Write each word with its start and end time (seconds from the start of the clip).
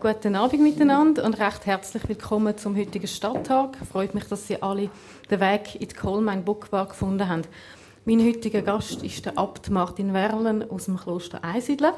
Guten 0.00 0.34
Abend 0.34 0.62
miteinander 0.62 1.24
und 1.24 1.38
recht 1.38 1.64
herzlich 1.64 2.06
willkommen 2.06 2.58
zum 2.58 2.76
heutigen 2.76 3.06
Stadttag. 3.06 3.78
Freut 3.90 4.14
mich, 4.14 4.24
dass 4.24 4.46
Sie 4.46 4.60
alle 4.60 4.90
den 5.30 5.40
Weg 5.40 5.80
in 5.80 5.88
die 5.88 5.94
Kohlmein 5.94 6.44
Bookbar 6.44 6.88
gefunden 6.88 7.26
haben. 7.26 7.42
Mein 8.04 8.20
heutiger 8.20 8.60
Gast 8.60 9.02
ist 9.02 9.24
der 9.24 9.38
Abt 9.38 9.70
Martin 9.70 10.12
Werlen 10.12 10.70
aus 10.70 10.84
dem 10.84 10.98
Kloster 10.98 11.42
Einsiedeln. 11.42 11.94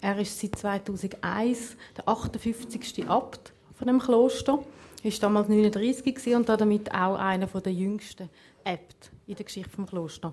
Er 0.00 0.16
ist 0.18 0.38
seit 0.38 0.56
2001 0.56 1.76
der 1.96 2.08
58. 2.08 3.08
Abt 3.08 3.52
von 3.76 3.88
dem 3.88 3.98
Kloster. 3.98 4.60
Er 5.02 5.10
war 5.10 5.18
damals 5.20 5.48
39 5.48 6.36
und 6.36 6.48
damit 6.48 6.94
auch 6.94 7.16
einer 7.16 7.46
der 7.46 7.72
jüngsten 7.72 8.30
Äbte 8.64 9.08
in 9.26 9.34
der 9.34 9.44
Geschichte 9.44 9.76
des 9.76 9.90
Klosters. 9.90 10.32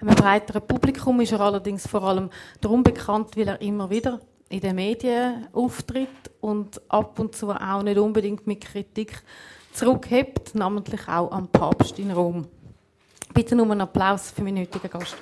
Einem 0.00 0.14
breiteren 0.14 0.66
Publikum 0.66 1.20
ist 1.20 1.32
er 1.32 1.40
allerdings 1.40 1.86
vor 1.86 2.02
allem 2.02 2.28
darum 2.60 2.82
bekannt, 2.82 3.36
weil 3.36 3.48
er 3.48 3.60
immer 3.62 3.88
wieder 3.88 4.20
in 4.50 4.60
den 4.60 4.74
Medien 4.74 5.46
auftritt 5.52 6.08
und 6.40 6.80
ab 6.90 7.18
und 7.20 7.36
zu 7.36 7.50
auch 7.50 7.82
nicht 7.82 7.98
unbedingt 7.98 8.46
mit 8.48 8.60
Kritik 8.60 9.22
zurückhebt, 9.72 10.56
namentlich 10.56 11.06
auch 11.06 11.30
am 11.30 11.46
Papst 11.46 11.98
in 12.00 12.10
Rom. 12.10 12.46
Bitte 13.32 13.54
nur 13.54 13.70
einen 13.70 13.82
Applaus 13.82 14.32
für 14.32 14.42
meinen 14.42 14.58
heutigen 14.58 14.90
Gast. 14.90 15.16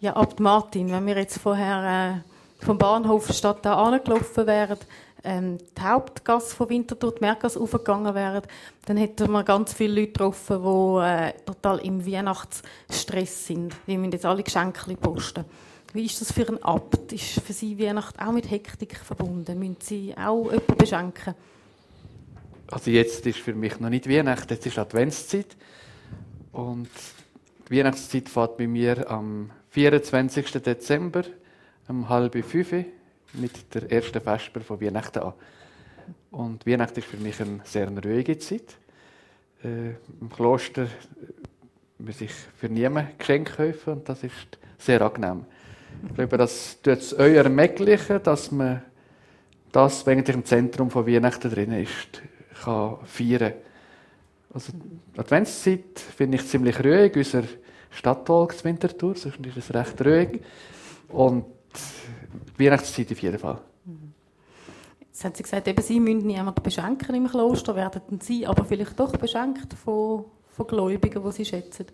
Ja, 0.00 0.16
Abt 0.16 0.40
Martin, 0.40 0.90
wenn 0.90 1.06
wir 1.06 1.16
jetzt 1.16 1.38
vorher 1.38 2.24
äh, 2.24 2.64
vom 2.64 2.78
Bahnhof 2.78 3.32
statt 3.32 3.58
da 3.62 3.74
angelaufen 3.74 4.44
wären, 4.44 4.78
ähm, 5.24 5.58
die 5.58 5.82
Hauptgasse 5.82 6.54
von 6.54 6.68
Winterthur, 6.68 7.14
die 7.14 7.20
Merkgasse 7.20 7.60
aufgegangen 7.60 8.14
wären, 8.14 8.42
dann 8.86 8.96
hätten 8.96 9.30
wir 9.30 9.44
ganz 9.44 9.72
viele 9.72 10.00
Leute 10.00 10.12
getroffen, 10.12 10.62
die 10.62 11.04
äh, 11.04 11.32
total 11.44 11.78
im 11.80 12.06
Weihnachtsstress 12.06 13.46
sind. 13.46 13.74
Die 13.86 13.96
müssen 13.98 14.12
jetzt 14.12 14.26
alle 14.26 14.42
Geschenke 14.42 14.96
posten. 14.96 15.44
Wie 15.92 16.04
ist 16.04 16.20
das 16.20 16.32
für 16.32 16.46
einen 16.46 16.62
Abt? 16.62 17.12
Ist 17.12 17.40
für 17.40 17.52
Sie 17.52 17.78
Weihnachten 17.78 18.20
auch 18.20 18.32
mit 18.32 18.50
Hektik 18.50 18.96
verbunden? 18.96 19.58
Müssen 19.58 19.76
Sie 19.80 20.14
auch 20.16 20.44
jemanden 20.44 20.76
beschenken? 20.76 21.34
Also 22.70 22.90
jetzt 22.90 23.26
ist 23.26 23.40
für 23.40 23.54
mich 23.54 23.80
noch 23.80 23.90
nicht 23.90 24.08
Weihnachten, 24.08 24.52
jetzt 24.52 24.66
ist 24.66 24.78
Adventszeit. 24.78 25.56
Und 26.52 26.88
die 27.68 27.76
Weihnachtszeit 27.76 28.28
fährt 28.28 28.56
bei 28.56 28.68
mir 28.68 29.10
am 29.10 29.50
24. 29.70 30.52
Dezember 30.62 31.24
um 31.88 32.08
halb 32.08 32.44
fünf 32.44 32.72
mit 33.34 33.74
der 33.74 33.90
ersten 33.90 34.20
Vesper 34.20 34.60
von 34.60 34.80
Weihnachten 34.80 35.20
an. 35.20 35.32
Und 36.30 36.66
Weihnachten 36.66 36.98
ist 36.98 37.08
für 37.08 37.16
mich 37.16 37.40
eine 37.40 37.60
sehr 37.64 37.88
ruhige 37.88 38.38
Zeit. 38.38 38.76
Äh, 39.62 39.90
Im 40.20 40.30
Kloster 40.30 40.86
muss 41.98 42.20
ich 42.20 42.32
für 42.32 42.68
niemanden 42.68 43.18
Geschenke 43.18 43.52
kaufen 43.72 43.92
und 43.94 44.08
das 44.08 44.22
ist 44.24 44.58
sehr 44.78 45.02
angenehm. 45.02 45.44
Ich 46.08 46.14
glaube, 46.14 46.38
das 46.38 46.78
tut 46.82 46.98
es 46.98 47.18
euch 47.18 47.34
ermöglichen, 47.34 48.22
dass 48.22 48.50
man 48.50 48.82
das, 49.72 50.06
wenn 50.06 50.20
im 50.20 50.44
Zentrum 50.44 50.90
von 50.90 51.06
Weihnachten 51.06 51.50
drin 51.50 51.72
ist, 51.72 52.22
kann 52.62 52.98
feiern 53.04 53.52
Also 54.52 54.72
die 55.14 55.18
Adventszeit 55.18 55.98
finde 56.16 56.36
ich 56.36 56.46
ziemlich 56.46 56.82
ruhig. 56.82 57.14
Unser 57.16 57.44
Stadtwalk 57.90 58.64
Winterthur, 58.64 59.14
sonst 59.16 59.44
ist 59.44 59.56
es 59.56 59.74
recht 59.74 60.04
ruhig. 60.04 60.40
Und 61.08 61.44
Weihnachtszeit 62.60 63.10
auf 63.10 63.18
jeden 63.20 63.38
Fall. 63.38 63.58
Jetzt 65.00 65.24
haben 65.24 65.34
Sie 65.34 65.42
gesagt, 65.42 65.68
eben, 65.68 65.82
Sie 65.82 66.00
müssen 66.00 66.26
niemanden 66.26 66.62
beschenken 66.62 67.14
im 67.14 67.28
Kloster, 67.28 67.74
werden 67.74 68.20
Sie 68.20 68.46
aber 68.46 68.64
vielleicht 68.64 68.98
doch 68.98 69.16
beschenkt 69.16 69.74
von, 69.74 70.24
von 70.56 70.66
Gläubigen, 70.66 71.22
die 71.22 71.32
Sie 71.32 71.44
schätzen? 71.44 71.86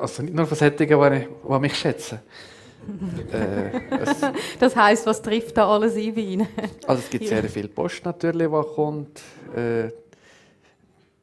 Also 0.00 0.22
nicht 0.22 0.34
nur 0.34 0.46
von 0.46 0.56
solchen, 0.56 0.76
die, 0.76 0.86
die 0.86 1.58
mich 1.58 1.76
schätzen. 1.76 2.20
äh, 3.32 3.80
das 4.58 4.74
heisst, 4.74 5.06
was 5.06 5.20
trifft 5.20 5.56
da 5.56 5.68
alles 5.68 5.96
ein 5.96 6.14
bei 6.14 6.20
Ihnen? 6.22 6.48
also 6.86 7.02
es 7.02 7.10
gibt 7.10 7.26
sehr 7.26 7.44
viel 7.44 7.68
Post 7.68 8.04
natürlich, 8.04 8.48
die 8.48 8.74
kommt. 8.74 9.20
Äh, 9.54 9.90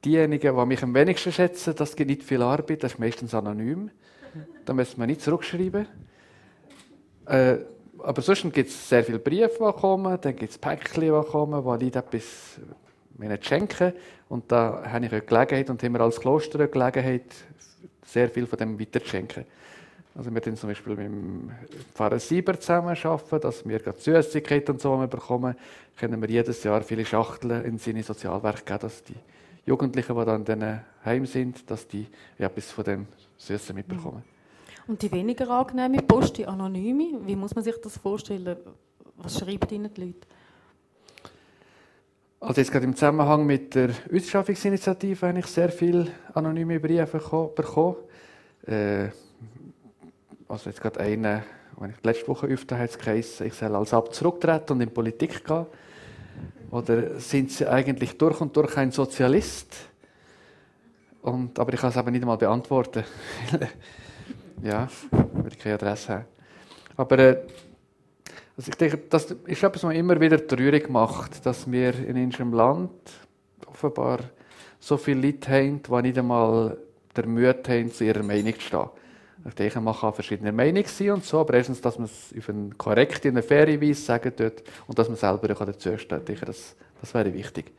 diejenigen, 0.03 0.55
die 0.55 0.65
mich 0.65 0.83
am 0.83 0.93
wenigsten 0.93 1.31
schätzen, 1.31 1.73
das 1.75 1.95
gibt 1.95 2.09
nicht 2.09 2.23
viel 2.23 2.41
Arbeit, 2.41 2.83
das 2.83 2.93
ist 2.93 2.99
meistens 2.99 3.33
anonym. 3.33 3.89
Da 4.65 4.73
müssen 4.73 4.99
wir 4.99 5.07
nicht 5.07 5.21
zurückschreiben. 5.21 5.87
Äh, 7.27 7.57
aber 7.99 8.21
sonst 8.21 8.43
gibt 8.53 8.69
es 8.69 8.89
sehr 8.89 9.03
viele 9.03 9.19
Briefe, 9.19 9.57
die 9.59 9.79
kommen, 9.79 10.17
dann 10.21 10.35
gibt 10.35 10.51
es 10.51 10.57
Päckchen, 10.57 11.01
die 11.01 11.29
kommen, 11.29 11.63
wo 11.63 11.73
Leute 11.73 11.99
etwas 11.99 12.59
mir 13.17 13.37
schenken. 13.41 13.93
Und 14.29 14.51
da 14.51 14.83
habe 14.85 15.05
ich 15.05 15.11
eine 15.11 15.21
Gelegenheit 15.21 15.69
und 15.69 15.81
haben 15.81 15.93
wir 15.93 16.01
als 16.01 16.19
Kloster 16.19 16.59
eine 16.59 16.67
Gelegenheit, 16.67 17.25
sehr 18.05 18.29
viel 18.29 18.45
von 18.45 18.57
dem 18.57 18.79
weiterzuschenken. 18.79 19.45
Also 20.15 20.33
wir 20.33 20.41
zum 20.41 20.69
Beispiel 20.69 20.95
mit 20.95 21.05
dem 21.05 21.51
Pfarrer 21.93 22.19
Sieber 22.19 22.59
zusammen 22.59 22.97
arbeiten, 23.03 23.39
dass 23.39 23.67
wir 23.67 23.79
Süßigkeiten 23.95 24.73
und 24.73 24.81
so 24.81 24.97
bekommen, 25.05 25.55
können 25.95 26.21
wir 26.21 26.29
jedes 26.29 26.63
Jahr 26.63 26.81
viele 26.81 27.05
Schachteln 27.05 27.63
in 27.65 27.77
seine 27.77 28.01
Sozialwerke 28.01 28.63
geben, 28.63 28.79
dass 28.79 29.03
die 29.03 29.15
Jugendlichen, 29.65 30.17
die 30.17 30.25
dann 30.25 30.39
in 30.39 30.45
diesen 30.45 30.81
Heim 31.05 31.25
sind, 31.25 31.69
dass 31.69 31.87
die 31.87 32.07
etwas 32.39 32.71
von 32.71 32.83
dem 32.85 33.07
Süßen 33.37 33.75
mitbekommen. 33.75 34.23
Und 34.87 35.01
die 35.01 35.11
weniger 35.11 35.49
angenehme 35.49 36.01
Post, 36.01 36.37
die 36.37 36.45
anonyme, 36.45 37.19
wie 37.25 37.35
muss 37.35 37.53
man 37.53 37.63
sich 37.63 37.75
das 37.81 37.97
vorstellen? 37.97 38.55
Was 39.17 39.39
schreiben 39.39 39.69
Ihnen 39.69 39.93
die 39.93 40.01
Leute? 40.01 40.27
Also 42.39 42.61
jetzt 42.61 42.71
gerade 42.71 42.85
im 42.85 42.95
Zusammenhang 42.95 43.45
mit 43.45 43.75
der 43.75 43.89
Ausschaffungsinitiative 44.13 45.27
habe 45.27 45.39
ich 45.39 45.47
sehr 45.47 45.69
viele 45.69 46.07
anonyme 46.33 46.79
Briefe 46.79 47.51
bekommen. 47.53 47.95
Äh, 48.65 49.09
also 50.47 50.69
jetzt 50.69 50.79
gerade 50.79 50.99
einen, 50.99 51.43
den 51.81 51.89
ich 51.89 52.03
letzte 52.05 52.27
Woche 52.29 52.47
öfter 52.47 52.77
hat 52.77 52.91
ich 53.07 53.53
soll 53.53 53.75
als 53.75 53.93
Abt 53.93 54.13
zurücktreten 54.15 54.73
und 54.73 54.81
in 54.81 54.93
Politik 54.93 55.43
gehen. 55.43 55.65
Oder 56.71 57.19
sind 57.19 57.51
Sie 57.51 57.67
eigentlich 57.67 58.17
durch 58.17 58.39
und 58.39 58.55
durch 58.55 58.77
ein 58.77 58.91
Sozialist? 58.91 59.75
Und, 61.23 61.59
aber 61.59 61.73
ich 61.73 61.79
kann 61.79 61.89
es 61.89 61.97
aber 61.97 62.11
nicht 62.11 62.21
einmal 62.21 62.37
beantworten. 62.37 63.03
ja, 64.63 64.87
weil 65.11 65.51
ich 65.51 65.59
keine 65.59 65.75
Adresse 65.75 66.13
habe. 66.13 66.25
Aber 66.95 67.19
äh, 67.19 67.37
also 68.57 68.71
ich 68.71 68.75
denke, 68.75 68.97
das 69.09 69.25
ist 69.25 69.63
etwas, 69.63 69.83
was 69.83 69.93
immer 69.95 70.19
wieder 70.19 70.45
traurig 70.45 70.89
macht, 70.89 71.45
dass 71.45 71.71
wir 71.71 71.93
in 71.93 72.17
unserem 72.17 72.53
Land 72.53 72.91
offenbar 73.67 74.19
so 74.79 74.97
viele 74.97 75.27
Leute 75.27 75.51
haben, 75.51 75.81
die 75.83 76.01
nicht 76.01 76.17
einmal 76.17 76.77
der 77.15 77.27
Mut 77.27 77.69
haben, 77.69 77.91
zu 77.91 78.03
ihrer 78.03 78.23
Meinung 78.23 78.53
zu 78.55 78.61
stehen. 78.61 78.89
Ich 79.47 79.53
denke, 79.53 79.79
man 79.79 79.95
kann 79.95 80.13
verschiedener 80.13 80.51
Meinung 80.51 80.83
sein 80.87 81.11
und 81.11 81.23
so, 81.23 81.39
aber 81.39 81.53
erstens, 81.53 81.79
dass 81.79 81.97
man 81.97 82.05
es 82.05 82.33
auf 82.37 82.49
eine 82.49 82.71
korrekte, 82.71 83.29
eine 83.29 83.43
faire 83.43 83.79
Weise 83.79 84.01
sagen 84.01 84.35
tut 84.35 84.63
und 84.87 84.97
dass 84.97 85.07
man 85.07 85.17
selber 85.17 85.47
dazu 85.47 85.97
steht. 85.97 86.19
Ich 86.19 86.25
denke, 86.25 86.45
das, 86.45 86.75
das 86.99 87.13
wäre 87.13 87.33
wichtig. 87.33 87.71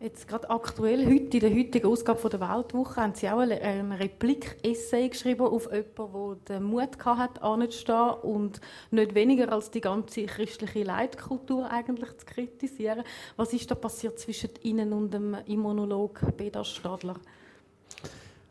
Jetzt 0.00 0.28
gerade 0.28 0.48
aktuell, 0.48 1.06
heute, 1.06 1.38
in 1.38 1.40
der 1.40 1.50
heutigen 1.50 1.88
Ausgabe 1.88 2.28
der 2.28 2.40
Weltwoche, 2.40 3.00
haben 3.00 3.14
Sie 3.16 3.28
auch 3.28 3.40
einen 3.40 3.90
Replik-Essay 3.90 5.08
geschrieben 5.08 5.42
auf 5.42 5.68
jemanden, 5.72 6.38
der 6.46 6.60
den 6.60 6.62
Mut 6.62 7.04
hatte, 7.04 7.42
anzustehen 7.42 8.12
und 8.22 8.60
nicht 8.92 9.16
weniger 9.16 9.52
als 9.52 9.72
die 9.72 9.80
ganze 9.80 10.26
christliche 10.26 10.84
Leitkultur 10.84 11.68
eigentlich 11.68 12.16
zu 12.16 12.26
kritisieren. 12.26 13.02
Was 13.36 13.52
ist 13.52 13.68
da 13.72 13.74
passiert 13.74 14.20
zwischen 14.20 14.50
Ihnen 14.62 14.92
und 14.92 15.12
dem 15.12 15.36
Immunolog 15.46 16.20
Beda 16.36 16.62
Stadler? 16.62 17.16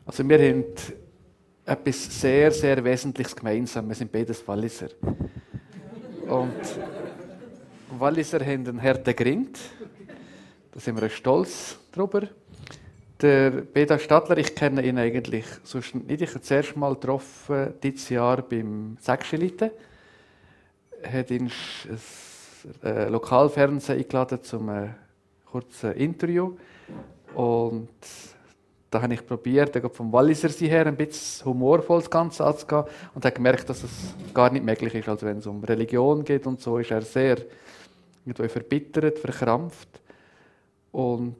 Also 0.04 0.28
wir 0.28 0.38
haben 0.38 0.64
etwas 1.64 2.20
sehr, 2.20 2.50
sehr 2.50 2.84
Wesentliches 2.84 3.34
gemeinsam. 3.34 3.88
Wir 3.88 3.94
sind 3.94 4.12
beides 4.12 4.46
Walliser. 4.46 4.88
Und 6.26 6.52
Walliser 7.98 8.40
haben 8.40 8.68
einen 8.68 8.82
harten 8.82 9.16
Grind. 9.16 9.58
Da 10.78 10.84
sind 10.84 11.00
wir 11.00 11.08
stolz 11.08 11.76
drüber. 11.90 12.28
Der 13.20 13.50
Beda 13.50 13.98
Stadler, 13.98 14.38
ich 14.38 14.54
kenne 14.54 14.86
ihn 14.86 14.96
eigentlich 14.96 15.44
sonst 15.64 15.92
nicht. 15.92 16.22
Ich 16.22 16.28
habe 16.28 16.38
das 16.38 16.50
erste 16.52 16.78
Mal 16.78 16.94
getroffen, 16.94 17.74
dieses 17.82 18.08
Jahr 18.10 18.42
beim 18.42 18.96
Sechschelite. 19.00 19.72
Er 21.02 21.12
hat 21.14 21.32
ihn 21.32 21.50
ins 21.88 22.84
äh, 22.84 23.08
Lokalfernsehen 23.08 23.98
eingeladen 23.98 24.40
zum 24.44 24.68
äh, 24.68 24.90
kurzen 25.46 25.94
Interview. 25.94 26.52
Und 27.34 27.88
da 28.88 29.02
habe 29.02 29.14
ich 29.14 29.26
probiert, 29.26 29.76
vom 29.92 30.12
Walliser 30.12 30.48
sie 30.48 30.68
her 30.68 30.86
ein 30.86 30.96
bisschen 30.96 31.44
humorvoll 31.44 31.98
das 31.98 32.08
Ganze 32.08 32.46
anzugehen 32.46 32.84
und 33.16 33.24
habe 33.24 33.34
gemerkt, 33.34 33.68
dass 33.68 33.82
es 33.82 34.14
gar 34.32 34.52
nicht 34.52 34.64
möglich 34.64 34.94
ist. 34.94 35.08
Also 35.08 35.26
wenn 35.26 35.38
es 35.38 35.46
um 35.48 35.64
Religion 35.64 36.24
geht 36.24 36.46
und 36.46 36.60
so, 36.60 36.78
ist 36.78 36.92
er 36.92 37.02
sehr 37.02 37.38
verbittert, 38.48 39.18
verkrampft. 39.18 39.88
Und 40.92 41.36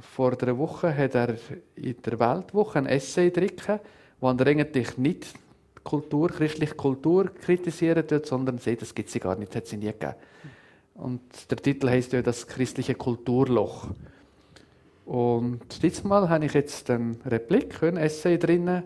vor 0.00 0.40
einer 0.40 0.56
Woche 0.56 0.96
hat 0.96 1.14
er 1.14 1.36
in 1.74 1.96
der 2.02 2.18
Weltwoche 2.18 2.78
ein 2.78 2.86
Essay 2.86 3.30
gedruckt, 3.30 3.80
wo 4.20 4.28
er 4.28 4.46
eigentlich 4.46 4.96
nicht 4.96 5.34
Kultur, 5.82 6.28
christliche 6.28 6.74
Kultur 6.74 7.34
kritisieren 7.34 8.06
tut, 8.06 8.26
sondern 8.26 8.58
sagt, 8.58 8.82
das 8.82 8.94
gibt 8.94 9.14
es 9.14 9.20
gar 9.20 9.36
nicht, 9.36 9.50
das 9.50 9.56
hat 9.56 9.66
sie 9.66 9.76
nie 9.76 9.86
gegeben. 9.86 10.14
Und 10.94 11.20
der 11.50 11.56
Titel 11.56 11.88
heißt 11.88 12.12
ja 12.12 12.22
das 12.22 12.46
christliche 12.46 12.94
Kulturloch. 12.94 13.88
Und 15.04 15.82
diesmal 15.82 16.28
habe 16.28 16.44
ich 16.46 16.54
jetzt 16.54 16.88
eine 16.90 17.16
Replik, 17.26 17.82
ein 17.82 17.96
Essay 17.96 18.38
drinnen 18.38 18.84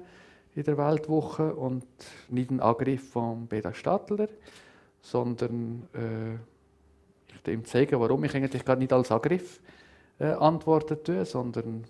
in 0.55 0.63
der 0.63 0.79
Weltwoche 0.79 1.55
und 1.55 1.85
nicht 2.31 2.49
einen 2.49 2.61
Angriff 2.61 3.11
von 3.11 3.47
Beda 3.47 3.75
Stadler, 3.75 4.29
sondern 5.03 5.83
äh, 5.93 6.37
ich 7.35 7.53
ihm 7.53 7.65
zeigen, 7.67 8.01
warum 8.01 8.25
ich 8.25 8.35
eigentlich 8.35 8.65
gar 8.65 8.77
nicht 8.77 8.93
als 8.93 9.13
Angriff 9.13 9.61
antworten 10.19 10.99
tue, 11.03 11.25
sondern 11.25 11.85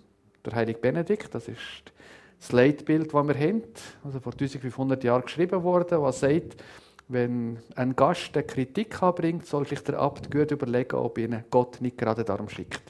der 0.45 0.53
heilige 0.53 0.79
Benedikt, 0.79 1.33
das 1.33 1.47
ist 1.47 1.93
das 2.39 2.51
Leitbild, 2.51 3.13
das 3.13 3.27
wir 3.27 3.35
haben, 3.35 3.63
also 4.03 4.19
vor 4.19 4.33
1500 4.33 5.03
Jahren 5.03 5.23
geschrieben 5.23 5.63
worden, 5.63 6.01
was 6.01 6.19
sagt, 6.19 6.63
wenn 7.07 7.57
ein 7.75 7.95
Gast 7.95 8.35
eine 8.35 8.43
Kritik 8.45 9.01
anbringt, 9.01 9.45
soll 9.45 9.65
sich 9.65 9.81
der 9.81 9.99
Abt 9.99 10.29
gut 10.29 10.51
überlegen, 10.51 10.97
ob 10.97 11.17
ihn 11.17 11.43
Gott 11.49 11.79
nicht 11.81 11.97
gerade 11.97 12.23
darum 12.23 12.49
schickt. 12.49 12.81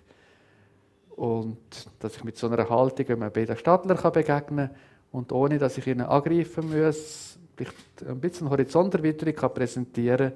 Und 1.16 1.57
dass 2.00 2.16
ich 2.16 2.24
mit 2.24 2.38
so 2.38 2.48
einer 2.48 2.68
Haltung, 2.69 3.19
man 3.19 3.31
Beda 3.31 3.56
Stadler 3.56 3.95
begegnen 4.12 4.68
kann 4.68 4.75
und 5.12 5.31
ohne, 5.31 5.57
dass 5.57 5.78
ich 5.78 5.88
ihn 5.88 6.01
angreifen 6.01 6.69
muss, 6.69 7.38
ein 8.07 8.19
bisschen 8.19 8.50
Horizonterweiterung 8.50 9.54
präsentieren 9.54 10.34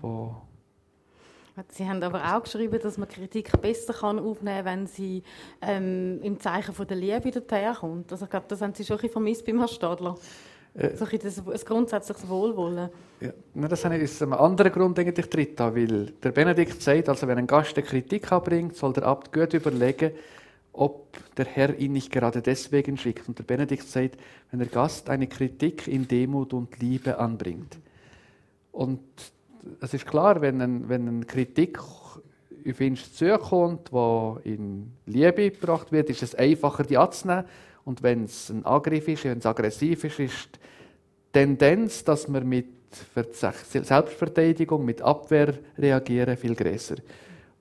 kann, 0.00 0.36
Sie 1.68 1.88
haben 1.88 2.02
aber 2.02 2.36
auch 2.36 2.42
geschrieben, 2.42 2.78
dass 2.82 2.98
man 2.98 3.08
Kritik 3.08 3.50
besser 3.60 3.92
kann 3.92 4.18
aufnehmen 4.18 4.64
kann, 4.64 4.80
wenn 4.80 4.86
sie 4.86 5.22
ähm, 5.62 6.20
im 6.22 6.38
Zeichen 6.40 6.74
von 6.74 6.86
der 6.86 6.96
Liebe 6.96 7.30
daherkommt. 7.30 8.10
Also 8.12 8.24
ich 8.24 8.30
glaube, 8.30 8.46
das 8.48 8.60
haben 8.60 8.74
Sie 8.74 8.84
schon 8.84 8.96
ein 8.96 9.00
bisschen 9.00 9.12
vermisst 9.12 9.46
beim 9.46 9.58
Herrn 9.58 9.68
Stadler. 9.68 10.16
Äh, 10.74 10.96
so 10.96 11.04
ein, 11.04 11.20
ein 11.20 11.60
grundsätzliches 11.64 12.28
Wohlwollen. 12.28 12.90
Ja, 13.20 13.68
das 13.68 13.84
habe 13.84 13.96
ich 13.96 14.04
aus 14.04 14.22
einem 14.22 14.34
anderen 14.34 14.72
Grund 14.72 14.98
eigentlich 14.98 15.28
drin, 15.28 15.48
weil 15.56 16.06
der 16.22 16.30
Benedikt 16.30 16.80
sagt, 16.80 17.08
also 17.08 17.26
wenn 17.26 17.38
ein 17.38 17.46
Gast 17.46 17.76
eine 17.76 17.86
Kritik 17.86 18.30
anbringt, 18.30 18.76
soll 18.76 18.92
der 18.92 19.04
Abt 19.04 19.32
gut 19.32 19.52
überlegen, 19.52 20.12
ob 20.72 21.18
der 21.36 21.46
Herr 21.46 21.76
ihn 21.76 21.92
nicht 21.92 22.12
gerade 22.12 22.40
deswegen 22.40 22.96
schickt. 22.96 23.28
Und 23.28 23.38
der 23.38 23.44
Benedikt 23.44 23.88
sagt, 23.88 24.16
wenn 24.50 24.60
der 24.60 24.68
Gast 24.68 25.10
eine 25.10 25.26
Kritik 25.26 25.88
in 25.88 26.06
Demut 26.06 26.52
und 26.52 26.78
Liebe 26.78 27.18
anbringt. 27.18 27.78
Und 28.70 29.00
es 29.80 29.94
ist 29.94 30.06
klar, 30.06 30.40
wenn, 30.40 30.60
ein, 30.60 30.88
wenn 30.88 31.08
eine 31.08 31.24
Kritik 31.24 31.78
auf 31.78 32.80
ihn 32.80 32.96
zukommt, 32.96 33.90
die 33.92 34.54
in 34.54 34.92
Liebe 35.06 35.50
gebracht 35.50 35.92
wird, 35.92 36.10
ist 36.10 36.22
es 36.22 36.34
einfacher, 36.34 36.84
die 36.84 36.98
anzunehmen. 36.98 37.44
Und 37.84 38.02
wenn 38.02 38.24
es 38.24 38.50
ein 38.50 38.64
Angriff 38.64 39.08
ist, 39.08 39.24
wenn 39.24 39.38
es 39.38 39.46
aggressiv 39.46 40.04
ist, 40.04 40.20
ist 40.20 40.48
die 40.54 40.58
Tendenz, 41.32 42.04
dass 42.04 42.32
wir 42.32 42.42
mit 42.42 42.66
Selbstverteidigung, 43.32 44.84
mit 44.84 45.00
Abwehr 45.00 45.54
reagieren, 45.78 46.36
viel 46.36 46.54
größer. 46.54 46.96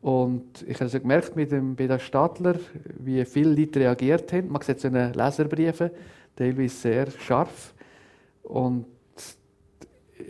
Und 0.02 0.64
ich 0.64 0.76
habe 0.76 0.86
also 0.86 1.00
gemerkt 1.00 1.36
mit 1.36 1.52
dem, 1.52 1.76
bei 1.76 1.88
den 1.88 2.00
Stadler, 2.00 2.56
wie 2.98 3.24
viele 3.26 3.54
Leute 3.54 3.82
reagiert 3.82 4.32
haben. 4.34 4.50
Man 4.50 4.62
sieht 4.62 4.80
so 4.80 4.88
in 4.88 5.14
Leserbriefen, 5.14 5.92
teilweise 6.36 6.76
sehr 6.76 7.12
scharf. 7.12 7.74
Und 8.44 8.86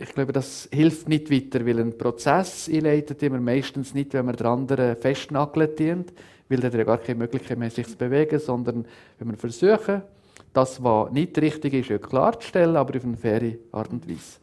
ich 0.00 0.14
glaube, 0.14 0.32
das 0.32 0.66
hilft 0.72 1.08
nicht 1.08 1.30
weiter, 1.30 1.64
weil 1.66 1.78
ein 1.78 1.96
Prozess 1.96 2.68
einleitet 2.68 3.22
immer 3.22 3.38
meistens 3.38 3.92
nicht, 3.92 4.14
wenn 4.14 4.24
man 4.24 4.34
den 4.34 4.46
anderen 4.46 4.96
festnageln 4.96 5.76
dient, 5.76 6.12
weil 6.48 6.58
der 6.60 6.72
ja 6.72 6.84
gar 6.84 6.98
keine 6.98 7.18
Möglichkeit 7.18 7.58
mehr 7.58 7.70
sich 7.70 7.86
zu 7.86 7.96
bewegen, 7.96 8.38
sondern 8.38 8.86
wenn 9.18 9.30
wir 9.30 9.36
versuchen, 9.36 10.02
das, 10.54 10.82
was 10.82 11.12
nicht 11.12 11.36
richtig 11.38 11.90
ist, 11.90 12.02
klarzustellen, 12.02 12.76
aber 12.76 12.96
auf 12.96 13.04
eine 13.04 13.16
faire 13.16 13.52
Art 13.72 13.90
und 13.92 14.08
Weise. 14.08 14.38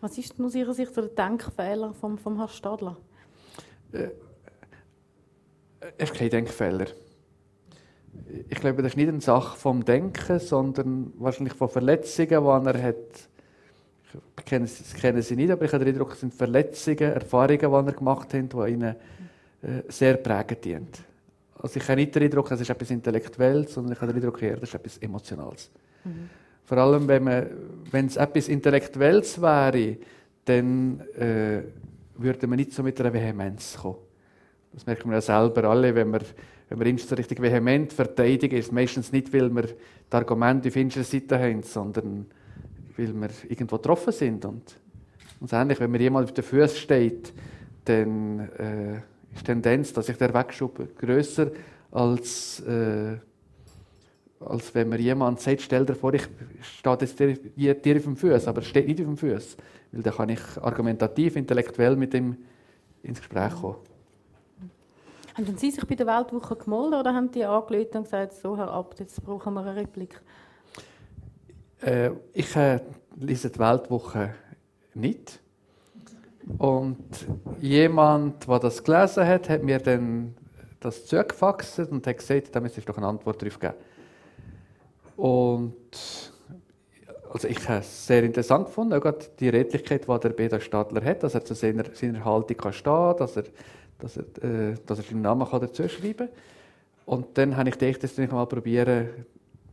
Was 0.00 0.16
ist 0.16 0.40
aus 0.40 0.54
Ihrer 0.54 0.72
Sicht 0.72 0.96
der 0.96 1.08
Denkfehler 1.08 1.92
vom, 1.92 2.16
vom 2.16 2.36
Herrn 2.36 2.48
Stadler? 2.48 2.96
Äh, 3.92 4.08
es 5.98 6.10
ist 6.10 6.14
kein 6.16 6.30
Denkfehler. 6.30 6.86
Ich 8.48 8.58
glaube, 8.60 8.82
das 8.82 8.92
ist 8.92 8.96
nicht 8.96 9.08
eine 9.08 9.20
Sache 9.20 9.58
vom 9.58 9.84
Denken, 9.84 10.38
sondern 10.38 11.12
wahrscheinlich 11.18 11.54
von 11.54 11.68
Verletzungen, 11.68 12.28
die 12.28 12.68
er 12.68 12.82
hat 12.82 13.30
ich 14.38 14.44
kenne, 14.44 14.68
kenne 15.00 15.22
sie 15.22 15.36
nicht, 15.36 15.50
aber 15.50 15.64
ich 15.64 15.72
habe 15.72 15.84
den 15.84 15.94
Eindruck, 15.94 16.12
es 16.12 16.20
sind 16.20 16.34
Verletzungen, 16.34 17.12
Erfahrungen, 17.12 17.58
die 17.58 17.90
er 17.90 17.92
gemacht 17.92 18.34
hat, 18.34 18.52
die 18.52 18.72
ihnen 18.72 18.96
äh, 19.62 19.82
sehr 19.88 20.16
prägend 20.16 20.64
dienen. 20.64 20.88
Also 21.58 21.78
ich 21.78 21.88
habe 21.88 22.00
nicht 22.00 22.14
den 22.14 22.22
Eindruck, 22.22 22.50
es 22.50 22.60
ist 22.60 22.70
etwas 22.70 22.90
Intellektuelles, 22.90 23.74
sondern 23.74 23.92
ich 23.92 24.00
habe 24.00 24.12
den 24.12 24.22
Eindruck, 24.22 24.42
eher, 24.42 24.56
das 24.56 24.70
ist 24.70 24.74
etwas 24.74 24.98
Emotionales. 24.98 25.70
Mhm. 26.04 26.30
Vor 26.64 26.78
allem, 26.78 27.08
wenn, 27.08 27.24
man, 27.24 27.46
wenn 27.90 28.06
es 28.06 28.16
etwas 28.16 28.48
Intellektuelles 28.48 29.40
wäre, 29.40 29.96
dann 30.44 31.00
äh, 31.18 31.62
würde 32.16 32.46
man 32.46 32.56
nicht 32.56 32.72
so 32.72 32.82
mit 32.82 33.00
einer 33.00 33.12
Vehemenz 33.12 33.78
kommen. 33.80 33.96
Das 34.72 34.86
merkt 34.86 35.04
man 35.04 35.14
ja 35.14 35.20
selber 35.20 35.64
alle, 35.64 35.94
wenn 35.94 36.10
man, 36.10 36.22
wenn 36.68 36.80
wir 36.80 36.98
so 36.98 37.14
richtig 37.14 37.42
vehement 37.42 37.92
verteidigen, 37.92 38.56
ist 38.56 38.66
es 38.66 38.72
meistens 38.72 39.12
nicht, 39.12 39.32
weil 39.32 39.50
wir 39.50 39.64
die 39.64 40.16
Argumente 40.16 40.68
auf 40.68 40.76
unserer 40.76 41.04
Seite 41.04 41.38
haben, 41.38 41.62
sondern 41.62 42.26
weil 43.00 43.20
wir 43.20 43.50
irgendwo 43.50 43.76
getroffen 43.76 44.12
sind. 44.12 44.44
Und, 44.44 44.76
und 45.40 45.52
ähnlich, 45.52 45.80
wenn 45.80 45.90
man 45.90 46.00
jemand 46.00 46.24
auf 46.28 46.34
den 46.34 46.44
Füßen 46.44 46.76
steht, 46.76 47.32
dann 47.84 48.48
äh, 48.58 48.96
ist 49.32 49.40
die 49.40 49.44
Tendenz, 49.44 49.92
dass 49.92 50.06
sich 50.06 50.16
der 50.16 50.32
Wegschub 50.34 50.96
grösser 50.96 51.50
als, 51.90 52.60
äh, 52.60 53.16
als 54.40 54.74
wenn 54.74 54.88
man 54.88 55.00
jemand 55.00 55.40
sagt, 55.40 55.62
stell 55.62 55.84
dir 55.84 55.94
vor, 55.94 56.14
ich 56.14 56.28
stehe 56.62 56.98
jetzt 57.00 57.18
dir, 57.18 57.74
dir 57.74 57.96
auf 57.96 58.02
dem 58.02 58.16
Fuß, 58.16 58.46
aber 58.46 58.62
steht 58.62 58.86
nicht 58.86 59.00
auf 59.00 59.06
dem 59.06 59.16
Fuß. 59.16 59.56
Weil 59.92 60.02
dann 60.02 60.14
kann 60.14 60.28
ich 60.28 60.40
argumentativ, 60.60 61.36
intellektuell 61.36 61.96
mit 61.96 62.14
ihm 62.14 62.36
ins 63.02 63.18
Gespräch 63.18 63.54
kommen. 63.60 63.76
Haben 65.34 65.56
Sie 65.56 65.70
sich 65.70 65.86
bei 65.86 65.94
der 65.94 66.06
Weltwoche 66.06 66.56
gemeldet 66.56 67.00
oder 67.00 67.14
haben 67.14 67.30
die 67.30 67.44
angelötet 67.44 67.96
und 67.96 68.04
gesagt, 68.04 68.34
so 68.34 68.56
Herr 68.56 68.68
Abt, 68.68 69.00
jetzt 69.00 69.22
brauchen 69.24 69.54
wir 69.54 69.60
eine 69.60 69.76
Replik? 69.76 70.20
Äh, 71.82 72.10
ich 72.32 72.54
äh, 72.56 72.80
lese 73.16 73.50
die 73.50 73.58
Weltwoche 73.58 74.34
nicht. 74.94 75.40
Und 76.58 76.98
jemand, 77.60 78.46
der 78.48 78.58
das 78.58 78.82
gelesen 78.82 79.26
hat, 79.26 79.48
hat 79.48 79.62
mir 79.62 79.78
dann 79.78 80.34
das 80.80 81.06
zugefaxt 81.06 81.78
und 81.80 82.06
hat 82.06 82.18
gesagt, 82.18 82.54
da 82.54 82.60
müsste 82.60 82.80
ich 82.80 82.86
doch 82.86 82.96
eine 82.96 83.06
Antwort 83.06 83.40
darauf 83.40 83.58
geben. 83.58 83.74
Und 85.16 86.32
also 87.30 87.46
ich 87.46 87.68
habe 87.68 87.80
es 87.80 88.06
sehr 88.06 88.24
interessant 88.24 88.66
gefunden, 88.66 88.94
auch 88.94 89.12
die 89.38 89.48
Redlichkeit, 89.48 90.08
die 90.08 90.20
der 90.20 90.30
Beda 90.30 90.58
Stadler 90.58 91.04
hat, 91.04 91.22
dass 91.22 91.34
er 91.34 91.44
zu 91.44 91.54
seiner, 91.54 91.84
seiner 91.92 92.24
Haltung 92.24 92.56
kann 92.56 92.72
stehen 92.72 93.14
dass 93.18 93.36
er, 93.36 93.44
dass 93.98 94.16
er, 94.16 94.24
äh, 94.42 94.74
dass 94.86 94.98
er 94.98 95.04
seinen 95.04 95.22
Namen 95.22 95.48
kann 95.48 95.60
dazu 95.60 95.88
schreiben 95.88 96.28
kann. 96.28 96.28
Und 97.06 97.38
dann 97.38 97.56
habe 97.56 97.68
ich 97.68 97.78
gedacht, 97.78 98.02
dass 98.02 98.18
ich 98.18 98.30
mal 98.30 98.46
probieren, 98.46 99.10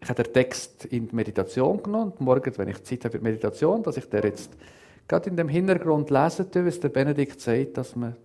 ich 0.07 0.09
habe 0.09 0.23
den 0.23 0.31
Text 0.31 0.85
in 0.85 1.09
die 1.09 1.13
Meditation 1.13 1.83
genommen 1.83 2.13
und 2.13 2.21
morgen, 2.21 2.57
wenn 2.57 2.69
ich 2.69 2.81
Zeit 2.85 3.03
habe 3.03 3.11
für 3.11 3.17
die 3.17 3.25
Meditation, 3.25 3.83
dass 3.83 3.97
ich 3.97 4.05
den 4.05 4.23
jetzt 4.23 4.49
gerade 5.05 5.29
in 5.29 5.35
dem 5.35 5.49
Hintergrund 5.49 6.09
lesen 6.09 6.49
tue, 6.49 6.65
was 6.65 6.79
der 6.79 6.87
Benedikt 6.87 7.41
sagt, 7.41 7.77
dass 7.77 7.93
man 7.93 8.15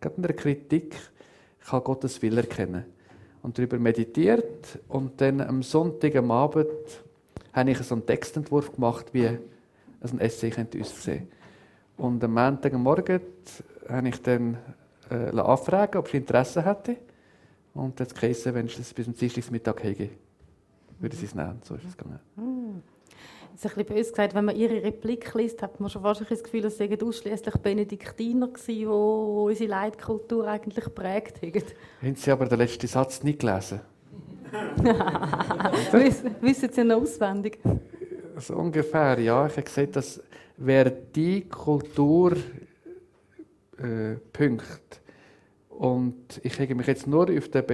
gerade 0.00 0.16
in 0.16 0.22
der 0.22 0.32
Kritik 0.32 0.96
kann 1.66 1.84
Gottes 1.84 2.22
Willen 2.22 2.38
erkennen 2.38 2.86
und 3.42 3.58
darüber 3.58 3.78
meditiert 3.78 4.78
und 4.88 5.20
dann 5.20 5.42
am 5.42 5.62
Sonntag 5.62 6.16
am 6.16 6.30
Abend 6.30 6.70
habe 7.52 7.70
ich 7.70 7.78
so 7.80 7.96
einen 7.96 8.06
Textentwurf 8.06 8.74
gemacht, 8.74 9.12
wie 9.12 9.26
ein 9.26 10.20
Essay 10.20 10.48
könnte 10.48 10.80
aussehen. 10.80 11.28
Und 11.98 12.24
am 12.24 12.32
Montag 12.32 12.72
Morgen 12.72 13.20
habe 13.90 14.08
ich 14.08 14.22
dann 14.22 14.56
äh, 15.10 15.38
anfragen, 15.38 15.98
ob 15.98 16.08
sie 16.08 16.16
Interesse 16.16 16.64
hätte. 16.64 16.96
Und 17.74 18.00
jetzt 18.00 18.18
geheißen, 18.18 18.54
wenn 18.54 18.64
ich 18.64 18.78
das 18.78 18.94
bis 18.94 19.04
zum 19.04 19.14
Dienstagmittag 19.14 19.84
habe 19.84 20.08
würde 21.00 21.16
sie 21.16 21.26
es 21.26 21.34
nehmen. 21.34 21.60
So 21.64 21.74
ist 21.74 21.84
es 21.84 21.96
gegangen. 21.96 22.20
Hm. 22.36 22.82
ist 23.54 23.64
ein 23.64 23.70
bisschen 23.74 23.84
böse 23.86 24.10
gesagt, 24.10 24.34
wenn 24.34 24.44
man 24.44 24.56
ihre 24.56 24.82
Replik 24.82 25.34
liest, 25.34 25.62
hat 25.62 25.80
man 25.80 25.90
schon 25.90 26.02
fast 26.02 26.24
das 26.28 26.42
Gefühl, 26.42 26.64
es 26.66 26.78
seien 26.78 27.02
ausschließlich 27.02 27.54
Benediktiner 27.56 28.48
gewesen, 28.48 28.66
die 28.66 28.86
unsere 28.86 29.70
Leitkultur 29.70 30.46
eigentlich 30.46 30.84
geprägt 30.84 31.42
haben. 31.42 31.62
Haben 32.02 32.14
Sie 32.14 32.30
aber 32.30 32.46
den 32.46 32.58
letzten 32.58 32.86
Satz 32.86 33.22
nicht 33.22 33.40
gelesen? 33.40 33.80
Wissen 36.40 36.72
Sie 36.72 36.84
noch 36.84 37.02
auswendig? 37.02 37.58
So 38.36 38.56
ungefähr, 38.56 39.18
ja. 39.20 39.46
Ich 39.46 39.52
habe 39.52 39.62
gesagt, 39.62 39.96
dass 39.96 40.20
wer 40.56 40.90
die 40.90 41.48
Kultur 41.48 42.36
äh, 43.78 44.16
pünkt, 44.32 44.99
und 45.80 46.42
ich 46.42 46.60
habe 46.60 46.74
mich 46.74 46.88
jetzt 46.88 47.06
nur 47.06 47.22
auf 47.22 47.48
den 47.48 47.64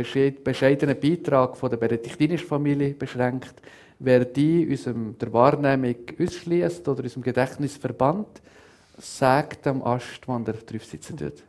bescheidenen 0.44 1.00
Beitrag 1.00 1.56
von 1.56 1.68
der 1.68 1.76
benediktinischen 1.76 2.46
Familie 2.46 2.90
beschränkt. 2.90 3.54
Wer 3.98 4.24
die 4.24 4.64
unserem, 4.64 5.18
der 5.18 5.32
Wahrnehmung 5.32 5.96
ausschließt 6.16 6.86
oder 6.86 7.02
unserem 7.02 7.24
Gedächtnis 7.24 7.76
verbannt, 7.76 8.40
sagt 8.96 9.66
am 9.66 9.82
Ast, 9.82 10.20
wann 10.26 10.46
er 10.46 10.52
drauf 10.52 10.84
sitzen 10.84 11.16
tut. 11.16 11.42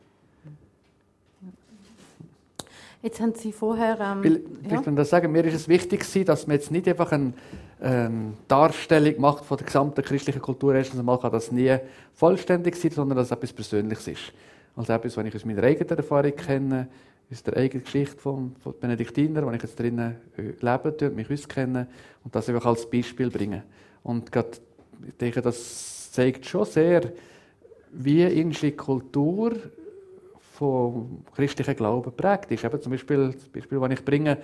Jetzt 3.04 3.22
haben 3.22 3.36
Sie 3.36 3.52
vorher. 3.52 4.00
Ähm, 4.00 4.24
Weil, 4.24 4.42
ja? 4.68 4.80
Ich 4.80 4.86
will 4.88 4.96
das 4.96 5.12
sagen, 5.12 5.32
mir 5.32 5.46
ist 5.46 5.54
es 5.54 5.68
wichtig, 5.68 6.26
dass 6.26 6.48
man 6.48 6.56
jetzt 6.56 6.72
nicht 6.72 6.88
einfach 6.88 7.12
eine, 7.12 7.34
eine 7.80 8.34
Darstellung 8.48 9.22
macht 9.22 9.46
von 9.46 9.58
der 9.58 9.68
gesamten 9.68 10.02
christlichen 10.02 10.42
Kultur. 10.42 10.74
Erstens 10.74 11.00
einmal 11.00 11.20
kann 11.20 11.32
das 11.32 11.52
nie 11.52 11.78
vollständig 12.16 12.78
sein, 12.78 12.90
sondern 12.90 13.20
dass 13.20 13.28
es 13.28 13.32
etwas 13.32 13.54
Persönliches 13.54 14.08
ist 14.08 14.34
als 14.78 14.90
etwas, 14.90 15.18
was 15.18 15.26
ich 15.26 15.36
aus 15.36 15.46
meiner 15.46 15.64
eigenen 15.64 15.98
Erfahrung 15.98 16.36
kenne, 16.36 16.88
aus 17.30 17.44
der 17.44 17.58
eigenen 17.58 17.84
Geschichte 17.84 18.18
von, 18.18 18.56
von 18.64 18.74
Benediktiner, 18.80 19.46
wo 19.46 19.52
ich 19.52 19.62
jetzt 19.62 19.78
drinnen 19.78 20.16
äh, 20.38 20.54
lebe 20.60 20.96
und 21.08 21.16
mich 21.16 21.30
auskenne 21.30 21.88
und 22.24 22.34
das 22.34 22.48
einfach 22.48 22.66
als 22.66 22.90
Beispiel 22.90 23.30
bringen. 23.30 23.64
Und 24.04 24.32
gerade, 24.32 24.52
ich 25.06 25.18
denke, 25.18 25.42
das 25.42 26.12
zeigt 26.12 26.46
schon 26.46 26.66
sehr, 26.66 27.12
wie 27.92 28.24
indische 28.24 28.72
Kultur 28.72 29.58
vom 30.54 31.24
christlichen 31.36 31.76
Glauben 31.76 32.12
prägt 32.16 32.52
ist. 32.52 32.64
Eben 32.64 32.82
zum 32.82 32.92
Beispiel, 32.92 33.32
das 33.34 33.50
Beispiel, 33.50 33.80
das 33.80 33.92
ich 33.92 34.06
bringe, 34.06 34.38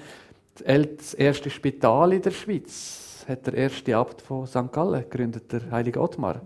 das 0.55 1.13
erste 1.13 1.49
Spital 1.49 2.13
in 2.13 2.21
der 2.21 2.31
Schweiz 2.31 3.25
hat 3.27 3.47
der 3.47 3.53
erste 3.53 3.95
Abt 3.95 4.21
von 4.21 4.45
St. 4.45 4.71
Gallen 4.71 5.03
gegründet, 5.09 5.51
der 5.51 5.71
heilige 5.71 6.01
Ottmar. 6.01 6.41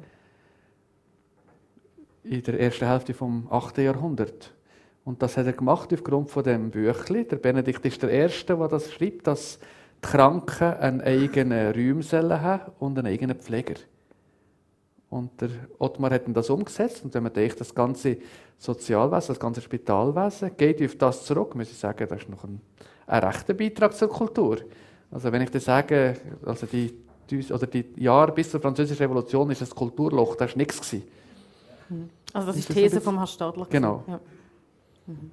In 2.30 2.44
der 2.44 2.60
ersten 2.60 2.86
Hälfte 2.86 3.14
vom 3.14 3.48
8. 3.50 3.78
Jahrhundert. 3.78 4.52
Und 5.06 5.22
das 5.22 5.38
hat 5.38 5.46
er 5.46 5.54
gemacht 5.54 5.94
aufgrund 5.94 6.30
von 6.30 6.44
dem 6.44 6.72
Büchli. 6.72 7.26
Der 7.26 7.38
Benedikt 7.38 7.86
ist 7.86 8.04
der 8.04 8.10
Erste, 8.10 8.58
der 8.58 8.68
das 8.68 8.92
schreibt, 8.92 9.28
dass 9.28 9.60
die 9.60 10.08
Kranken 10.10 10.74
einen 10.74 11.00
eigenen 11.00 11.74
Raum 11.74 12.02
haben 12.42 12.72
und 12.80 12.98
einen 13.00 13.08
eigenen 13.08 13.38
Pfleger. 13.38 13.76
Und 15.10 15.40
der 15.40 15.52
Ottmar 15.80 16.12
hat 16.12 16.24
das 16.28 16.50
umgesetzt. 16.50 17.06
Und 17.06 17.14
wenn 17.14 17.24
man 17.24 17.32
denkt, 17.32 17.62
das 17.62 17.74
ganze 17.74 18.18
Sozialwesen, 18.58 19.30
das 19.30 19.40
ganze 19.40 19.62
Spitalwesen 19.62 20.52
geht 20.58 20.84
auf 20.84 20.98
das 20.98 21.24
zurück, 21.24 21.56
muss 21.56 21.72
ich 21.72 21.78
sagen, 21.78 22.06
das 22.10 22.24
ist 22.24 22.30
noch 22.30 22.44
ein, 22.44 22.60
ein 23.06 23.24
rechter 23.24 23.54
Beitrag 23.54 23.94
zur 23.94 24.10
Kultur. 24.10 24.58
Also 25.10 25.32
wenn 25.32 25.44
ich 25.44 25.52
das 25.52 25.64
sage, 25.64 26.18
also 26.46 26.66
die, 26.66 26.94
oder 27.54 27.68
die 27.68 27.86
Jahre 27.96 28.34
bis 28.34 28.52
zur 28.52 28.60
Französischen 28.60 29.04
Revolution 29.04 29.50
ist 29.50 29.62
das 29.62 29.74
Kulturloch, 29.74 30.36
das 30.36 30.52
war 30.52 30.58
nichts. 30.58 30.94
Also 32.34 32.48
das 32.48 32.58
ist 32.58 32.70
die 32.70 32.74
These 32.74 33.02
vom 33.02 33.16
Herrn 33.16 33.28
Stadler. 33.28 33.68
Genau. 33.70 34.04
Ja. 34.08 34.20
Mhm. 35.08 35.32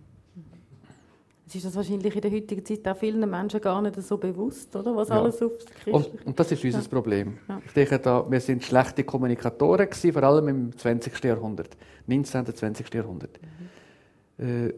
Es 1.46 1.54
ist 1.54 1.66
das 1.66 1.76
wahrscheinlich 1.76 2.14
in 2.14 2.20
der 2.20 2.30
heutigen 2.32 2.64
Zeit 2.64 2.88
auch 2.88 2.96
vielen 2.96 3.28
Menschen 3.30 3.60
gar 3.60 3.80
nicht 3.82 4.00
so 4.02 4.16
bewusst, 4.16 4.74
oder? 4.74 4.96
was 4.96 5.08
ja. 5.08 5.20
alles 5.20 5.40
auf 5.42 5.52
und, 5.86 6.26
und 6.26 6.40
das 6.40 6.50
ist 6.50 6.64
unser 6.64 6.80
ja. 6.80 6.88
Problem. 6.88 7.38
Ja. 7.48 7.60
Ich 7.64 7.72
denke, 7.72 7.98
da, 7.98 8.28
wir 8.28 8.40
sind 8.40 8.64
schlechte 8.64 9.04
Kommunikatoren 9.04 9.88
gewesen, 9.88 10.12
vor 10.12 10.22
allem 10.22 10.48
im 10.48 10.76
20. 10.76 11.22
Jahrhundert, 11.22 11.76
19. 12.06 12.46
und 12.46 12.56
20. 12.56 12.94
Jahrhundert. 12.94 13.38
Mhm. 14.38 14.44
Äh, 14.44 14.74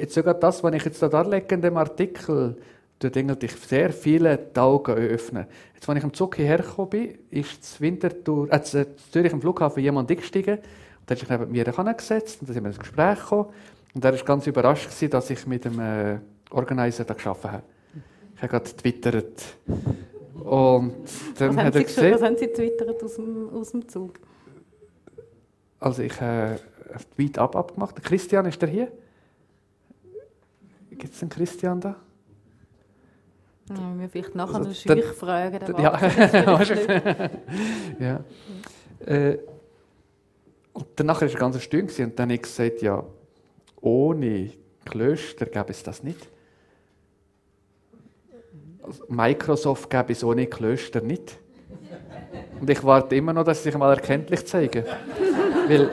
jetzt 0.00 0.14
sogar 0.14 0.34
das, 0.34 0.62
was 0.62 0.74
ich 0.74 0.84
jetzt 0.84 1.00
da 1.00 1.08
darlege 1.08 1.54
in 1.54 1.62
dem 1.62 1.76
Artikel, 1.76 2.56
tut 3.00 3.16
eigentlich 3.16 3.52
sehr 3.52 3.92
viele 3.92 4.36
die 4.36 4.60
Augen 4.60 4.92
öffnen. 4.92 5.46
Jetzt, 5.74 5.88
als 5.88 5.98
ich 5.98 6.04
am 6.04 6.12
Zug 6.12 6.36
hierher 6.36 6.58
gekommen 6.58 6.90
bin, 6.90 7.18
ist 7.30 7.62
das 7.62 7.80
Winterthur, 7.80 8.52
äh, 8.52 8.60
Zürich 9.10 9.32
am 9.32 9.40
Flughafen 9.40 9.82
jemand 9.82 10.10
eingestiegen 10.10 10.58
und 10.58 11.10
hat 11.10 11.18
sich 11.18 11.28
neben 11.28 11.50
mir 11.50 11.64
gesetzt 11.64 12.40
und 12.40 12.48
dann 12.48 12.54
sind 12.54 12.62
wir 12.62 12.68
ins 12.68 12.78
Gespräch 12.78 13.18
gekommen. 13.18 13.46
Und 13.94 14.04
er 14.04 14.12
war 14.12 14.24
ganz 14.24 14.46
überrascht, 14.46 14.88
dass 15.10 15.30
ich 15.30 15.46
mit 15.46 15.64
dem 15.64 15.80
äh, 15.80 16.18
Organizer 16.50 17.04
da 17.04 17.14
gearbeitet 17.14 17.50
habe. 17.50 17.62
Ich 18.36 18.42
habe 18.42 18.50
gerade 18.50 18.76
twittert. 18.76 19.42
Und 20.44 20.94
dann 21.38 21.56
was, 21.56 21.64
hat 21.64 21.74
er 21.74 21.84
gesehen, 21.84 22.14
was 22.14 22.22
haben 22.22 22.36
Sie 22.36 22.46
twittert 22.46 23.02
aus 23.02 23.14
dem, 23.16 23.48
aus 23.50 23.70
dem 23.72 23.88
Zug? 23.88 24.20
Also 25.80 26.02
ich 26.02 26.20
habe 26.20 26.60
äh, 26.92 26.98
Tweet 27.16 27.38
ab 27.38 27.56
abgemacht. 27.56 28.02
Christian, 28.02 28.44
ist 28.46 28.60
der 28.60 28.68
hier? 28.68 28.92
Gibt 30.90 31.14
es 31.14 31.22
einen 31.22 31.30
Christian 31.30 31.80
da? 31.80 31.96
Ja, 33.70 33.98
wir 33.98 34.08
vielleicht 34.08 34.34
nachher 34.34 34.56
also, 34.56 34.68
eine 34.68 34.74
Scheuchfrage. 34.74 35.60
Ja, 35.80 36.00
ja. 38.00 38.24
Äh, 39.06 39.38
und 40.72 40.86
danach 40.96 41.20
war 41.20 41.28
es 41.28 41.34
ganz 41.34 41.60
still 41.62 41.82
und 41.82 42.18
dann 42.18 42.28
habe 42.28 42.34
ich 42.34 42.42
gesagt, 42.42 42.82
ja, 42.82 43.04
ohne 43.80 44.50
Klöster 44.84 45.46
gäbe 45.46 45.70
es 45.70 45.82
das 45.82 46.02
nicht. 46.02 46.28
Also 48.82 49.04
Microsoft 49.08 49.88
gäbe 49.90 50.12
es 50.12 50.24
ohne 50.24 50.46
Klöster 50.46 51.00
nicht. 51.00 51.38
Und 52.60 52.68
ich 52.68 52.82
warte 52.84 53.16
immer 53.16 53.32
noch, 53.32 53.44
dass 53.44 53.58
sie 53.58 53.70
sich 53.70 53.78
mal 53.78 53.92
erkenntlich 53.92 54.46
zeigen. 54.46 54.84
Weil 55.68 55.90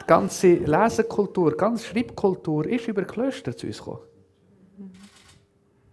die 0.00 0.06
ganze 0.06 0.54
Lesekultur, 0.54 1.52
die 1.52 1.56
ganze 1.56 1.86
Schreibkultur 1.86 2.66
ist 2.66 2.86
über 2.88 3.02
Klöster 3.04 3.56
zu 3.56 3.66
uns 3.66 3.78
gekommen. 3.78 4.07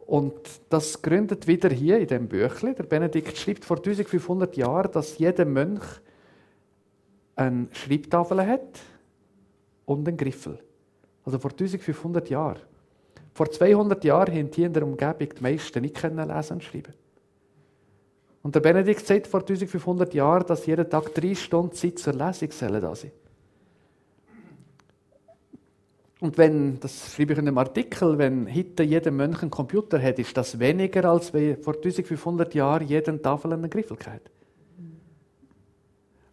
Und 0.06 0.34
das 0.70 1.02
gründet 1.02 1.48
wieder 1.48 1.70
hier 1.70 1.98
in 1.98 2.08
dem 2.08 2.28
Büchlein. 2.28 2.76
Der 2.76 2.84
Benedikt 2.84 3.38
schreibt 3.38 3.66
vor 3.66 3.78
1500 3.78 4.56
Jahren, 4.56 4.92
dass 4.92 5.18
jeder 5.18 5.46
Mönch 5.46 5.84
eine 7.36 7.68
Schreibtafel 7.72 8.46
hat 8.46 8.80
und 9.86 10.08
einen 10.08 10.18
Griffel. 10.18 10.60
Also 11.24 11.40
vor 11.40 11.52
1500 11.52 12.30
Jahren. 12.30 12.60
Vor 13.34 13.50
200 13.50 14.04
Jahren 14.04 14.34
haben 14.34 14.52
die 14.52 14.64
in 14.64 14.74
der 14.74 14.84
Umgebung 14.84 15.30
die 15.38 15.42
meisten 15.42 15.82
nicht 15.82 16.02
lesen 16.02 16.54
und 16.54 16.64
schreiben. 16.64 16.94
Und 18.44 18.54
der 18.54 18.60
Benedikt 18.60 19.06
sagt 19.06 19.26
vor 19.26 19.40
1500 19.40 20.14
Jahren, 20.14 20.46
dass 20.46 20.68
jeden 20.68 20.88
Tag 20.88 21.14
drei 21.16 21.34
Stunden 21.34 21.74
Zeit 21.74 21.98
zur 21.98 22.14
Lesung 22.14 22.52
sollen 22.52 22.80
da 22.80 22.96
sein. 22.96 23.12
Und 26.22 26.38
wenn, 26.38 26.80
das 26.80 27.14
schreibe 27.14 27.34
ich 27.34 27.40
in 27.40 27.48
einem 27.48 27.58
Artikel, 27.58 28.18
wenn 28.18 28.54
heute 28.54 28.84
jeder 28.84 29.12
Mönch 29.12 29.42
einen 29.42 29.52
Computer 29.52 30.02
hat, 30.02 30.18
ist 30.18 30.36
das 30.38 30.58
weniger, 30.60 31.06
als 31.06 31.34
wenn 31.34 31.62
vor 31.62 31.76
1500 31.76 32.54
Jahren 32.56 32.88
jeden 32.88 33.22
Tafel 33.22 33.54
einen 33.54 33.70
Griffel 33.70 33.98
hat. 34.06 34.22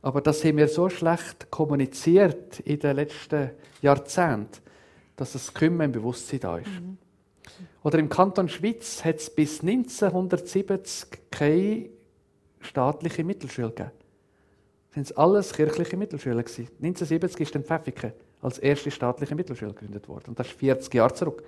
Aber 0.03 0.21
das 0.21 0.45
haben 0.45 0.57
wir 0.57 0.69
so 0.69 0.89
schlecht 0.89 1.51
kommuniziert 1.51 2.61
in 2.61 2.79
den 2.79 2.97
letzten 2.97 3.51
Jahrzehnten, 3.81 4.61
dass 5.17 5.33
das 5.33 5.53
Kümmern 5.53 5.87
im 5.87 5.93
Bewusstsein 5.93 6.41
da 6.41 6.59
ist. 6.59 6.67
Mhm. 6.67 6.99
Oder 7.85 7.99
im 7.99 8.09
Kanton 8.09 8.49
Schweiz 8.49 9.05
hat 9.05 9.17
es 9.17 9.31
bis 9.31 9.63
1970 9.63 11.07
keine 11.31 11.91
staatliche 12.61 13.25
Mittelschule 13.25 13.69
gegeben. 13.69 13.91
Das 14.95 15.07
sind 15.07 15.19
alles 15.19 15.53
kirchliche 15.53 15.97
Mittelschulen. 15.97 16.39
1970 16.39 17.41
ist 17.41 17.55
dann 17.55 17.65
Pfäffiken 17.65 18.13
als 18.43 18.59
erste 18.59 18.91
staatliche 18.91 19.35
Mittelschule 19.35 19.73
gegründet 19.73 20.09
worden. 20.09 20.25
Und 20.29 20.39
das 20.39 20.49
ist 20.49 20.59
40 20.59 20.93
Jahre 20.93 21.15
zurück. 21.15 21.43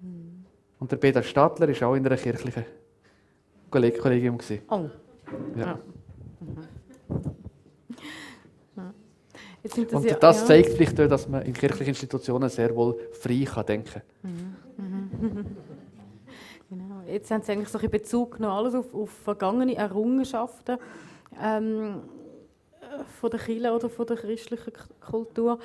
Mhm. 0.00 0.44
Und 0.78 0.90
der 0.90 0.96
Peter 0.96 1.22
Stadler 1.22 1.68
war 1.68 1.88
auch 1.88 1.94
in 1.94 2.06
einer 2.06 2.16
kirchlichen 2.16 2.64
Kollegium. 3.70 4.38
Oh. 4.68 4.88
Ja. 5.56 5.66
ja. 5.66 5.78
Mhm. 6.40 6.68
Das 9.62 9.78
und 9.78 10.04
ja, 10.04 10.16
das 10.16 10.46
zeigt 10.46 10.74
vielleicht 10.74 11.00
auch, 11.00 11.08
dass 11.08 11.26
man 11.26 11.40
in 11.40 11.54
kirchlichen 11.54 11.88
Institutionen 11.88 12.50
sehr 12.50 12.76
wohl 12.76 12.98
frei 13.12 13.44
kann 13.46 13.64
denken 13.64 14.02
kann. 14.22 14.56
Mhm. 14.76 15.46
genau. 16.68 17.00
Jetzt 17.06 17.30
haben 17.30 17.40
Sie 17.40 17.52
eigentlich 17.52 17.70
so 17.70 17.78
in 17.78 17.90
Bezug 17.90 18.36
genommen, 18.36 18.52
alles 18.52 18.74
auf, 18.74 18.94
auf 18.94 19.10
vergangene 19.10 19.74
Errungenschaften 19.74 20.76
ähm, 21.42 22.02
von 23.18 23.30
der 23.30 23.40
Kirche 23.40 23.72
oder 23.72 23.88
von 23.88 24.06
der 24.06 24.16
christlichen 24.16 24.72
Kultur. 25.00 25.58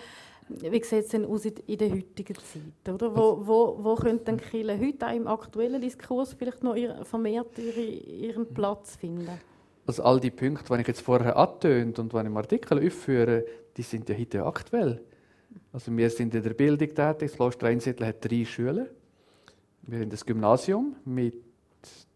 Wie 0.50 0.84
sieht 0.84 1.06
es 1.06 1.10
denn 1.10 1.26
aus 1.26 1.46
in 1.46 1.78
der 1.78 1.92
heutigen 1.92 2.36
Zeit? 2.36 2.94
Oder? 2.94 3.16
Wo, 3.16 3.46
wo, 3.46 3.84
wo 3.84 3.96
könnte 3.96 4.26
denn 4.26 4.38
Kirche 4.38 4.80
heute 4.80 5.08
auch 5.08 5.16
im 5.16 5.28
aktuellen 5.28 5.80
Diskurs 5.80 6.34
vielleicht 6.34 6.64
noch 6.64 6.76
vermehrt 7.06 7.58
ihren 7.58 8.52
Platz 8.52 8.96
finden? 8.96 9.30
Also 9.86 10.04
all 10.04 10.20
die 10.20 10.32
Punkte, 10.32 10.74
die 10.74 10.82
ich 10.82 10.88
jetzt 10.88 11.02
vorher 11.02 11.38
angetönt 11.38 12.00
und 12.00 12.12
die 12.12 12.18
ich 12.18 12.26
im 12.26 12.38
Artikel 12.38 12.86
aufführe, 12.86 13.46
die 13.78 13.84
sind 13.84 14.10
ja 14.10 14.18
heute 14.18 14.46
aktuell. 14.46 15.02
Also 15.72 15.96
wir 15.96 16.10
sind 16.10 16.34
in 16.34 16.44
der 16.44 16.54
Bildung 16.54 16.88
tätig. 16.88 17.30
Das 17.30 17.34
Kloster 17.34 17.68
Einsiedeln 17.68 18.10
hat 18.10 18.24
drei 18.24 18.44
Schulen. 18.44 18.88
Wir 19.84 20.00
haben 20.00 20.10
das 20.10 20.26
Gymnasium 20.26 20.96
mit 21.06 21.36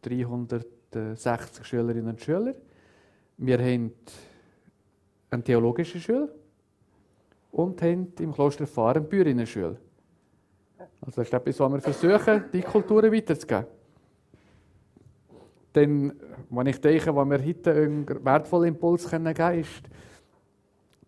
360 0.01 1.65
Schülerinnen 1.65 2.09
und 2.09 2.21
Schülern. 2.21 2.55
Wir 3.37 3.59
haben 3.59 3.93
eine 5.29 5.43
theologische 5.43 5.99
Schule 5.99 6.33
und 7.53 7.81
haben 7.83 8.11
im 8.19 8.33
Kloster 8.33 8.67
Fahren 8.67 9.07
Bäuerinnenschule. 9.07 9.77
Also 11.01 11.21
das 11.21 11.27
ist 11.27 11.33
etwas, 11.33 11.59
was 11.59 11.71
wir 11.71 11.81
versuchen, 11.81 12.45
die 12.51 12.61
Kulturen 12.61 13.11
weiterzugeben. 13.11 13.65
Denn, 15.75 16.13
wenn 16.49 16.67
ich 16.67 16.81
denke, 16.81 17.15
was 17.15 17.29
wir 17.29 17.45
heute 17.45 17.71
einen 17.71 18.25
wertvollen 18.25 18.69
Impuls 18.69 19.09
geben 19.09 19.33
können, 19.33 19.59
ist, 19.59 19.83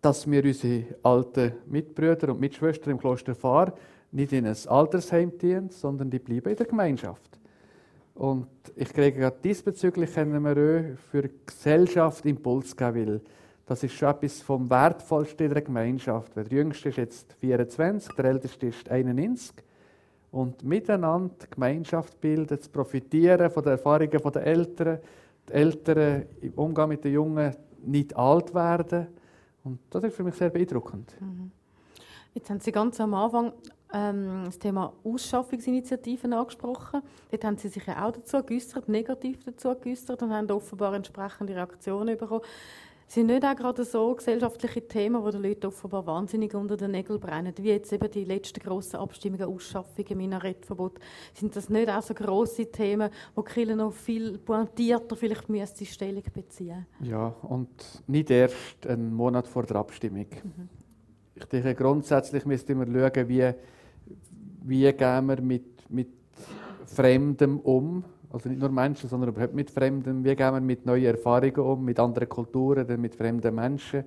dass 0.00 0.28
wir 0.30 0.44
unsere 0.44 0.84
alten 1.02 1.52
Mitbrüder 1.66 2.30
und 2.30 2.40
Mitschwestern 2.40 2.92
im 2.92 2.98
Kloster 2.98 3.34
Fahr 3.34 3.74
nicht 4.12 4.32
in 4.32 4.46
ein 4.46 4.56
Altersheim 4.66 5.36
dienen, 5.38 5.70
sondern 5.70 6.10
die 6.10 6.18
bleiben 6.18 6.50
in 6.50 6.56
der 6.56 6.66
Gemeinschaft. 6.66 7.40
Und 8.14 8.46
ich 8.76 8.92
kriege 8.92 9.18
gerade 9.18 9.36
diesbezüglich 9.42 10.14
können 10.14 10.42
wir 10.42 10.52
auch 10.52 10.98
für 11.10 11.22
die 11.22 11.34
Gesellschaft 11.44 12.24
Impuls 12.24 12.76
geben, 12.76 12.94
weil 12.94 13.20
das 13.66 13.82
ist 13.82 13.94
schon 13.94 14.08
etwas 14.08 14.40
vom 14.40 14.70
Wertvollsten 14.70 15.46
in 15.46 15.52
der 15.52 15.62
Gemeinschaft. 15.62 16.36
der 16.36 16.46
Jüngste 16.46 16.88
ist 16.88 16.98
jetzt 16.98 17.32
24, 17.40 18.14
der 18.14 18.24
Älteste 18.26 18.68
ist 18.68 18.88
91 18.88 19.56
und 20.30 20.62
miteinander 20.62 21.46
Gemeinschaft 21.50 22.20
bilden, 22.20 22.60
zu 22.60 22.70
profitieren 22.70 23.50
von 23.50 23.64
den 23.64 23.72
Erfahrungen 23.72 24.10
der 24.10 24.46
Eltern, 24.46 24.98
die 25.48 25.52
Eltern 25.52 26.26
im 26.40 26.52
Umgang 26.54 26.88
mit 26.88 27.04
den 27.04 27.12
Jungen 27.12 27.56
nicht 27.84 28.16
alt 28.16 28.54
werden. 28.54 29.08
Und 29.64 29.80
das 29.90 30.04
ist 30.04 30.16
für 30.16 30.22
mich 30.22 30.34
sehr 30.34 30.50
beeindruckend. 30.50 31.14
Mhm. 31.20 31.50
Jetzt 32.34 32.50
haben 32.50 32.60
Sie 32.60 32.70
ganz 32.70 33.00
am 33.00 33.14
Anfang 33.14 33.52
ähm, 33.92 34.42
das 34.44 34.58
Thema 34.58 34.92
Ausschaffungsinitiativen 35.02 36.32
angesprochen. 36.32 37.02
Dort 37.30 37.44
haben 37.44 37.56
Sie 37.56 37.68
sich 37.68 37.86
ja 37.86 38.06
auch 38.06 38.12
dazu 38.12 38.42
geäußert, 38.42 38.88
negativ 38.88 39.42
dazu 39.44 39.74
geäußert 39.74 40.22
und 40.22 40.32
haben 40.32 40.50
offenbar 40.50 40.94
entsprechende 40.94 41.54
Reaktionen 41.54 42.16
bekommen. 42.16 42.42
Sind 43.08 43.26
nicht 43.26 43.44
auch 43.44 43.54
gerade 43.54 43.84
so 43.84 44.14
gesellschaftliche 44.14 44.86
Themen, 44.86 45.24
die 45.24 45.30
den 45.30 45.42
Leuten 45.42 45.66
offenbar 45.66 46.06
wahnsinnig 46.06 46.54
unter 46.54 46.76
den 46.76 46.90
Nägeln 46.90 47.20
brennen, 47.20 47.54
wie 47.58 47.68
jetzt 47.68 47.92
eben 47.92 48.10
die 48.10 48.24
letzten 48.24 48.60
grossen 48.60 48.96
Abstimmungen, 48.96 49.46
Ausschaffungen, 49.46 50.16
Minarettverbot, 50.16 50.98
sind 51.32 51.54
das 51.54 51.68
nicht 51.68 51.88
auch 51.88 52.02
so 52.02 52.14
grosse 52.14 52.70
Themen, 52.70 53.10
wo 53.34 53.42
die 53.42 53.52
Kirche 53.52 53.76
noch 53.76 53.92
viel 53.92 54.38
pointierter 54.38 55.14
vielleicht 55.14 55.48
müsste 55.48 55.86
Stellung 55.86 56.24
beziehen 56.32 56.86
Ja, 57.00 57.28
und 57.42 57.68
nicht 58.08 58.30
erst 58.30 58.86
einen 58.86 59.14
Monat 59.14 59.46
vor 59.46 59.62
der 59.62 59.76
Abstimmung. 59.76 60.26
Mhm. 60.42 60.68
Ich 61.36 61.44
denke, 61.44 61.74
grundsätzlich 61.74 62.44
müsste 62.44 62.74
man 62.74 62.92
schauen, 62.92 63.28
wie 63.28 63.54
wie 64.66 64.92
gehen 64.92 65.26
wir 65.26 65.40
mit, 65.40 65.90
mit 65.90 66.08
Fremdem 66.86 67.60
um, 67.60 68.04
also 68.30 68.48
nicht 68.48 68.60
nur 68.60 68.70
Menschen, 68.70 69.08
sondern 69.08 69.30
überhaupt 69.30 69.54
mit 69.54 69.70
Fremdem, 69.70 70.24
wie 70.24 70.34
gehen 70.34 70.54
wir 70.54 70.60
mit 70.60 70.84
neuen 70.84 71.04
Erfahrungen 71.04 71.58
um, 71.58 71.84
mit 71.84 71.98
anderen 71.98 72.28
Kulturen, 72.28 73.00
mit 73.00 73.14
fremden 73.14 73.54
Menschen. 73.54 74.04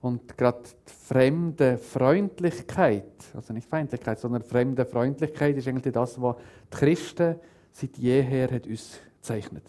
Und 0.00 0.36
gerade 0.36 0.62
die 0.62 0.92
fremde 0.92 1.78
Freundlichkeit, 1.78 3.04
also 3.34 3.52
nicht 3.52 3.68
Feindlichkeit, 3.68 4.18
sondern 4.20 4.42
fremde 4.42 4.84
Freundlichkeit 4.84 5.56
ist 5.56 5.66
eigentlich 5.66 5.94
das, 5.94 6.20
was 6.20 6.36
die 6.36 6.76
Christen 6.76 7.36
seit 7.72 7.96
jeher 7.96 8.50
hat 8.50 8.66
uns 8.66 8.98
zeichnet. 9.20 9.64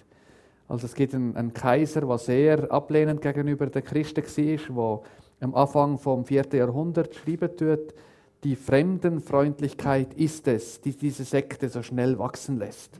Also 0.67 0.85
es 0.85 0.95
gibt 0.95 1.15
einen, 1.15 1.35
einen, 1.35 1.53
Kaiser, 1.53 2.01
der 2.01 2.17
sehr 2.17 2.71
ablehnend 2.71 3.21
gegenüber 3.21 3.67
den 3.67 3.83
Christen 3.83 4.23
war, 4.75 5.01
der 5.39 5.47
am 5.47 5.55
Anfang 5.55 5.97
vom 5.97 6.25
4. 6.25 6.45
Jahrhundert 6.53 7.15
schreiben 7.15 7.55
tut, 7.55 7.93
die 8.43 8.55
Fremdenfreundlichkeit 8.55 10.13
ist 10.13 10.47
es, 10.47 10.81
die 10.81 10.95
diese 10.95 11.23
Sekte 11.23 11.69
so 11.69 11.81
schnell 11.81 12.19
wachsen 12.19 12.59
lässt. 12.59 12.99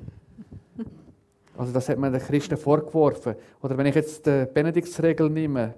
Also 1.58 1.74
das 1.74 1.90
hat 1.90 1.98
man 1.98 2.14
den 2.14 2.22
Christen 2.22 2.56
vorgeworfen. 2.56 3.36
Oder 3.62 3.78
wenn 3.78 3.88
ich 3.88 3.96
jetzt 3.96 4.26
die 4.26 4.46
Benediktsregel 4.54 5.30
nehme, 5.30 5.74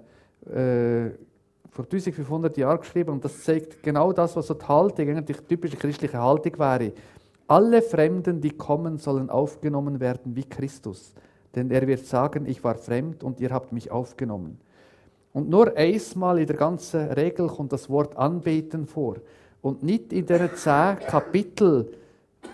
äh, 0.46 1.10
vor 1.70 1.84
1500 1.84 2.56
Jahren 2.56 2.80
geschrieben, 2.80 3.12
und 3.12 3.24
das 3.24 3.42
zeigt 3.42 3.82
genau 3.82 4.12
das, 4.12 4.36
was 4.36 4.46
so 4.46 4.54
die 4.54 4.66
Haltung, 4.66 5.08
eigentlich 5.08 5.38
die 5.38 5.46
typische 5.46 5.76
christliche 5.76 6.20
Haltung 6.20 6.58
wäre. 6.58 6.92
Alle 7.46 7.82
Fremden, 7.82 8.40
die 8.40 8.50
kommen, 8.50 8.98
sollen 8.98 9.30
aufgenommen 9.30 9.98
werden 10.00 10.36
wie 10.36 10.44
Christus. 10.44 11.14
Denn 11.54 11.70
er 11.70 11.86
wird 11.86 12.06
sagen, 12.06 12.46
ich 12.46 12.62
war 12.62 12.76
fremd 12.76 13.24
und 13.24 13.40
ihr 13.40 13.50
habt 13.50 13.72
mich 13.72 13.90
aufgenommen. 13.90 14.58
Und 15.32 15.48
nur 15.48 15.76
einmal 15.76 16.38
in 16.38 16.46
der 16.46 16.56
ganzen 16.56 17.08
Regel 17.12 17.46
kommt 17.48 17.72
das 17.72 17.88
Wort 17.88 18.16
anbeten 18.16 18.86
vor 18.86 19.16
und 19.62 19.82
nicht 19.82 20.12
in 20.12 20.26
diesen 20.26 20.54
zehn 20.56 20.98
Kapiteln 20.98 21.86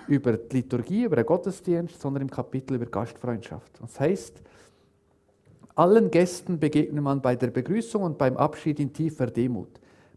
über 0.09 0.37
die 0.37 0.57
Liturgie, 0.57 1.05
über 1.05 1.17
den 1.17 1.27
Gottesdienst, 1.27 2.01
sondern 2.01 2.23
im 2.23 2.31
Kapitel 2.31 2.75
über 2.75 2.87
Gastfreundschaft. 2.87 3.73
Das 3.81 3.99
heißt, 4.01 4.43
allen 5.75 6.11
Gästen 6.11 6.59
begegnet 6.59 7.03
man 7.03 7.21
bei 7.21 7.37
der 7.37 7.49
Begrüßung 7.49 8.03
und 8.03 8.19
beim 8.19 8.37
Abschied 8.37 8.81
in 8.81 8.93
tiefer 8.93 9.27
Demut. 9.27 9.69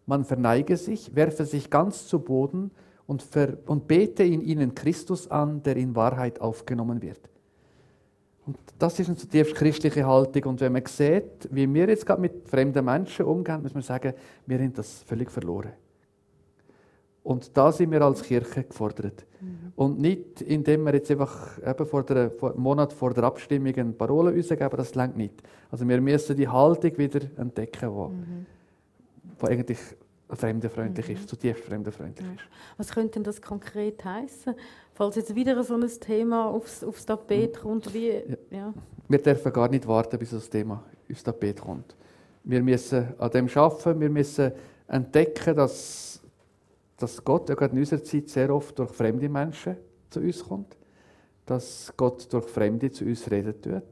Man 0.06 0.24
verneige 0.24 0.78
sich, 0.78 1.14
werfe 1.16 1.46
sich 1.46 1.70
ganz 1.70 2.08
zu 2.08 2.20
Boden 2.20 2.72
und, 3.06 3.26
und 3.66 3.88
bete 3.88 4.24
in 4.24 4.42
ihnen 4.42 4.74
Christus 4.74 5.30
an, 5.30 5.62
der 5.64 5.76
in 5.76 5.96
Wahrheit 5.96 6.40
aufgenommen 6.42 7.02
wird. 7.02 7.20
Und 8.46 8.58
das 8.80 9.00
ist 9.00 9.08
eine 9.08 9.18
zutiefst 9.18 9.54
christliche 9.54 10.08
Haltung. 10.08 10.44
Und 10.44 10.62
wenn 10.62 10.72
man 10.72 10.86
sieht, 10.86 11.48
wie 11.52 11.72
wir 11.72 11.88
jetzt 11.88 12.06
gerade 12.06 12.22
mit 12.22 12.48
fremden 12.48 12.84
Menschen 12.86 13.26
umgehen, 13.26 13.62
muss 13.62 13.74
man 13.74 13.84
sagen, 13.84 14.14
wir 14.48 14.58
haben 14.58 14.74
das 14.74 15.04
völlig 15.04 15.30
verloren. 15.30 15.74
Und 17.24 17.56
da 17.56 17.72
sind 17.72 17.92
wir 17.92 18.02
als 18.02 18.24
Kirche 18.24 18.64
gefordert. 18.64 19.26
Mhm. 19.42 19.74
Und 19.76 20.00
nicht, 20.00 20.42
indem 20.42 20.86
wir 20.86 20.94
jetzt 20.94 21.12
einfach 21.12 21.58
eben 21.66 21.86
vor 21.86 22.04
der, 22.04 22.32
vor, 22.32 22.54
Monat 22.58 22.94
vor 22.94 23.14
der 23.14 23.24
Abstimmung 23.26 23.74
eine 23.76 23.92
Parole 23.92 24.36
rausgeben, 24.36 24.78
das 24.78 24.96
längt 24.96 25.18
nicht. 25.18 25.42
Also 25.70 25.88
wir 25.88 26.02
müssen 26.02 26.36
die 26.36 26.48
Haltung 26.48 26.98
wieder 26.98 27.22
entdecken, 27.38 27.90
die, 27.90 29.46
mhm. 29.46 29.48
eigentlich 29.48 29.80
fremdenfreundlich 30.32 31.08
mhm. 31.08 31.16
ist, 31.16 31.30
zutiefst 31.30 31.64
fremdenfreundlich 31.64 32.28
ja. 32.28 32.34
ist. 32.34 32.44
Was 32.78 32.92
könnte 32.92 33.14
denn 33.14 33.24
das 33.24 33.42
konkret 33.42 34.04
heißen, 34.04 34.54
falls 34.94 35.16
jetzt 35.16 35.34
wieder 35.36 35.62
so 35.64 35.76
ein 35.76 35.88
Thema 36.00 36.50
aufs, 36.50 36.84
aufs 36.84 37.06
Tapet 37.06 37.56
mhm. 37.56 37.60
kommt? 37.60 37.94
Wie, 37.94 38.10
ja. 38.10 38.38
ja. 38.52 38.74
Wir 39.08 39.22
dürfen 39.22 39.52
gar 39.52 39.70
nicht 39.70 39.88
warten, 39.88 40.18
bis 40.20 40.32
das 40.32 40.50
Thema 40.50 40.84
aufs 41.10 41.24
Tapet 41.24 41.62
kommt. 41.62 41.96
Wir 42.44 42.62
müssen 42.64 43.08
an 43.18 43.32
dem 43.32 43.50
arbeiten, 43.50 44.00
wir 44.00 44.10
müssen 44.10 44.52
entdecken, 44.88 45.56
dass 45.56 46.09
dass 47.00 47.24
Gott 47.24 47.50
ja 47.50 47.56
gerade 47.56 47.74
in 47.74 47.80
unserer 47.80 48.04
Zeit 48.04 48.30
sehr 48.30 48.54
oft 48.54 48.78
durch 48.78 48.92
fremde 48.92 49.30
Menschen 49.30 49.78
zu 50.10 50.20
uns 50.20 50.44
kommt, 50.44 50.78
dass 51.46 51.94
Gott 51.96 52.32
durch 52.32 52.46
Fremde 52.46 52.92
zu 52.92 53.06
uns 53.06 53.30
reden 53.32 53.60
tut. 53.62 53.84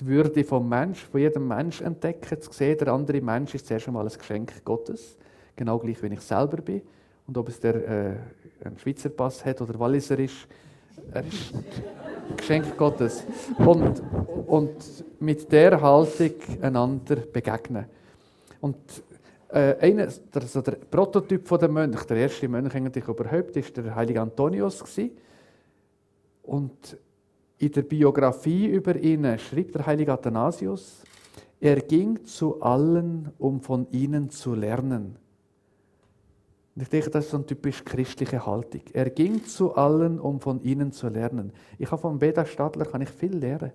Die 0.00 0.06
Würde 0.06 0.44
vom 0.44 0.68
Mensch, 0.68 1.04
von 1.04 1.20
jedem 1.20 1.48
Mensch 1.48 1.80
entdecken, 1.80 2.40
zu 2.40 2.52
sehen, 2.52 2.78
der 2.78 2.88
andere 2.88 3.20
Mensch 3.20 3.54
ist 3.54 3.66
zuerst 3.66 3.88
einmal 3.88 4.06
ein 4.06 4.18
Geschenk 4.18 4.64
Gottes, 4.64 5.16
genau 5.56 5.78
gleich 5.78 6.02
wie 6.02 6.12
ich 6.12 6.20
selber 6.20 6.58
bin. 6.58 6.82
Und 7.26 7.38
ob 7.38 7.48
es 7.48 7.60
der 7.60 7.74
äh, 7.74 8.16
einen 8.64 8.78
Schweizer 8.78 9.08
Pass 9.08 9.44
hat 9.44 9.60
oder 9.60 9.78
Walliser 9.78 10.18
ist, 10.18 10.46
er 11.12 11.24
ist 11.24 11.54
ein 11.54 12.36
Geschenk 12.36 12.76
Gottes. 12.76 13.24
Und, 13.58 14.02
und 14.46 14.74
mit 15.20 15.50
der 15.50 15.80
Haltung 15.80 16.34
einander 16.60 17.16
begegnen. 17.16 17.86
Und 18.60 18.76
äh, 19.54 19.76
einer, 19.80 20.08
also 20.32 20.60
der 20.62 20.72
Prototyp 20.72 21.48
der 21.58 21.68
Mönch, 21.68 22.04
der 22.04 22.16
erste 22.16 22.48
Mönch 22.48 22.74
eigentlich 22.74 23.06
überhaupt, 23.06 23.56
ist 23.56 23.76
der 23.76 23.94
heilige 23.94 24.20
Antonius 24.20 24.80
gewesen. 24.80 25.12
Und 26.42 26.98
in 27.58 27.70
der 27.70 27.82
Biografie 27.82 28.66
über 28.66 28.96
ihn 28.96 29.38
schrieb 29.38 29.72
der 29.72 29.86
heilige 29.86 30.12
Athanasius, 30.12 31.02
er 31.60 31.76
ging 31.76 32.24
zu 32.24 32.60
allen, 32.60 33.32
um 33.38 33.60
von 33.60 33.86
ihnen 33.92 34.28
zu 34.28 34.54
lernen. 34.54 35.16
Und 36.74 36.82
ich 36.82 36.88
denke, 36.88 37.10
das 37.10 37.26
ist 37.26 37.30
so 37.30 37.36
eine 37.36 37.46
typisch 37.46 37.84
christliche 37.84 38.44
Haltung. 38.44 38.82
Er 38.92 39.08
ging 39.08 39.44
zu 39.44 39.76
allen, 39.76 40.18
um 40.18 40.40
von 40.40 40.60
ihnen 40.62 40.90
zu 40.90 41.08
lernen. 41.08 41.52
Ich 41.78 41.90
habe 41.90 42.02
von 42.02 42.18
Beda 42.18 42.44
Stadler 42.44 42.84
kann 42.86 43.02
ich 43.02 43.10
viel 43.10 43.36
lernen. 43.36 43.70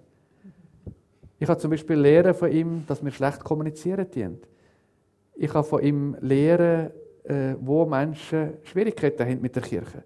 Ich 1.39 1.47
habe 1.47 1.59
zum 1.59 1.71
Beispiel 1.71 1.95
lernen 1.95 2.33
von 2.33 2.51
ihm, 2.51 2.83
dass 2.85 3.03
wir 3.03 3.11
schlecht 3.11 3.45
kommunizieren 3.45 4.11
dient. 4.11 4.45
Ich 5.41 5.49
kann 5.49 5.63
von 5.63 5.81
ihm 5.81 6.17
lernen, 6.19 6.91
äh, 7.23 7.55
wo 7.61 7.85
Menschen 7.85 8.57
Schwierigkeiten 8.63 9.25
haben 9.25 9.39
mit 9.39 9.55
der 9.55 9.63
Kirche. 9.63 10.03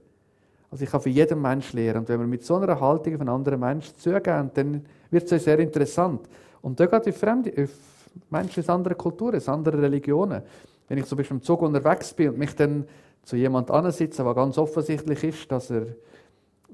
Also 0.69 0.83
ich 0.83 0.91
kann 0.91 1.01
von 1.01 1.11
jedem 1.11 1.41
Menschen 1.41 1.79
lernen. 1.79 2.01
Und 2.01 2.09
wenn 2.09 2.19
wir 2.19 2.27
mit 2.27 2.43
so 2.45 2.57
einer 2.57 2.79
Haltung 2.79 3.15
auf 3.15 3.21
einen 3.21 3.29
anderen 3.29 3.59
Menschen 3.59 3.97
zugehen, 3.97 4.51
dann 4.53 4.85
wird 5.09 5.31
es 5.31 5.43
sehr 5.43 5.57
interessant. 5.57 6.29
Und 6.61 6.79
da 6.79 6.85
geht 6.85 7.07
auf 7.07 7.17
fremde, 7.17 7.51
auf 7.63 7.71
Menschen 8.29 8.61
aus 8.61 8.69
anderen 8.69 8.95
Kulturen, 8.95 9.37
aus 9.37 9.49
anderen 9.49 9.79
Religionen. 9.79 10.43
Wenn 10.87 10.99
ich 10.99 11.05
zum 11.05 11.17
Beispiel 11.17 11.37
im 11.37 11.41
Zug 11.41 11.63
unterwegs 11.63 12.13
bin 12.13 12.29
und 12.29 12.37
mich 12.37 12.55
dann 12.55 12.85
zu 13.23 13.35
jemand 13.35 13.71
ansitze, 13.71 14.23
was 14.23 14.35
ganz 14.35 14.59
offensichtlich 14.59 15.23
ist, 15.23 15.51
dass 15.51 15.71
er 15.71 15.87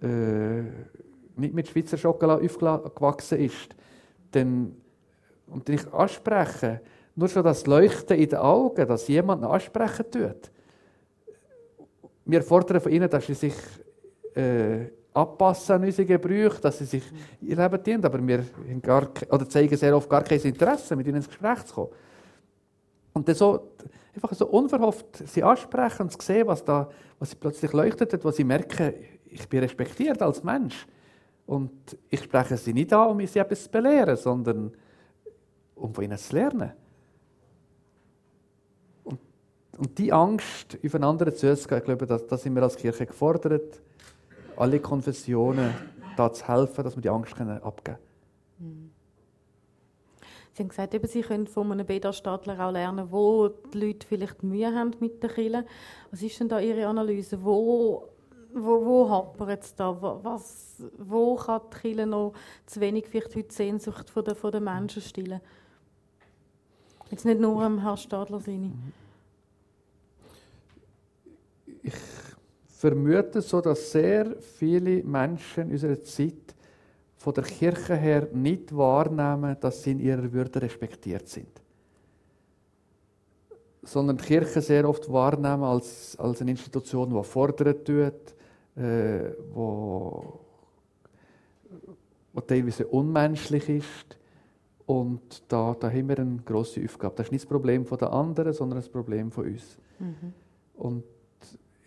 äh, 0.02 0.63
nicht 1.38 1.54
mit 1.54 1.69
Schweizer 1.69 1.98
Schokolade 1.98 2.43
aufgewachsen 2.43 3.39
ist, 3.39 3.74
dann, 4.32 4.76
und 5.48 5.69
ich 5.69 5.93
anspreche, 5.93 6.82
nur 7.19 7.27
schon 7.27 7.43
das 7.43 7.67
Leuchten 7.67 8.17
in 8.17 8.29
den 8.29 8.39
Augen, 8.39 8.88
dass 8.88 9.08
jemand 9.10 9.43
ansprechen 9.43 10.05
tut. 10.10 10.51
Wir 12.25 12.41
fordern 12.41 12.79
von 12.79 12.91
ihnen, 12.91 13.10
dass 13.10 13.27
sie 13.27 13.34
sich 13.34 13.55
äh, 14.34 14.86
anpassen 15.13 15.75
an 15.75 15.84
unsere 15.84 16.05
Gebrüche, 16.05 16.62
dass 16.62 16.77
sie 16.77 16.86
sich 16.86 17.03
ihr 17.41 17.58
Leben 17.58 17.84
dienen, 17.84 18.05
aber 18.05 18.25
wir 18.25 18.45
gar, 18.82 19.10
oder 19.29 19.49
zeigen 19.49 19.75
sehr 19.75 19.95
oft 19.95 20.10
gar 20.10 20.23
kein 20.23 20.39
Interesse, 20.39 20.95
mit 20.95 21.08
ihnen 21.08 21.17
ins 21.17 21.27
Gespräch 21.27 21.65
zu 21.65 21.73
kommen. 21.73 21.89
Und 23.12 23.27
dann 23.27 23.36
so, 23.36 23.71
einfach 24.15 24.34
so 24.34 24.47
unverhofft 24.47 25.27
sie 25.27 25.43
ansprechen 25.43 26.03
und 26.03 26.21
sehen, 26.21 26.47
was, 26.47 26.63
da, 26.63 26.89
was 27.19 27.32
sie 27.32 27.36
plötzlich 27.36 27.73
leuchtet, 27.73 28.23
was 28.23 28.38
sie 28.38 28.45
merken, 28.45 28.93
ich 29.25 29.47
bin 29.49 29.60
respektiert 29.60 30.21
als 30.21 30.41
Mensch. 30.41 30.88
Und 31.45 31.97
ich 32.10 32.23
spreche 32.23 32.55
sie 32.55 32.73
nicht 32.73 32.93
an, 32.93 33.10
um 33.10 33.27
sie 33.27 33.39
etwas 33.39 33.63
zu 33.63 33.69
belehren, 33.69 34.15
sondern 34.15 34.71
um 35.75 35.93
von 35.93 36.03
ihnen 36.05 36.17
zu 36.17 36.34
lernen. 36.34 36.71
Und 39.79 39.97
die 39.97 40.11
Angst, 40.11 40.77
aufeinander 40.85 41.33
zuzugehen, 41.33 41.79
ich 41.79 41.85
glaube, 41.85 42.05
da, 42.05 42.37
sind 42.37 42.53
wir 42.53 42.63
als 42.63 42.75
Kirche 42.75 43.05
gefordert, 43.05 43.79
alle 44.57 44.81
Konfessionen 44.81 45.73
da 46.17 46.33
zu 46.33 46.45
helfen, 46.49 46.83
dass 46.83 46.97
wir 46.97 47.01
die 47.01 47.09
Angst 47.09 47.33
können 47.33 47.63
abgeben 47.63 47.97
können. 48.57 48.91
Sie 50.51 50.63
haben 50.63 50.67
gesagt, 50.67 50.93
eben, 50.93 51.07
Sie 51.07 51.21
können 51.21 51.47
von 51.47 51.71
einem 51.71 51.85
Beda-Stadler 51.85 52.59
auch 52.59 52.73
lernen, 52.73 53.09
wo 53.09 53.47
die 53.47 53.79
Leute 53.79 54.05
vielleicht 54.05 54.43
Mühe 54.43 54.67
haben 54.75 54.91
mit 54.99 55.23
der 55.23 55.29
Kirche. 55.29 55.65
Was 56.11 56.21
ist 56.21 56.37
denn 56.41 56.49
da 56.49 56.59
Ihre 56.59 56.85
Analyse? 56.85 57.41
Wo, 57.41 58.09
wo, 58.53 58.85
wo 58.85 59.09
hapert 59.09 59.63
es 59.63 59.73
da? 59.73 59.95
Was, 60.01 60.83
wo 60.97 61.37
kann 61.37 61.61
die 61.73 61.77
Kirche 61.77 62.05
noch 62.05 62.33
zu 62.65 62.81
wenig 62.81 63.07
vielleicht 63.07 63.33
heute 63.33 63.47
die 63.47 63.55
Sehnsucht 63.55 64.11
der, 64.13 64.51
der 64.51 64.59
Menschen 64.59 65.01
stillen? 65.01 65.39
Jetzt 67.09 67.23
nicht 67.23 67.39
nur 67.39 67.63
am 67.63 67.79
Herrn 67.79 67.95
Stadler 67.95 68.41
Sinne. 68.41 68.67
Mhm. 68.67 69.09
Ich 71.89 72.78
vermute 72.78 73.41
so, 73.41 73.62
dass 73.62 73.91
sehr 73.91 74.36
viele 74.39 75.04
Menschen 75.04 75.63
in 75.65 75.71
unserer 75.71 76.02
Zeit 76.04 76.56
von 77.17 77.34
der 77.34 77.43
Kirche 77.43 77.95
her 77.95 78.28
nicht 78.32 78.75
wahrnehmen, 78.75 79.58
dass 79.60 79.84
sie 79.84 79.91
in 79.91 79.99
ihrer 79.99 80.32
Würde 80.32 80.62
respektiert 80.62 81.28
sind. 81.28 81.49
Sondern 83.84 84.17
die 84.17 84.23
Kirche 84.23 84.62
sehr 84.62 84.88
oft 84.88 85.12
wahrnehmen 85.12 85.63
als, 85.63 86.17
als 86.17 86.41
eine 86.41 86.52
Institution, 86.52 87.10
die 87.10 87.23
fordert 87.23 87.86
tut, 87.86 88.36
äh, 88.78 89.32
wo, 89.54 90.39
wo 92.32 92.41
teilweise 92.41 92.88
unmenschlich 92.88 93.67
ist. 93.67 94.17
Und 94.86 95.43
da, 95.49 95.75
da 95.78 95.89
haben 95.89 96.08
wir 96.08 96.17
eine 96.17 96.39
grosse 96.45 96.84
Aufgabe. 96.84 97.15
Das 97.17 97.28
ist 97.28 97.32
nicht 97.32 97.43
das 97.43 97.49
Problem 97.49 97.86
der 97.86 98.13
anderen, 98.13 98.54
sondern 98.54 98.80
das 98.80 98.89
Problem 98.89 99.32
von 99.32 99.45
uns. 99.45 99.78
Mhm. 99.99 100.34
Und 100.75 101.04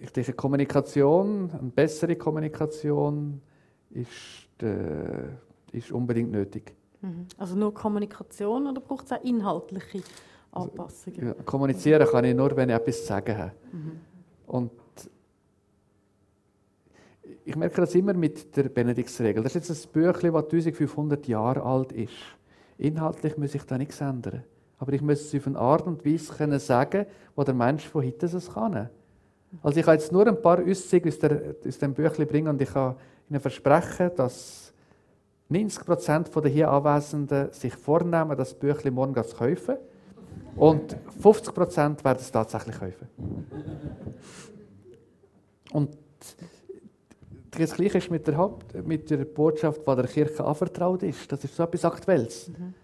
ich 0.02 0.10
denke, 0.10 0.32
Kommunikation, 0.32 1.50
eine 1.50 1.70
bessere 1.70 2.16
Kommunikation 2.16 3.40
ist, 3.90 4.60
äh, 4.60 5.76
ist 5.76 5.92
unbedingt 5.92 6.32
nötig. 6.32 6.74
Mhm. 7.00 7.26
Also 7.38 7.54
nur 7.54 7.72
Kommunikation 7.72 8.66
oder 8.66 8.80
braucht 8.80 9.06
es 9.06 9.12
auch 9.12 9.22
inhaltliche 9.22 10.02
Anpassungen? 10.50 11.20
Also, 11.20 11.38
ja, 11.38 11.42
kommunizieren 11.44 12.06
kann 12.08 12.24
ich 12.24 12.34
nur, 12.34 12.56
wenn 12.56 12.68
ich 12.68 12.74
etwas 12.74 13.00
zu 13.00 13.06
sagen 13.06 13.38
habe. 13.38 13.52
Mhm. 13.70 14.00
Und 14.46 14.70
ich 17.44 17.54
merke 17.54 17.80
das 17.80 17.94
immer 17.94 18.14
mit 18.14 18.56
der 18.56 18.64
Benediktsregel. 18.64 19.42
Das 19.42 19.54
ist 19.54 19.68
jetzt 19.68 19.86
ein 19.86 19.92
Büchlein, 19.92 20.32
das 20.32 20.44
1500 20.44 21.28
Jahre 21.28 21.62
alt 21.62 21.92
ist. 21.92 22.12
Inhaltlich 22.76 23.36
muss 23.38 23.54
ich 23.54 23.62
da 23.62 23.78
nichts 23.78 24.00
ändern. 24.00 24.42
Aber 24.78 24.92
ich 24.92 25.00
muss 25.00 25.20
es 25.20 25.34
auf 25.34 25.46
eine 25.46 25.58
Art 25.58 25.86
und 25.86 26.04
Weise 26.04 26.32
können 26.34 26.58
sagen, 26.58 27.06
wo 27.36 27.44
der 27.44 27.54
Mensch 27.54 27.86
von 27.86 28.04
heute 28.04 28.26
es 28.26 28.52
kann. 28.52 28.90
Also 29.62 29.78
ich 29.78 29.84
kann 29.84 29.94
jetzt 29.94 30.12
nur 30.12 30.26
ein 30.26 30.40
paar 30.40 30.60
Auszüge 30.60 31.08
aus, 31.08 31.18
aus 31.66 31.78
dem 31.78 31.94
Büchlein 31.94 32.28
bringen 32.28 32.48
und 32.48 32.62
ich 32.62 32.72
kann 32.72 32.96
Ihnen 33.28 33.40
versprechen, 33.40 34.10
dass 34.16 34.72
90 35.48 35.84
Prozent 35.84 36.34
der 36.34 36.50
hier 36.50 36.70
Anwesenden 36.70 37.52
sich 37.52 37.74
vornehmen, 37.74 38.36
das 38.36 38.54
Büchlein 38.54 38.94
morgen 38.94 39.22
zu 39.24 39.36
kaufen. 39.36 39.76
Und 40.56 40.96
50 41.20 41.54
Prozent 41.54 42.04
werden 42.04 42.18
es 42.20 42.30
tatsächlich 42.30 42.78
kaufen. 42.78 43.08
Und 45.72 45.96
das 47.50 47.74
Gleiche 47.74 47.98
ist 47.98 48.10
mit 48.10 48.26
der, 48.26 48.36
Haupt, 48.36 48.74
mit 48.86 49.10
der 49.10 49.24
Botschaft, 49.24 49.80
die 49.86 49.96
der 49.96 50.06
Kirche 50.06 50.44
anvertraut 50.44 51.02
ist. 51.02 51.30
Das 51.30 51.44
ist 51.44 51.54
so 51.54 51.62
etwas 51.64 51.84
Aktuelles. 51.84 52.48
Mhm. 52.48 52.74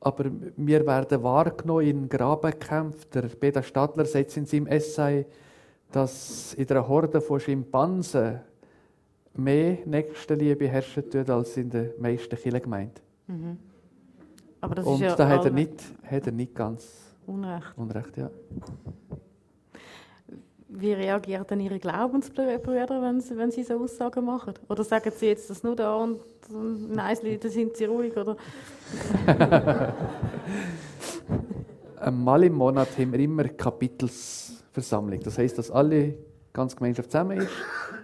Aber 0.00 0.24
wir 0.56 0.86
werden 0.86 1.22
wahrgenommen 1.22 1.86
in 1.86 2.08
Grabenkämpfen. 2.08 3.10
Der 3.14 3.22
Peter 3.22 3.62
Stadler 3.62 4.04
sagt 4.04 4.36
in 4.36 4.46
seinem 4.46 4.66
Essay, 4.66 5.26
dass 5.92 6.54
in 6.54 6.66
der 6.66 6.86
Horde 6.86 7.20
von 7.20 7.38
Schimpansen 7.38 8.40
mehr 9.34 9.78
Nächstenliebe 9.84 10.68
herrschen 10.68 11.08
tut 11.08 11.30
als 11.30 11.56
in 11.56 11.70
den 11.70 11.90
meisten 11.98 12.36
Kirchengemeinden. 12.36 13.02
Mhm. 13.26 13.58
Aber 14.60 14.74
das 14.74 14.86
Und 14.86 14.94
ist 14.94 15.00
ja 15.00 15.16
da 15.16 15.28
hat 15.28 15.44
er, 15.44 15.50
nicht, 15.50 15.82
hat 16.04 16.26
er 16.26 16.32
nicht 16.32 16.54
ganz 16.54 17.12
Unrecht. 17.26 17.72
Unrecht 17.76 18.16
ja. 18.16 18.30
Wie 20.68 20.92
reagieren 20.92 21.44
dann 21.46 21.60
Ihre 21.60 21.78
Glaubensbrüder, 21.78 23.02
wenn 23.02 23.20
sie, 23.20 23.36
wenn 23.36 23.50
sie 23.50 23.62
so 23.62 23.74
Aussagen 23.74 24.24
machen? 24.24 24.54
Oder 24.68 24.84
sagen 24.84 25.12
sie 25.14 25.26
jetzt 25.26 25.50
das 25.50 25.62
nur 25.62 25.76
da 25.76 25.94
und 25.96 26.20
nein, 26.50 27.16
da 27.40 27.48
sind 27.48 27.76
sie 27.76 27.84
ruhig? 27.84 28.16
Oder? 28.16 28.36
Einmal 32.00 32.44
im 32.44 32.54
Monat 32.54 32.88
haben 32.98 33.12
wir 33.12 33.20
immer 33.20 33.44
Kapitelsversammlung. 34.72 35.20
Das 35.20 35.38
heißt, 35.38 35.58
dass 35.58 35.70
alle 35.70 36.14
ganz 36.52 36.74
Gemeinschaft 36.74 37.10
zusammen 37.10 37.38
ist. 37.38 37.50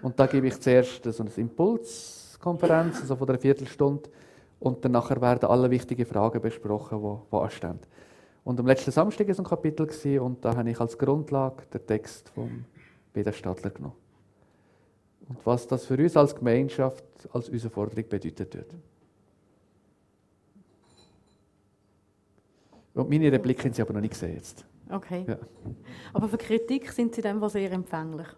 Und 0.03 0.19
da 0.19 0.27
gebe 0.27 0.47
ich 0.47 0.61
zuerst 0.61 1.03
so 1.05 1.23
eine 1.23 1.33
Impulskonferenz, 1.37 3.01
also 3.01 3.17
von 3.17 3.29
einer 3.29 3.39
Viertelstunde. 3.39 4.09
Und 4.61 4.85
dann 4.85 4.93
werden 4.93 5.49
alle 5.49 5.71
wichtigen 5.71 6.05
Fragen 6.05 6.41
besprochen, 6.41 7.01
die, 7.01 7.37
anstehen. 7.37 7.79
Und 8.45 8.59
am 8.61 8.67
letzten 8.67 8.91
Samstag 8.91 9.27
war 9.27 9.33
es 9.33 9.39
ein 9.39 9.45
Kapitel 9.45 10.21
und 10.21 10.45
da 10.45 10.57
habe 10.57 10.71
ich 10.71 10.81
als 10.81 10.97
Grundlage 10.97 11.65
den 11.73 11.87
Text 11.87 12.31
von 12.31 12.65
Peter 13.13 13.33
Stadler 13.33 13.71
genommen. 13.71 13.97
Und 15.29 15.39
was 15.45 15.67
das 15.67 15.85
für 15.85 15.99
uns 15.99 16.17
als 16.17 16.35
Gemeinschaft, 16.35 17.05
als 17.33 17.49
Herausforderung 17.49 18.09
bedeutet 18.09 18.55
wird. 18.55 18.75
Und 22.95 23.11
meine 23.11 23.31
Repliken 23.31 23.67
haben 23.67 23.75
Sie 23.75 23.83
aber 23.83 23.93
noch 23.93 24.01
nicht 24.01 24.15
gesehen 24.15 24.35
jetzt. 24.35 24.65
Okay. 24.91 25.25
Ja. 25.29 25.37
Aber 26.13 26.29
für 26.29 26.39
Kritik 26.39 26.91
sind 26.93 27.15
Sie 27.15 27.21
dann 27.21 27.47
sehr 27.49 27.71
empfänglich? 27.73 28.29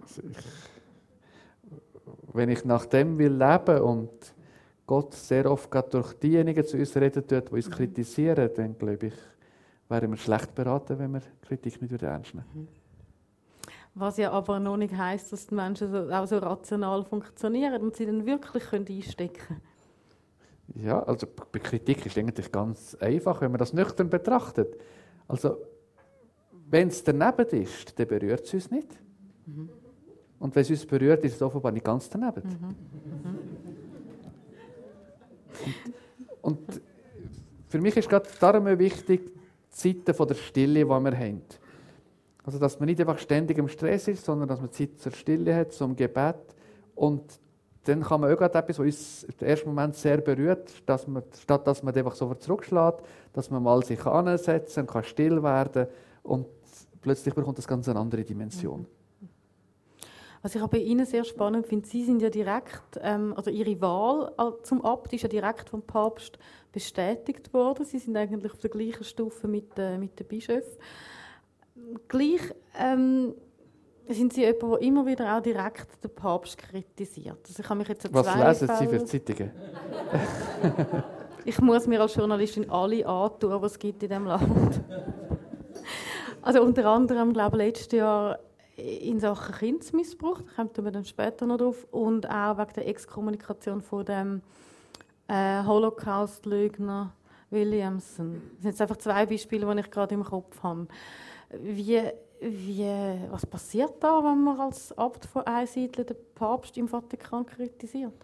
Also 0.00 0.22
ich, 0.30 0.36
wenn 2.32 2.48
ich 2.48 2.64
nach 2.64 2.86
dem 2.86 3.18
will 3.18 3.32
leben 3.32 3.80
und 3.82 4.10
Gott 4.86 5.14
sehr 5.14 5.50
oft 5.50 5.70
gerade 5.70 5.90
durch 5.90 6.14
diejenigen 6.14 6.64
zu 6.64 6.76
uns 6.76 6.96
reden 6.96 7.26
tut, 7.26 7.50
die 7.50 7.54
uns 7.54 7.68
mhm. 7.68 7.72
kritisieren, 7.72 8.50
dann 8.54 8.76
glaube 8.76 9.06
ich, 9.06 9.14
wären 9.88 10.10
wir 10.10 10.16
schlecht 10.16 10.54
beraten, 10.54 10.98
wenn 10.98 11.12
wir 11.12 11.22
Kritik 11.42 11.80
nicht 11.80 12.02
ernst 12.02 12.34
nehmen 12.34 12.46
mhm. 12.54 12.68
Was 13.94 14.16
ja 14.16 14.30
aber 14.30 14.58
noch 14.58 14.78
nicht 14.78 14.96
heisst, 14.96 15.32
dass 15.32 15.46
die 15.46 15.54
Menschen 15.54 16.10
auch 16.10 16.26
so 16.26 16.38
rational 16.38 17.04
funktionieren 17.04 17.82
und 17.82 17.94
sie 17.94 18.06
dann 18.06 18.24
wirklich 18.24 18.72
einstecken 18.72 19.34
können. 19.34 19.60
Ja, 20.74 21.02
also 21.02 21.26
bei 21.26 21.58
Kritik 21.58 22.06
ist 22.06 22.16
eigentlich 22.16 22.50
ganz 22.50 22.94
einfach, 22.94 23.42
wenn 23.42 23.50
man 23.50 23.58
das 23.58 23.74
nüchtern 23.74 24.08
betrachtet. 24.08 24.78
Also, 25.28 25.58
wenn 26.68 26.88
es 26.88 27.02
daneben 27.02 27.46
ist, 27.62 27.98
dann 27.98 28.06
berührt 28.06 28.46
es 28.46 28.54
uns 28.54 28.70
nicht. 28.70 28.88
Mhm. 29.46 29.68
Und 30.38 30.54
wenn 30.54 30.62
es 30.62 30.70
uns 30.70 30.86
berührt, 30.86 31.24
ist 31.24 31.34
es 31.36 31.42
offenbar 31.42 31.72
nicht 31.72 31.84
ganz 31.84 32.08
daneben. 32.08 32.42
Mhm. 32.42 32.68
Mhm. 32.68 33.36
Und, 36.42 36.56
und 36.58 36.80
für 37.68 37.80
mich 37.80 37.96
ist 37.96 38.08
gerade 38.08 38.28
darum 38.40 38.66
wichtig, 38.78 39.32
die 39.32 39.70
Zeiten 39.70 40.26
der 40.26 40.34
Stille, 40.34 40.80
die 40.80 40.84
wir 40.84 41.18
haben. 41.18 41.42
Also, 42.44 42.58
dass 42.58 42.78
man 42.78 42.86
nicht 42.86 43.00
einfach 43.00 43.18
ständig 43.18 43.58
im 43.58 43.68
Stress 43.68 44.08
ist, 44.08 44.24
sondern 44.24 44.48
dass 44.48 44.60
man 44.60 44.70
Zeit 44.72 44.98
zur 44.98 45.12
Stille 45.12 45.54
hat, 45.54 45.72
zum 45.72 45.94
Gebet. 45.94 46.36
Und 46.94 47.22
dann 47.84 48.02
kann 48.02 48.20
man 48.20 48.34
auch 48.34 48.40
etwas, 48.40 48.68
was 48.68 48.78
uns 48.78 49.24
im 49.24 49.46
ersten 49.46 49.68
Moment 49.68 49.96
sehr 49.96 50.18
berührt, 50.18 50.70
dass 50.86 51.06
man, 51.06 51.22
statt 51.40 51.66
dass 51.66 51.82
man 51.82 51.94
einfach 51.94 52.14
so 52.14 52.32
zurückschlägt, 52.34 53.02
dass 53.32 53.50
man 53.50 53.62
mal 53.62 53.82
sich 53.84 54.04
ansetzen 54.06 54.86
kann, 54.86 55.04
still 55.04 55.42
werden 55.42 55.86
und 56.22 56.46
plötzlich 57.00 57.34
bekommt 57.34 57.58
das 57.58 57.66
ganz 57.66 57.88
eine 57.88 57.98
andere 57.98 58.24
Dimension. 58.24 58.80
Mhm. 58.80 58.86
Was 60.42 60.56
ich 60.56 60.60
aber 60.60 60.72
bei 60.72 60.78
Ihnen 60.78 61.06
sehr 61.06 61.22
spannend 61.22 61.68
finde, 61.68 61.86
Sie 61.88 62.04
sind 62.04 62.20
ja 62.20 62.28
direkt, 62.28 62.98
ähm, 63.00 63.32
also 63.36 63.48
Ihre 63.48 63.80
Wahl 63.80 64.32
zum 64.64 64.84
Abt 64.84 65.12
ist 65.12 65.22
ja 65.22 65.28
direkt 65.28 65.68
vom 65.68 65.82
Papst 65.82 66.36
bestätigt 66.72 67.54
worden. 67.54 67.84
Sie 67.84 67.98
sind 67.98 68.16
eigentlich 68.16 68.52
auf 68.52 68.58
der 68.58 68.70
gleichen 68.70 69.04
Stufe 69.04 69.46
mit, 69.46 69.78
äh, 69.78 69.98
mit 69.98 70.18
den 70.18 70.26
Bischöfen. 70.26 70.78
Gleich 72.08 72.40
ähm, 72.76 73.34
sind 74.08 74.32
Sie 74.32 74.42
jemand, 74.42 74.62
der 74.62 74.82
immer 74.82 75.06
wieder 75.06 75.36
auch 75.36 75.42
direkt 75.42 76.02
den 76.02 76.14
Papst 76.14 76.58
kritisiert. 76.58 77.38
Also 77.46 77.62
ich 77.62 77.68
habe 77.68 77.78
mich 77.78 77.88
jetzt 77.88 78.12
Was 78.12 78.58
lesen 78.58 78.76
Sie 78.78 78.86
für 78.86 79.04
Zeitungen? 79.04 79.50
ich 81.44 81.60
muss 81.60 81.86
mir 81.86 82.00
als 82.00 82.14
Journalistin 82.14 82.68
alle 82.70 83.06
antun, 83.06 83.62
was 83.62 83.72
es 83.72 83.78
gibt 83.78 84.02
in 84.02 84.08
diesem 84.08 84.26
Land. 84.26 84.80
also 86.42 86.62
unter 86.62 86.86
anderem, 86.86 87.32
glaube 87.32 87.56
ich, 87.56 87.64
letztes 87.64 87.92
Jahr 87.92 88.38
in 88.76 89.20
Sachen 89.20 89.54
Kindsmissbrauch, 89.54 90.40
da 90.40 90.64
kommen 90.64 90.84
wir 90.86 90.92
dann 90.92 91.04
später 91.04 91.46
noch 91.46 91.58
drauf, 91.58 91.86
und 91.90 92.28
auch 92.28 92.58
wegen 92.58 92.72
der 92.74 92.88
Exkommunikation 92.88 93.82
von 93.82 94.04
dem 94.04 94.42
äh, 95.28 95.62
Holocaust-Leugner 95.64 97.12
Williamson. 97.50 98.42
Das 98.54 98.62
sind 98.62 98.70
jetzt 98.70 98.80
einfach 98.80 98.96
zwei 98.96 99.26
Beispiele, 99.26 99.72
die 99.74 99.80
ich 99.80 99.90
gerade 99.90 100.14
im 100.14 100.24
Kopf 100.24 100.62
habe. 100.62 100.88
Wie, 101.60 102.00
wie, 102.42 102.84
was 103.30 103.46
passiert 103.46 103.94
da, 104.00 104.22
wenn 104.22 104.42
man 104.42 104.58
als 104.58 104.96
Abt 104.98 105.26
von 105.26 105.46
Einsiedler 105.46 106.04
den 106.04 106.16
Papst 106.34 106.76
im 106.76 106.88
Vatikan 106.88 107.46
kritisiert? 107.46 108.14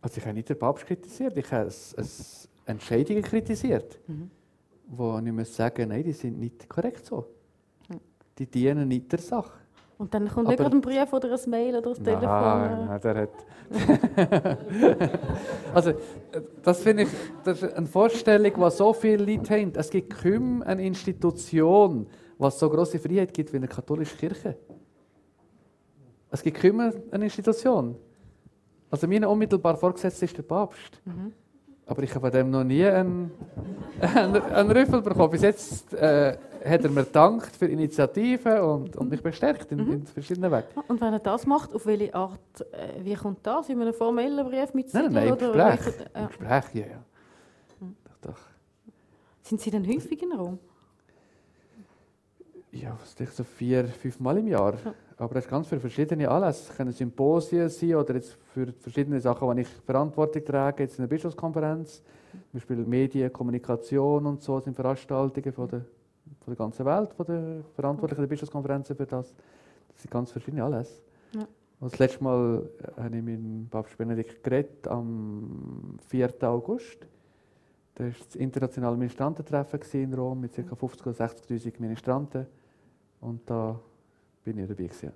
Also 0.00 0.18
ich 0.18 0.24
habe 0.24 0.34
nicht 0.34 0.48
den 0.48 0.58
Papst 0.58 0.86
kritisiert, 0.86 1.36
ich 1.36 1.50
habe 1.50 1.66
es, 1.66 1.92
es 1.94 2.48
Entscheidungen 2.64 3.22
kritisiert, 3.22 3.98
mhm. 4.06 4.30
wo 4.88 5.18
ich 5.18 5.32
muss 5.32 5.54
sagen, 5.54 5.88
nein, 5.88 6.04
die 6.04 6.12
sind 6.12 6.38
nicht 6.38 6.68
korrekt 6.68 7.06
so. 7.06 7.26
Die 8.38 8.46
dienen 8.46 8.88
nicht 8.88 9.10
der 9.10 9.18
Sache. 9.18 9.58
Und 9.98 10.12
dann 10.12 10.28
kommt 10.28 10.48
nicht 10.48 10.58
gerade 10.58 10.76
ein 10.76 10.82
Brief 10.82 11.10
oder 11.10 11.32
ein 11.32 11.50
Mail 11.50 11.76
oder 11.76 11.90
ein 11.90 12.04
Telefon? 12.04 12.28
Nein, 12.28 13.00
der 13.02 13.14
hat... 13.14 13.30
also, 15.74 15.94
das 16.62 16.82
finde 16.82 17.04
ich 17.04 17.08
das 17.42 17.62
ist 17.62 17.74
eine 17.74 17.86
Vorstellung, 17.86 18.52
die 18.54 18.70
so 18.70 18.92
viele 18.92 19.24
Leute 19.24 19.54
haben. 19.54 19.72
Es 19.74 19.88
gibt 19.88 20.22
kaum 20.22 20.62
eine 20.62 20.86
Institution, 20.86 22.06
die 22.38 22.50
so 22.50 22.68
große 22.70 22.98
Freiheit 22.98 23.32
gibt 23.32 23.52
wie 23.52 23.56
eine 23.56 23.68
katholische 23.68 24.16
Kirche. 24.16 24.56
Es 26.30 26.42
gibt 26.42 26.60
kaum 26.60 26.80
eine 27.10 27.24
Institution. 27.24 27.96
Also 28.90 29.06
mein 29.06 29.24
unmittelbar 29.24 29.76
Vorgesetzter 29.76 30.24
ist 30.24 30.36
der 30.36 30.42
Papst. 30.42 31.00
Mhm. 31.04 31.32
Aber 31.86 32.02
ich 32.02 32.10
habe 32.14 32.22
von 32.26 32.32
dem 32.32 32.50
noch 32.50 32.64
nie 32.64 32.84
einen, 32.84 33.30
einen, 34.00 34.42
einen 34.42 34.70
Rüffel 34.72 35.00
bekommen. 35.02 35.30
Bis 35.30 35.42
jetzt 35.42 35.94
äh, 35.94 36.36
hat 36.64 36.82
er 36.84 36.90
mir 36.90 37.04
gedankt 37.04 37.54
für 37.54 37.66
Initiativen 37.66 38.60
und, 38.60 38.96
und 38.96 39.08
mich 39.08 39.22
bestärkt 39.22 39.70
in, 39.70 39.84
Mhm. 39.84 39.92
in 39.92 40.06
verschiedenen 40.06 40.50
Wegen. 40.50 40.66
Und 40.88 41.00
wenn 41.00 41.12
er 41.12 41.20
das 41.20 41.46
macht, 41.46 41.72
auf 41.74 41.86
welche 41.86 42.12
Art, 42.12 42.40
äh, 42.72 43.04
wie 43.04 43.14
kommt 43.14 43.46
das? 43.46 43.68
In 43.68 43.80
einem 43.80 43.94
formellen 43.94 44.44
Brief 44.48 44.74
mit 44.74 44.92
Nein, 44.92 45.04
Siegel? 45.04 45.10
nein, 45.12 45.28
im 45.28 45.32
oder 45.34 45.76
Gespräch. 45.76 45.86
welche- 45.86 46.10
Im 46.14 46.20
ja. 46.22 46.26
Gespräch, 46.26 46.74
ja, 46.74 46.86
ja. 46.86 47.04
Doch, 48.04 48.30
doch. 48.32 48.38
Sind 49.42 49.60
Sie 49.60 49.70
denn 49.70 49.86
häufig 49.86 50.20
in 50.22 50.32
Rom? 50.32 50.58
Ja, 52.82 52.96
was 53.00 53.18
ich 53.18 53.30
so 53.30 53.44
vier, 53.44 53.86
fünf 53.86 54.20
Mal 54.20 54.38
im 54.38 54.48
Jahr. 54.48 54.74
Ja. 54.84 54.94
Aber 55.18 55.36
es 55.36 55.44
ist 55.44 55.50
ganz 55.50 55.66
für 55.66 55.80
verschiedene 55.80 56.28
Anlässe. 56.28 56.70
Es 56.70 56.76
können 56.76 56.92
Symposien 56.92 57.68
sein 57.70 57.94
oder 57.94 58.14
jetzt 58.14 58.36
für 58.52 58.72
verschiedene 58.72 59.20
Sachen, 59.20 59.56
die 59.56 59.62
ich 59.62 59.68
Verantwortung 59.68 60.44
trage, 60.44 60.82
jetzt 60.82 60.98
in 60.98 61.02
der 61.02 61.08
Bischofskonferenz. 61.08 62.02
Zum 62.32 62.42
Beispiel 62.52 62.76
Medien, 62.84 63.32
Kommunikation 63.32 64.26
und 64.26 64.42
so 64.42 64.60
sind 64.60 64.74
Veranstaltungen 64.74 65.52
von 65.52 65.68
der, 65.68 65.80
von 66.40 66.54
der 66.54 66.56
ganzen 66.56 66.84
Welt, 66.84 67.14
von 67.14 67.26
der 67.26 67.64
Verantwortlichen 67.74 68.20
der 68.20 68.28
Bischofskonferenzen 68.28 68.94
für 68.94 69.06
das. 69.06 69.34
Das 69.92 70.02
sind 70.02 70.10
ganz 70.10 70.30
verschiedene 70.30 70.62
Anlässe. 70.62 71.00
Ja. 71.34 71.46
Und 71.80 71.92
das 71.92 71.98
letzte 71.98 72.22
Mal 72.22 72.68
äh, 72.78 73.00
habe 73.02 73.16
ich 73.16 73.22
mit 73.22 73.70
Papst 73.70 73.96
Benedikt 73.96 74.44
geredet, 74.44 74.86
am 74.86 75.98
4. 76.08 76.34
August. 76.42 77.06
Da 77.94 78.04
war 78.04 78.10
das 78.10 78.36
internationale 78.36 78.96
Ministrantentreffen 78.98 79.80
in 79.92 80.12
Rom 80.12 80.40
mit 80.40 80.54
ca. 80.54 80.60
50.000 80.60 81.06
oder 81.06 81.24
60.000 81.24 81.72
Ministranten. 81.78 82.46
Und 83.20 83.40
da 83.48 83.78
bin 84.44 84.58
ich 84.58 84.68
dabei. 84.68 84.84
Gewesen. 84.84 85.12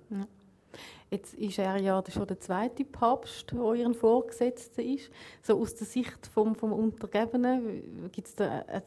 Jetzt 1.09 1.33
ist 1.33 1.59
er 1.59 1.77
ja 1.77 2.01
schon 2.09 2.27
der 2.27 2.39
zweite 2.39 2.85
Papst, 2.85 3.51
der 3.51 3.73
Ihren 3.73 3.93
Vorgesetzten 3.93 4.81
ist. 4.81 5.11
So 5.41 5.59
aus 5.59 5.75
der 5.75 5.85
Sicht 5.85 6.27
vom, 6.27 6.55
vom 6.55 6.71
Untergebenen, 6.71 8.09
gibt 8.11 8.27
es 8.27 8.35
da 8.35 8.61
einen 8.61 8.83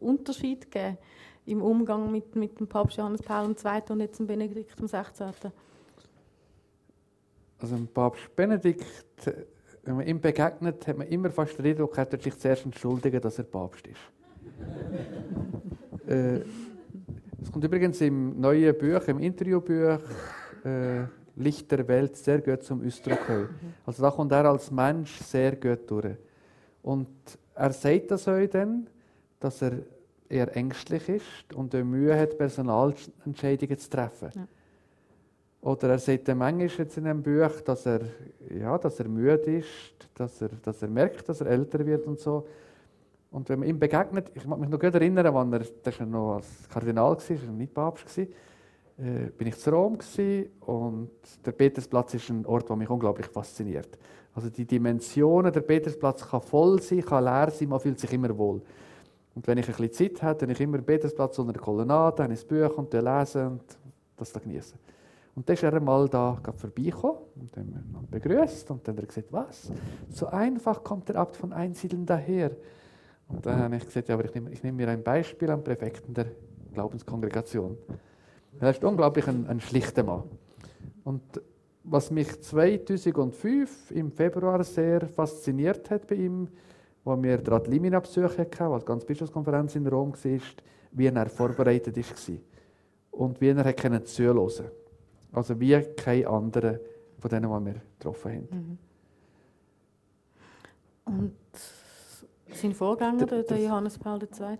Unterschied 0.00 0.70
gegeben 0.70 0.98
im 1.46 1.60
Umgang 1.60 2.10
mit, 2.10 2.34
mit 2.36 2.58
dem 2.58 2.66
Papst 2.66 2.96
Johannes 2.96 3.22
Paul 3.22 3.48
II. 3.50 3.82
und 3.90 4.00
jetzt 4.00 4.18
dem 4.18 4.26
Benedikt 4.26 4.76
XVI.? 4.76 5.52
Also 7.58 7.76
dem 7.76 7.88
Papst 7.88 8.34
Benedikt, 8.34 8.86
wenn 9.82 9.96
man 9.96 10.06
ihm 10.06 10.20
begegnet, 10.20 10.86
hat 10.86 10.96
man 10.96 11.06
immer 11.08 11.30
fast 11.30 11.58
den 11.58 11.66
Eindruck, 11.66 11.98
er 11.98 12.20
sich 12.20 12.38
zuerst 12.38 12.64
entschuldigen, 12.64 13.20
dass 13.20 13.38
er 13.38 13.44
Papst 13.44 13.86
ist. 13.86 13.98
äh, 16.08 16.40
es 17.44 17.52
kommt 17.52 17.64
übrigens 17.64 18.00
im 18.00 18.40
neuen 18.40 18.76
Buch, 18.76 19.06
im 19.06 19.18
Interviewbuch 19.18 19.98
äh, 20.64 21.04
Licht 21.36 21.70
der 21.70 21.86
Welt 21.86 22.16
sehr 22.16 22.40
gut 22.40 22.62
zum 22.62 22.86
Ausdruck. 22.86 23.18
heute. 23.28 23.48
Also 23.84 24.02
da 24.02 24.10
kommt 24.10 24.32
er 24.32 24.46
als 24.46 24.70
Mensch 24.70 25.18
sehr 25.18 25.54
gut 25.56 25.90
durch. 25.90 26.16
Und 26.82 27.08
er 27.54 27.72
sagt 27.72 28.10
das 28.10 28.26
euch 28.28 28.48
dann, 28.48 28.86
dass 29.40 29.60
er 29.60 29.72
eher 30.28 30.56
ängstlich 30.56 31.08
ist 31.08 31.52
und 31.54 31.74
Mühe 31.74 32.18
hat, 32.18 32.38
Personalentscheidungen 32.38 33.78
zu 33.78 33.90
treffen. 33.90 34.30
Ja. 34.34 34.48
Oder 35.60 35.90
er 35.90 35.98
sagt 35.98 36.28
dann 36.28 36.38
manchmal 36.38 36.68
jetzt 36.68 36.96
in 36.96 37.06
einem 37.06 37.22
Buch, 37.22 37.60
dass 37.64 37.84
er, 37.84 38.00
ja, 38.58 38.78
dass 38.78 39.00
er 39.00 39.08
müde 39.08 39.58
ist, 39.58 40.08
dass 40.14 40.40
er, 40.40 40.48
dass 40.62 40.80
er 40.82 40.88
merkt, 40.88 41.28
dass 41.28 41.40
er 41.40 41.48
älter 41.48 41.84
wird 41.84 42.06
und 42.06 42.20
so. 42.20 42.46
Und 43.34 43.48
wenn 43.48 43.58
man 43.58 43.68
ihm 43.68 43.80
begegnet, 43.80 44.30
ich 44.32 44.46
mag 44.46 44.60
mich 44.60 44.68
noch 44.68 44.78
gut 44.78 44.94
erinnern, 44.94 45.26
als 45.26 45.52
er, 45.52 45.72
das 45.82 45.98
war 45.98 46.06
noch 46.06 46.34
als 46.36 46.68
Kardinal, 46.72 47.16
war, 47.16 47.18
war 47.18 47.52
nicht 47.52 47.74
Papst, 47.74 48.06
gewesen, 48.06 48.32
äh, 48.96 49.30
bin 49.36 49.48
ich 49.48 49.58
zu 49.58 49.70
Rom 49.70 49.98
und 50.60 51.10
der 51.44 51.50
Petersplatz 51.50 52.14
ist 52.14 52.30
ein 52.30 52.46
Ort, 52.46 52.68
der 52.68 52.76
mich 52.76 52.88
unglaublich 52.88 53.26
fasziniert. 53.26 53.98
Also 54.36 54.50
die 54.50 54.64
Dimensionen, 54.64 55.52
der 55.52 55.62
Petersplatz 55.62 56.24
kann 56.24 56.42
voll 56.42 56.80
sein, 56.80 57.00
kann 57.04 57.24
leer 57.24 57.50
sein, 57.50 57.68
man 57.68 57.80
fühlt 57.80 57.98
sich 57.98 58.12
immer 58.12 58.38
wohl. 58.38 58.62
Und 59.34 59.44
wenn 59.48 59.58
ich 59.58 59.66
ein 59.68 59.74
bisschen 59.74 60.14
Zeit 60.14 60.22
habe, 60.22 60.38
dann 60.38 60.50
ich 60.50 60.60
immer 60.60 60.78
den 60.78 60.86
Petersplatz 60.86 61.36
unter 61.40 61.54
der 61.54 61.62
Kolonnade, 61.62 62.22
habe 62.22 62.34
das 62.34 62.44
Buch 62.44 62.78
und 62.78 62.92
lesen 62.92 63.46
und 63.48 63.62
das 64.16 64.30
da 64.30 64.38
genießen. 64.38 64.78
Und 65.34 65.48
dann 65.48 65.54
ist 65.54 65.62
er 65.64 65.74
einmal 65.74 66.08
da 66.08 66.38
vorbeigekommen 66.56 67.18
und 67.34 67.56
dann 67.56 67.74
haben 67.74 68.06
wir 68.08 68.20
begrüßt 68.20 68.70
und 68.70 68.86
dann 68.86 68.96
hat 68.96 69.02
er 69.02 69.06
gesagt, 69.08 69.32
was? 69.32 69.72
So 70.08 70.28
einfach 70.28 70.84
kommt 70.84 71.08
der 71.08 71.16
Abt 71.16 71.36
von 71.36 71.52
Einsiedeln 71.52 72.06
daher. 72.06 72.52
Und 73.28 73.46
dann 73.46 73.58
habe 73.58 73.76
ich 73.76 73.84
gesagt, 73.84 74.08
ja, 74.08 74.14
aber 74.14 74.24
ich 74.24 74.34
nehme, 74.34 74.50
ich 74.50 74.62
nehme 74.62 74.76
mir 74.76 74.88
ein 74.88 75.02
Beispiel 75.02 75.50
am 75.50 75.64
Präfekten 75.64 76.14
der 76.14 76.26
Glaubenskongregation. 76.72 77.76
Er 78.60 78.70
ist 78.70 78.84
unglaublich 78.84 79.26
ein, 79.26 79.46
ein 79.48 79.60
schlichter 79.60 80.02
Mann. 80.02 80.24
Und 81.04 81.22
was 81.82 82.10
mich 82.10 82.40
2005 82.40 83.90
im 83.90 84.10
Februar 84.10 84.62
sehr 84.64 85.06
fasziniert 85.08 85.90
hat 85.90 86.06
bei 86.06 86.16
ihm, 86.16 86.48
als 87.04 87.22
wir 87.22 87.38
die 87.38 87.50
Radlimina 87.50 88.00
besucht 88.00 88.38
hatten, 88.38 88.62
als 88.62 88.84
die 88.84 88.88
ganze 88.88 89.06
Bischofskonferenz 89.06 89.76
in 89.76 89.86
Rom 89.86 90.12
war, 90.12 90.40
wie 90.92 91.06
er 91.06 91.26
vorbereitet 91.28 91.96
war. 91.96 92.36
Und 93.10 93.40
wie 93.40 93.48
er 93.48 94.04
zuhören 94.04 94.36
konnte. 94.36 94.72
Also 95.32 95.58
wie 95.60 95.80
kein 95.96 96.26
anderer 96.26 96.78
von 97.18 97.30
denen, 97.30 97.42
die 97.42 97.66
wir 97.66 97.80
getroffen 97.98 98.48
haben. 98.50 98.78
Und 101.04 101.32
sein 102.56 102.72
Vorgänger, 102.72 103.26
der, 103.26 103.42
der 103.42 103.58
Johannes 103.58 103.98
Paul 103.98 104.20
II.? 104.22 104.58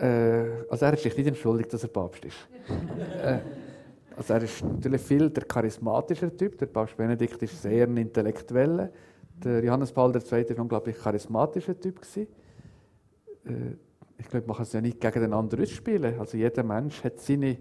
Äh, 0.00 0.64
also 0.68 0.84
er 0.84 0.96
sich 0.96 1.16
nicht 1.16 1.26
entschuldigt, 1.26 1.72
dass 1.72 1.82
er 1.82 1.88
Papst 1.88 2.24
ist. 2.24 2.36
äh, 3.22 3.38
also 4.16 4.34
er 4.34 4.42
ist 4.42 4.62
natürlich 4.62 5.00
viel 5.00 5.30
der 5.30 5.44
charismatische 5.44 6.36
Typ. 6.36 6.58
Der 6.58 6.66
Papst 6.66 6.96
Benedikt 6.96 7.42
ist 7.42 7.62
sehr 7.62 7.86
ein 7.86 7.96
intellektueller. 7.96 8.90
Der 9.42 9.64
Johannes 9.64 9.92
Paul 9.92 10.14
II. 10.14 10.30
war 10.30 10.38
ein 10.38 10.60
unglaublich 10.60 10.98
charismatischer 10.98 11.78
Typ. 11.78 12.00
gewesen. 12.00 12.28
Äh, 13.46 13.76
ich 14.18 14.28
glaube, 14.28 14.46
man 14.46 14.56
kann 14.56 14.64
es 14.64 14.72
ja 14.72 14.80
nicht 14.80 15.00
gegeneinander 15.00 15.60
ausspielen. 15.60 16.18
Also 16.18 16.36
jeder 16.36 16.62
Mensch 16.62 17.02
hat 17.02 17.20
seine, 17.20 17.58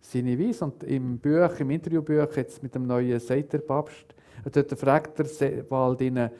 seine 0.00 0.38
Weise. 0.38 0.64
Und 0.64 0.82
im 0.84 1.18
Buch, 1.18 1.58
im 1.58 1.70
Interviewbuch 1.70 2.36
jetzt 2.36 2.62
mit 2.62 2.74
dem 2.74 2.86
neuen 2.86 3.18
sagt 3.20 3.52
der 3.52 3.58
Papst, 3.58 4.14
äh, 4.44 4.50
dort 4.50 4.78
fragt 4.78 5.20
er 5.20 5.62
bald 5.62 6.00
ihnen, 6.00 6.30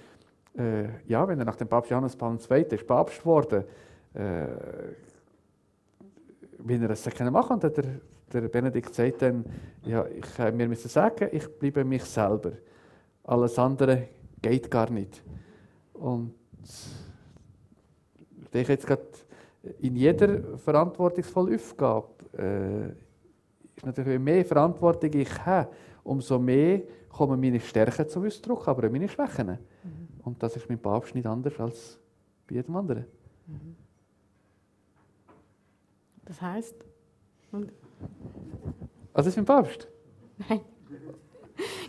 äh, 0.56 0.84
ja, 1.06 1.26
wenn 1.26 1.38
er 1.38 1.44
nach 1.44 1.56
dem 1.56 1.68
Papst 1.68 1.90
Johannes 1.90 2.16
Paul 2.16 2.38
II. 2.50 2.64
Papst 2.86 3.20
geworden, 3.20 3.64
äh, 4.14 4.46
wie 6.58 6.74
er 6.74 6.90
es 6.90 7.06
machen 7.06 7.60
kann. 7.60 7.60
Und 7.60 7.76
der, 7.76 7.84
der 8.32 8.48
Benedikt 8.48 8.94
sagt 8.94 9.22
dann, 9.22 9.44
ja, 9.84 10.06
ich 10.06 10.38
äh, 10.38 10.56
wir 10.56 10.68
müssen 10.68 10.88
sagen, 10.88 11.28
ich 11.32 11.48
bleibe 11.58 11.84
mich 11.84 12.04
selber. 12.04 12.52
Alles 13.24 13.58
andere 13.58 14.08
geht 14.40 14.70
gar 14.70 14.90
nicht. 14.90 15.22
Und 15.94 16.34
ich 18.42 18.50
denke 18.50 18.72
jetzt 18.72 18.86
gerade, 18.86 19.02
in 19.80 19.96
jeder 19.96 20.58
verantwortungsvollen 20.58 21.54
Aufgabe 21.54 22.08
äh, 22.36 22.88
ist 23.76 23.86
natürlich, 23.86 24.12
je 24.12 24.18
mehr 24.18 24.44
Verantwortung 24.44 25.12
ich 25.14 25.46
habe, 25.46 25.70
umso 26.02 26.38
mehr 26.38 26.82
kommen 27.08 27.40
meine 27.40 27.60
Stärken 27.60 28.08
zum 28.08 28.26
Ausdruck, 28.26 28.66
aber 28.66 28.88
auch 28.88 28.92
meine 28.92 29.08
Schwächen. 29.08 29.58
Und 30.24 30.42
das 30.42 30.56
ist 30.56 30.68
mit 30.68 30.78
dem 30.78 30.82
Papst 30.82 31.14
nicht 31.14 31.26
anders 31.26 31.58
als 31.58 31.98
bei 32.46 32.54
jedem 32.56 32.76
anderen. 32.76 33.04
Das 36.24 36.40
heisst? 36.40 36.76
Und, 37.50 37.72
Also 39.12 39.14
das 39.14 39.26
ist 39.28 39.36
dem 39.36 39.44
Papst. 39.44 39.88
nein. 40.48 40.60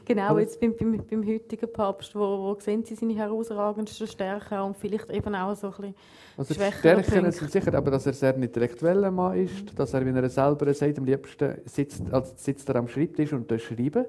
Genau, 0.05 0.23
Aber- 0.23 0.41
jetzt 0.41 0.59
beim, 0.59 0.75
beim, 0.75 0.97
beim 1.09 1.25
heutigen 1.25 1.71
Papst, 1.71 2.13
wo, 2.13 2.19
wo 2.19 2.59
sehen 2.59 2.83
Sie 2.83 2.93
seine 2.93 3.15
herausragendsten 3.15 4.05
Stärken 4.05 4.59
und 4.59 4.75
vielleicht 4.75 5.09
eben 5.09 5.33
auch 5.33 5.55
so 5.55 5.67
ein 5.67 5.71
bisschen 5.73 5.95
Also 6.35 6.53
Stärken 6.55 7.03
Punkte. 7.03 7.31
sind 7.31 7.49
sicher, 7.51 7.73
aber 7.73 7.89
dass 7.91 8.05
er 8.05 8.11
sehr 8.11 8.35
intellektueller 8.35 9.09
Mann 9.09 9.37
ist, 9.37 9.79
dass 9.79 9.93
er, 9.93 10.05
wie 10.05 10.09
er 10.09 10.29
selber 10.29 10.73
sagt, 10.73 10.99
am 10.99 11.05
liebsten 11.05 11.61
sitzt, 11.63 12.01
also 12.11 12.33
sitzt 12.35 12.67
er 12.67 12.75
am 12.75 12.89
Schreibtisch 12.89 13.31
und 13.31 13.49
da 13.49 13.57
schreiben. 13.57 14.05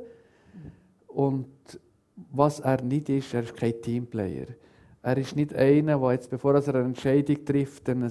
Und 1.07 1.47
was 2.33 2.61
er 2.61 2.83
nicht 2.83 3.09
ist, 3.09 3.35
er 3.35 3.43
ist 3.43 3.57
kein 3.57 3.81
Teamplayer. 3.81 4.47
Er 5.03 5.19
ist 5.19 5.37
nicht 5.37 5.55
einer, 5.55 5.99
der 5.99 6.13
jetzt, 6.13 6.31
bevor 6.31 6.55
er 6.55 6.75
eine 6.75 6.85
Entscheidung 6.85 7.45
trifft, 7.45 7.89
ein 7.89 8.11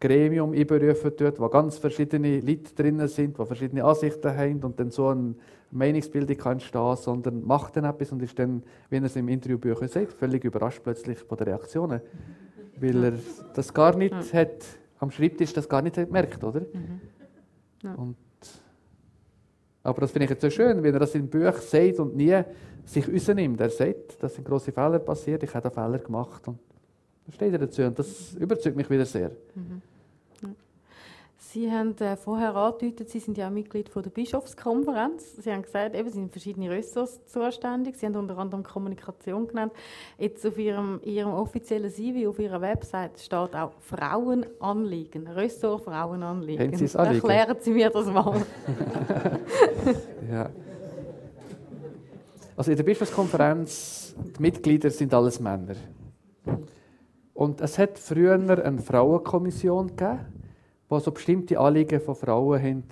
Gremium 0.00 0.52
einberufen 0.52 1.16
tut, 1.16 1.40
wo 1.40 1.48
ganz 1.48 1.78
verschiedene 1.78 2.40
Leute 2.40 2.74
drin 2.74 3.06
sind, 3.08 3.38
die 3.38 3.46
verschiedene 3.46 3.84
Ansichten 3.84 4.36
haben 4.36 4.62
und 4.62 4.78
dann 4.78 4.90
so 4.90 5.08
eine 5.08 5.34
Meinungsbildung 5.70 6.36
kann 6.36 6.52
entstehen, 6.52 6.96
sondern 6.96 7.44
macht 7.44 7.76
dann 7.76 7.84
etwas 7.84 8.12
und 8.12 8.22
ist 8.22 8.38
dann, 8.38 8.62
wie 8.90 8.96
er 8.96 9.02
es 9.04 9.16
im 9.16 9.28
Interviewbuch 9.28 9.82
sagt, 9.88 10.12
völlig 10.12 10.44
überrascht 10.44 10.80
plötzlich 10.82 11.18
von 11.18 11.36
den 11.38 11.48
Reaktionen. 11.48 12.00
Weil 12.80 13.04
er 13.04 13.12
das 13.54 13.74
gar 13.74 13.96
nicht 13.96 14.14
Ja. 14.32 14.40
hat, 14.40 14.64
am 14.98 15.10
Schreibtisch 15.10 15.52
das 15.52 15.68
gar 15.68 15.82
nicht 15.82 15.96
hat 15.96 16.06
gemerkt, 16.06 16.42
oder? 16.44 16.62
Ja. 17.82 17.94
Und, 17.94 18.16
aber 19.88 20.02
das 20.02 20.12
finde 20.12 20.24
ich 20.24 20.30
jetzt 20.30 20.42
so 20.42 20.50
schön, 20.50 20.82
wenn 20.82 20.94
er 20.94 21.00
das 21.00 21.14
im 21.14 21.28
Buch 21.28 21.56
sagt 21.58 21.98
und 21.98 22.16
nie 22.16 22.42
sich 22.84 23.12
rausnimmt. 23.12 23.60
Er 23.60 23.70
sagt, 23.70 24.22
da 24.22 24.28
sind 24.28 24.46
grosse 24.46 24.72
Fehler 24.72 24.98
passiert, 24.98 25.42
ich 25.42 25.54
habe 25.54 25.68
da 25.68 25.70
Fehler 25.70 25.98
gemacht. 25.98 26.46
Und 26.46 26.58
da 27.26 27.32
steht 27.32 27.52
er 27.52 27.58
dazu 27.58 27.82
und 27.82 27.98
das 27.98 28.34
überzeugt 28.34 28.76
mich 28.76 28.88
wieder 28.88 29.04
sehr. 29.04 29.30
Sie 31.50 31.72
haben 31.72 31.96
äh, 32.00 32.14
vorher 32.14 32.54
angedeutet, 32.54 33.08
Sie 33.08 33.20
sind 33.20 33.38
ja 33.38 33.46
auch 33.46 33.50
Mitglied 33.50 33.88
von 33.88 34.02
der 34.02 34.10
Bischofskonferenz. 34.10 35.36
Sie 35.36 35.50
haben 35.50 35.62
gesagt, 35.62 35.94
eben, 35.94 36.06
Sie 36.10 36.16
sind 36.16 36.30
verschiedene 36.30 36.68
Ressorts 36.68 37.24
zuständig. 37.24 37.96
Sie 37.96 38.04
haben 38.04 38.16
unter 38.16 38.36
anderem 38.36 38.62
Kommunikation 38.62 39.48
genannt. 39.48 39.72
Jetzt 40.18 40.46
auf 40.46 40.58
Ihrem, 40.58 41.00
Ihrem 41.04 41.32
offiziellen 41.32 41.90
CV, 41.90 42.28
auf 42.28 42.38
Ihrer 42.38 42.60
Website 42.60 43.18
steht 43.18 43.56
auch 43.56 43.72
Frauenanliegen, 43.80 45.26
Ressort 45.26 45.84
Frauenanliegen. 45.84 46.70
Haben 46.70 46.86
Sie? 46.86 46.98
Erklären 46.98 47.56
Sie 47.60 47.70
mir 47.70 47.88
das 47.88 48.06
mal. 48.08 48.42
ja. 50.30 50.50
Also 52.58 52.72
in 52.72 52.76
der 52.76 52.84
Bischofskonferenz, 52.84 54.14
die 54.36 54.42
Mitglieder 54.42 54.90
sind 54.90 55.14
alles 55.14 55.40
Männer. 55.40 55.76
Und 57.32 57.62
es 57.62 57.78
hat 57.78 57.98
früher 57.98 58.34
eine 58.34 58.82
Frauenkommission 58.82 59.96
gegeben, 59.96 60.37
die 60.90 61.00
so 61.00 61.10
bestimmte 61.10 61.58
Anliegen 61.58 62.00
von 62.00 62.14
Frauen 62.14 62.62
haben, 62.62 62.84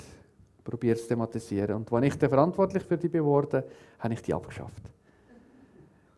probiert 0.64 0.98
zu 0.98 1.09
thematisieren. 1.09 1.76
Und 1.76 1.92
als 1.92 2.06
ich 2.06 2.18
dann 2.18 2.28
verantwortlich 2.28 2.82
für 2.82 2.98
die 2.98 3.09
geworden 3.09 3.62
habe 3.98 4.14
ich 4.14 4.22
die 4.22 4.35
abgeschafft. 4.35 4.82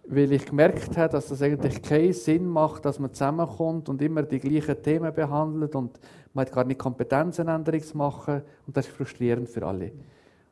Weil 0.06 0.32
ich 0.32 0.46
gemerkt 0.46 0.96
habe, 0.96 1.12
dass 1.12 1.28
das 1.28 1.42
eigentlich 1.42 1.82
keinen 1.82 2.14
Sinn 2.14 2.46
macht, 2.46 2.84
dass 2.84 2.98
man 2.98 3.12
zusammenkommt 3.12 3.88
und 3.90 4.00
immer 4.00 4.22
die 4.22 4.38
gleichen 4.38 4.82
Themen 4.82 5.12
behandelt 5.12 5.74
und 5.74 6.00
man 6.32 6.46
hat 6.46 6.52
gar 6.52 6.64
nicht 6.64 6.78
Kompetenzen, 6.78 7.46
Änderungen 7.46 7.84
zu 7.84 7.96
machen. 7.96 8.42
Und 8.66 8.76
das 8.76 8.86
ist 8.86 8.96
frustrierend 8.96 9.48
für 9.48 9.66
alle. 9.66 9.92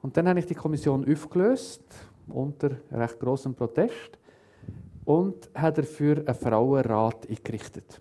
Und 0.02 0.16
dann 0.16 0.28
habe 0.28 0.38
ich 0.38 0.46
die 0.46 0.54
Kommission 0.54 1.10
aufgelöst, 1.10 1.82
unter 2.28 2.72
recht 2.92 3.18
großem 3.18 3.54
Protest, 3.54 4.18
und 5.04 5.48
habe 5.54 5.82
dafür 5.82 6.18
einen 6.18 6.34
Frauenrat 6.34 7.28
eingerichtet. 7.28 8.00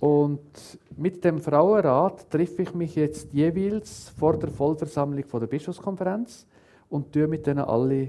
Und 0.00 0.78
mit 0.96 1.24
dem 1.24 1.40
Frauenrat 1.40 2.30
treffe 2.30 2.62
ich 2.62 2.74
mich 2.74 2.96
jetzt 2.96 3.32
jeweils 3.32 4.10
vor 4.10 4.38
der 4.38 4.50
Vollversammlung 4.50 5.24
von 5.24 5.40
der 5.40 5.46
Bischofskonferenz 5.46 6.46
und 6.90 7.12
tue 7.12 7.26
mit 7.26 7.46
denen 7.46 7.64
alle 7.64 8.08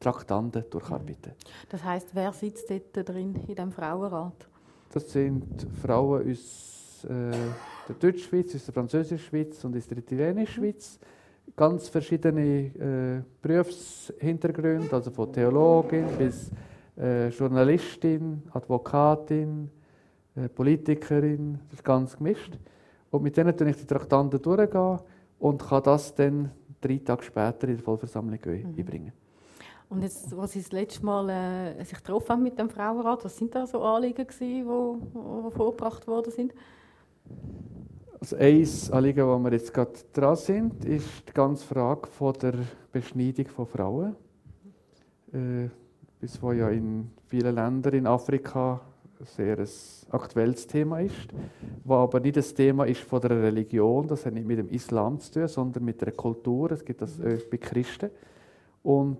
Traktanten 0.00 0.64
durcharbeiten. 0.70 1.32
Das 1.68 1.84
heißt, 1.84 2.14
wer 2.14 2.32
sitzt 2.32 2.70
dort 2.70 3.08
drin 3.08 3.34
in 3.46 3.54
dem 3.54 3.72
Frauenrat? 3.72 4.48
Das 4.92 5.10
sind 5.10 5.66
Frauen 5.82 6.30
aus 6.30 7.04
äh, 7.04 7.30
der 7.88 7.96
Deutschschweiz, 8.00 8.54
aus 8.54 8.64
der 8.64 8.74
Französischschweiz 8.74 9.62
und 9.64 9.76
aus 9.76 9.86
der 9.86 9.98
Italienischschweiz. 9.98 10.98
Ganz 11.56 11.88
verschiedene 11.88 13.22
äh, 13.22 13.22
Berufshintergründe, 13.42 14.92
also 14.92 15.10
von 15.10 15.32
Theologin 15.32 16.06
bis 16.16 16.50
äh, 16.96 17.28
Journalistin, 17.28 18.42
Advokatin, 18.52 19.70
Politikerin, 20.46 21.58
das 21.68 21.80
ist 21.80 21.84
ganz 21.84 22.16
gemischt. 22.16 22.58
Und 23.10 23.22
mit 23.22 23.36
denen 23.36 23.56
durchgehe 23.56 23.70
ich 23.70 23.76
die 23.76 23.86
Traktanten 23.86 24.40
durchgehen 24.40 24.98
und 25.38 25.62
kann 25.66 25.82
das 25.82 26.14
dann 26.14 26.50
drei 26.80 26.98
Tage 26.98 27.22
später 27.24 27.68
in 27.68 27.76
der 27.76 27.84
Vollversammlung 27.84 28.38
mhm. 28.44 28.74
einbringen. 28.76 29.12
Und 29.88 30.02
jetzt, 30.02 30.36
was 30.36 30.52
Sie 30.52 30.60
das 30.60 30.70
letzte 30.70 31.04
Mal 31.04 31.30
äh, 31.30 31.84
sich 31.84 31.96
getroffen 31.96 32.28
haben 32.28 32.42
mit 32.42 32.58
dem 32.58 32.68
Frauenrat, 32.68 33.24
was 33.24 33.36
sind 33.36 33.54
da 33.54 33.66
so 33.66 33.82
Anliegen 33.82 34.26
die 34.38 34.62
vorgebracht 34.62 36.06
worden 36.06 36.30
sind? 36.30 36.52
Also 38.20 38.36
ein 38.36 38.68
Anliegen, 38.92 39.26
wo 39.26 39.38
wir 39.38 39.52
jetzt 39.52 39.72
gerade 39.72 39.92
dran 40.12 40.36
sind, 40.36 40.84
ist 40.84 41.28
die 41.28 41.32
ganze 41.32 41.64
Frage 41.64 42.06
von 42.08 42.34
der 42.34 42.54
Beschneidung 42.92 43.46
von 43.46 43.66
Frauen. 43.66 44.16
Äh, 45.32 45.68
bis 46.20 46.42
wo 46.42 46.52
ja 46.52 46.68
in 46.68 47.10
vielen 47.26 47.54
Ländern 47.54 47.94
in 47.94 48.06
Afrika 48.06 48.80
sehr 49.24 49.58
ein 49.58 49.68
aktuelles 50.10 50.66
Thema 50.66 51.00
ist, 51.00 51.28
was 51.84 51.98
aber 51.98 52.20
nicht 52.20 52.36
das 52.36 52.54
Thema 52.54 52.84
ist 52.84 53.00
von 53.00 53.20
der 53.20 53.30
Religion, 53.30 54.06
das 54.06 54.24
hat 54.24 54.34
nicht 54.34 54.46
mit 54.46 54.58
dem 54.58 54.68
Islam 54.68 55.18
zu 55.20 55.32
tun, 55.32 55.48
sondern 55.48 55.84
mit 55.84 56.00
der 56.00 56.12
Kultur. 56.12 56.70
Es 56.72 56.84
gibt 56.84 57.02
das 57.02 57.18
äh, 57.18 57.38
bei 57.50 57.56
Christen. 57.56 58.10
Und 58.82 59.18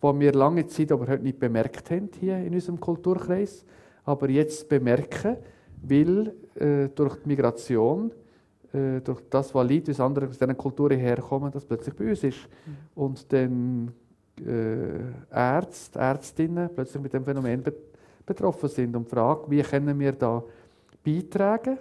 was 0.00 0.18
wir 0.18 0.32
lange 0.32 0.66
Zeit 0.66 0.92
aber 0.92 1.08
heute 1.08 1.22
nicht 1.22 1.38
bemerkt 1.38 1.90
haben 1.90 2.08
hier 2.20 2.38
in 2.38 2.54
unserem 2.54 2.78
Kulturkreis, 2.78 3.64
aber 4.04 4.30
jetzt 4.30 4.68
bemerken, 4.68 5.36
weil 5.82 6.34
äh, 6.54 6.88
durch 6.94 7.16
die 7.16 7.28
Migration, 7.28 8.12
äh, 8.72 9.00
durch 9.00 9.22
das, 9.28 9.54
was 9.54 9.68
Leute 9.68 9.90
aus 9.90 10.00
anderen 10.00 10.30
aus 10.30 10.56
Kulturen 10.56 10.98
herkommen, 10.98 11.50
das 11.50 11.64
plötzlich 11.64 11.94
bei 11.94 12.10
uns 12.10 12.22
ist. 12.22 12.38
Mhm. 12.38 12.76
Und 12.94 13.32
dann 13.32 13.92
äh, 14.40 15.34
Ärzte, 15.34 15.98
Ärztinnen 15.98 16.70
plötzlich 16.74 17.02
mit 17.02 17.12
dem 17.12 17.24
Phänomen 17.24 17.62
betroffen 18.28 18.68
sind 18.68 18.94
und 18.94 19.08
fragen, 19.08 19.50
wie 19.50 19.62
können 19.62 19.98
wir 19.98 20.12
da 20.12 20.44
beitragen, 21.04 21.78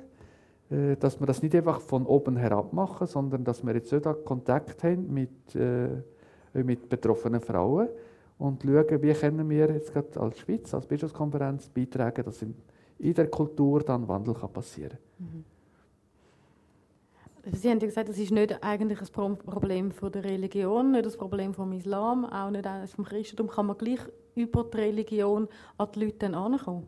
äh, 0.69 0.95
dass 0.95 1.19
wir 1.19 1.27
das 1.27 1.43
nicht 1.43 1.53
einfach 1.53 1.81
von 1.81 2.05
oben 2.05 2.37
herab 2.37 2.73
machen, 2.73 3.05
sondern 3.05 3.43
dass 3.43 3.63
wir 3.63 3.73
jetzt 3.75 3.91
da 3.91 4.13
Kontakt 4.13 4.83
haben 4.83 5.13
mit, 5.13 5.55
äh, 5.55 5.89
mit 6.53 6.89
betroffenen 6.89 7.41
Frauen 7.41 7.89
und 8.37 8.63
schauen, 8.63 9.01
wie 9.01 9.13
können 9.13 9.49
wir 9.49 9.71
jetzt 9.71 9.93
gerade 9.93 10.19
als 10.19 10.39
Schweiz, 10.39 10.73
als 10.73 10.87
Bischofskonferenz 10.87 11.69
beitragen, 11.69 12.23
dass 12.23 12.41
in, 12.41 12.55
in 12.99 13.13
der 13.13 13.27
Kultur 13.27 13.81
dann 13.81 14.07
Wandel 14.07 14.33
kann 14.33 14.51
passieren 14.51 14.97
kann. 15.17 15.25
Mhm. 15.25 15.56
Sie 17.51 17.69
haben 17.69 17.79
ja 17.79 17.87
gesagt, 17.87 18.09
das 18.09 18.17
ist 18.17 18.31
nicht 18.31 18.61
eigentlich 18.61 18.99
ein 18.99 19.37
Problem 19.37 19.91
von 19.91 20.11
der 20.11 20.23
Religion, 20.23 20.91
nicht 20.91 21.05
das 21.05 21.15
Problem 21.15 21.53
vom 21.53 21.71
Islam, 21.71 22.25
auch 22.25 22.49
nicht 22.49 22.67
vom 22.93 23.05
Christentum. 23.05 23.47
Kann 23.47 23.67
man 23.67 23.77
gleich 23.77 23.99
über 24.35 24.65
die 24.65 24.77
Religion 24.77 25.47
an 25.77 25.87
die 25.95 26.05
Leute 26.05 26.29
herankommen? 26.29 26.85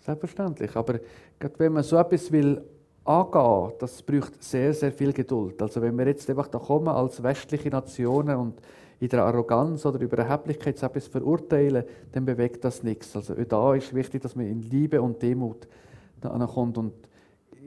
Selbstverständlich. 0.00 0.76
Aber 0.76 1.00
gerade 1.38 1.58
wenn 1.58 1.72
man 1.72 1.82
so 1.84 1.96
etwas 1.96 2.30
will 2.30 2.62
angehen, 3.04 3.72
das 3.78 4.02
braucht 4.02 4.42
sehr, 4.42 4.74
sehr 4.74 4.92
viel 4.92 5.12
Geduld. 5.12 5.62
Also 5.62 5.80
wenn 5.80 5.96
wir 5.96 6.06
jetzt 6.06 6.28
einfach 6.28 6.48
da 6.48 6.58
kommen 6.58 6.88
als 6.88 7.22
westliche 7.22 7.70
Nationen 7.70 8.36
und 8.36 8.60
in 9.00 9.08
der 9.08 9.24
Arroganz 9.24 9.86
oder 9.86 10.00
Überheblichkeit 10.00 10.82
etwas 10.82 11.06
verurteilen, 11.06 11.84
dann 12.12 12.24
bewegt 12.24 12.64
das 12.64 12.82
nichts. 12.82 13.16
Also 13.16 13.34
da 13.34 13.74
ist 13.74 13.94
wichtig, 13.94 14.22
dass 14.22 14.36
man 14.36 14.46
in 14.46 14.60
Liebe 14.62 15.00
und 15.00 15.22
Demut 15.22 15.66
kommt. 16.20 16.78
Und 16.78 16.92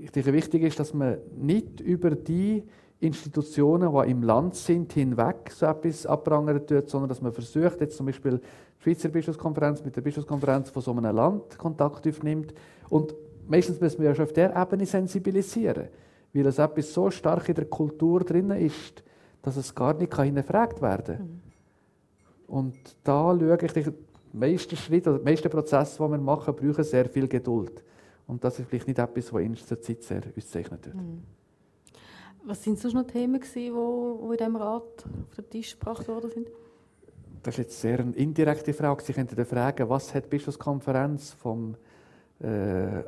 ich 0.01 0.11
denke, 0.11 0.33
wichtig 0.33 0.63
ist, 0.63 0.79
dass 0.79 0.93
man 0.93 1.17
nicht 1.35 1.79
über 1.79 2.11
die 2.11 2.63
Institutionen, 2.99 3.93
die 3.93 4.11
im 4.11 4.23
Land 4.23 4.55
sind, 4.55 4.93
hinweg 4.93 5.51
so 5.51 5.65
etwas 5.65 6.05
abprangern 6.05 6.65
tut, 6.65 6.89
sondern 6.89 7.09
dass 7.09 7.21
man 7.21 7.31
versucht, 7.33 7.81
jetzt 7.81 7.97
zum 7.97 8.05
Beispiel 8.05 8.39
die 8.39 8.83
Schweizer 8.83 9.09
Bischofskonferenz 9.09 9.83
mit 9.83 9.95
der 9.95 10.01
Bischofskonferenz 10.01 10.69
von 10.69 10.81
so 10.81 10.91
einem 10.91 11.15
Land 11.15 11.57
Kontakt 11.57 12.07
aufnimmt. 12.07 12.53
Und 12.89 13.15
meistens 13.47 13.79
müssen 13.79 13.99
wir 14.01 14.09
ja 14.09 14.15
schon 14.15 14.25
auf 14.25 14.33
der 14.33 14.55
Ebene 14.55 14.85
sensibilisieren, 14.85 15.89
weil 16.33 16.45
es 16.45 16.57
etwas 16.57 16.93
so 16.93 17.09
stark 17.11 17.49
in 17.49 17.55
der 17.55 17.65
Kultur 17.65 18.21
drin 18.21 18.51
ist, 18.51 19.03
dass 19.41 19.57
es 19.57 19.75
gar 19.75 19.93
nicht 19.93 20.15
hinterfragt 20.15 20.81
werden 20.81 21.17
kann. 21.17 21.25
Mhm. 21.25 21.41
Und 22.47 22.75
da 23.03 23.37
schaue 23.37 23.57
ich, 23.61 23.73
die 23.73 23.93
meisten 24.33 24.75
Schritte 24.77 25.09
oder 25.09 25.19
die 25.19 25.25
meisten 25.25 25.49
Prozesse, 25.49 26.03
die 26.03 26.11
wir 26.11 26.17
machen, 26.17 26.55
brauchen 26.55 26.83
sehr 26.83 27.09
viel 27.09 27.27
Geduld. 27.27 27.83
Und 28.27 28.43
das 28.43 28.59
ist 28.59 28.67
vielleicht 28.67 28.87
nicht 28.87 28.99
etwas, 28.99 29.31
was 29.31 29.41
in 29.41 29.55
der 29.55 29.81
Zeit 29.81 30.03
sehr 30.03 30.21
auszeichnet 30.35 30.85
wird. 30.85 30.95
Mhm. 30.95 31.23
Was 32.43 32.63
sind 32.63 32.77
sonst 32.79 32.93
noch 32.93 33.07
Themen, 33.07 33.41
die, 33.41 33.47
die 33.53 33.67
in 33.69 34.37
diesem 34.37 34.55
Rat 34.55 35.05
auf 35.29 35.35
den 35.35 35.49
Tisch 35.49 35.77
gebracht 35.79 36.07
worden 36.07 36.29
sind? 36.29 36.47
Das 37.41 37.55
ist 37.55 37.57
jetzt 37.59 37.81
sehr 37.81 37.99
eine 37.99 38.15
indirekte 38.15 38.73
Frage. 38.73 39.03
Sie 39.03 39.13
könnten 39.13 39.43
fragen, 39.45 39.89
was 39.89 40.13
hat 40.13 40.25
die 40.25 40.29
Bischofskonferenz 40.29 41.33
vom 41.33 41.75
äh, 42.39 43.03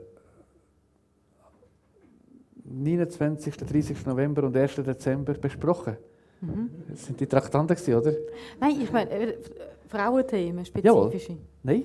29., 2.64 3.58
30. 3.58 4.06
November 4.06 4.44
und 4.44 4.56
1. 4.56 4.76
Dezember 4.76 5.34
besprochen? 5.34 5.98
Mhm. 6.42 6.70
Das 6.90 7.06
sind 7.06 7.20
die 7.20 7.28
Traktanten, 7.28 7.96
oder? 7.96 8.14
Nein, 8.60 8.82
ich 8.82 8.92
meine 8.92 9.10
äh, 9.10 9.38
Frauenthemen, 9.88 10.66
spezifische. 10.66 11.32
Jawohl. 11.34 11.38
Nein, 11.64 11.84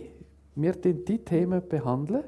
wir 0.55 0.73
behandeln 0.73 1.09
die 1.09 1.19
Themen 1.19 1.67
behandeln, 1.67 2.25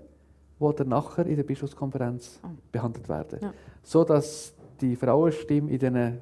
die 0.61 0.75
dann 0.77 0.89
nachher 0.89 1.27
in 1.27 1.37
der 1.37 1.43
Bischofskonferenz 1.43 2.41
oh. 2.43 2.49
behandelt 2.71 3.09
werden. 3.09 3.39
Ja. 3.43 3.55
So 3.83 4.05
dass 4.05 4.55
die 4.81 4.97
Frauenstimme 4.97 5.71
in 5.71 5.79
diesen 5.79 5.97
äh, 5.97 6.21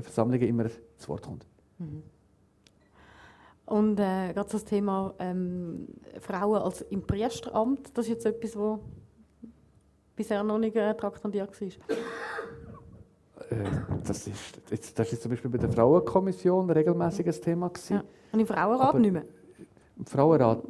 Versammlungen 0.00 0.48
immer 0.48 0.66
zu 0.96 1.08
Wort 1.08 1.22
kommt. 1.22 1.46
Mhm. 1.78 2.02
Und 3.66 3.98
äh, 3.98 4.32
gerade 4.32 4.50
das 4.50 4.64
Thema 4.64 5.14
ähm, 5.18 5.88
Frauen 6.20 6.62
als 6.62 6.82
im 6.82 7.02
Priesteramt, 7.06 7.96
das 7.96 8.06
ist 8.06 8.10
jetzt 8.10 8.26
etwas, 8.26 8.52
das 8.52 8.78
bisher 10.16 10.42
noch 10.42 10.58
nicht 10.58 10.76
äh, 10.76 10.94
traktandiert 10.94 11.58
war. 11.60 11.68
Äh, 11.68 11.72
das, 14.04 14.26
ist, 14.26 14.60
jetzt, 14.70 14.98
das 14.98 15.12
ist 15.12 15.22
zum 15.22 15.30
Beispiel 15.30 15.50
bei 15.50 15.58
der 15.58 15.70
Frauenkommission 15.70 16.66
ein 16.66 16.70
regelmäßiges 16.70 17.40
Thema. 17.40 17.68
Gewesen. 17.68 17.94
Ja. 17.94 18.04
Und 18.32 18.40
im 18.40 18.46
Frauenrat 18.46 18.88
Aber 18.88 18.98
nicht 18.98 19.12
mehr? 19.12 19.24
Im 19.96 20.06
Frauenrat 20.06 20.62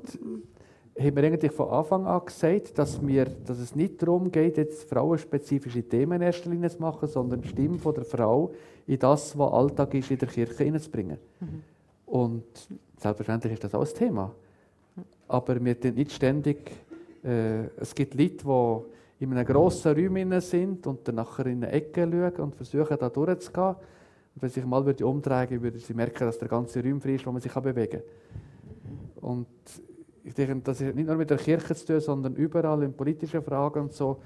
haben 0.99 1.17
wir 1.17 1.25
eigentlich 1.25 1.53
von 1.53 1.71
Anfang 1.71 2.07
an 2.07 2.25
gesagt, 2.25 2.79
dass, 2.79 3.05
wir, 3.05 3.25
dass 3.25 3.59
es 3.59 3.75
nicht 3.75 4.01
darum 4.01 4.31
geht, 4.31 4.57
jetzt 4.57 4.89
frauenspezifische 4.89 5.83
Themen 5.83 6.13
in 6.15 6.23
erster 6.23 6.51
Linie 6.51 6.71
zu 6.71 6.81
machen, 6.81 7.09
sondern 7.09 7.43
die 7.43 7.49
Stimme 7.49 7.79
von 7.79 7.95
der 7.95 8.05
Frau 8.05 8.53
in 8.87 8.99
das, 8.99 9.37
was 9.37 9.53
Alltag 9.53 9.95
ist, 9.95 10.11
in 10.11 10.19
der 10.19 10.29
Kirche 10.29 10.65
hineinzubringen. 10.65 11.19
Mhm. 11.41 11.63
Und 12.07 12.45
selbstverständlich 12.99 13.55
ist 13.55 13.65
das 13.65 13.75
auch 13.75 13.85
ein 13.85 13.95
Thema. 13.95 14.31
Aber 15.27 15.65
wir 15.65 15.77
sind 15.81 15.97
nicht 15.97 16.13
ständig. 16.13 16.71
Äh, 17.25 17.65
es 17.77 17.95
gibt 17.95 18.15
Leute, 18.15 18.45
die 19.19 19.25
in 19.25 19.33
einem 19.33 19.47
grossen 19.47 19.97
Raum 19.97 20.41
sind 20.41 20.87
und 20.87 21.09
dann 21.09 21.17
nachher 21.17 21.47
in 21.47 21.65
eine 21.65 21.73
Ecke 21.73 22.03
schauen 22.03 22.45
und 22.45 22.55
versuchen, 22.55 22.97
da 22.99 23.09
durchzugehen. 23.09 23.75
Und 24.35 24.43
wenn 24.43 24.51
sich 24.51 24.65
mal 24.65 24.85
würde 24.85 25.07
umdrehen 25.07 25.61
würde, 25.63 25.79
sie 25.79 25.95
merken, 25.95 26.25
dass 26.25 26.39
der 26.39 26.49
ganze 26.49 26.85
Raum 26.85 27.01
frei 27.01 27.15
ist, 27.15 27.27
wo 27.27 27.33
man 27.33 27.41
sich 27.41 27.53
bewegen 27.53 28.01
kann. 28.01 29.31
Und 29.31 29.47
ich 30.25 30.35
denke, 30.35 30.57
das 30.65 30.81
hat 30.81 30.95
nicht 30.95 31.07
nur 31.07 31.17
mit 31.17 31.29
der 31.29 31.37
Kirche 31.37 31.75
zu 31.75 31.87
tun, 31.87 32.01
sondern 32.01 32.35
überall 32.37 32.83
in 32.83 32.95
politischen 32.95 33.43
Fragen 33.43 33.83
und 33.83 33.93
so. 33.93 34.21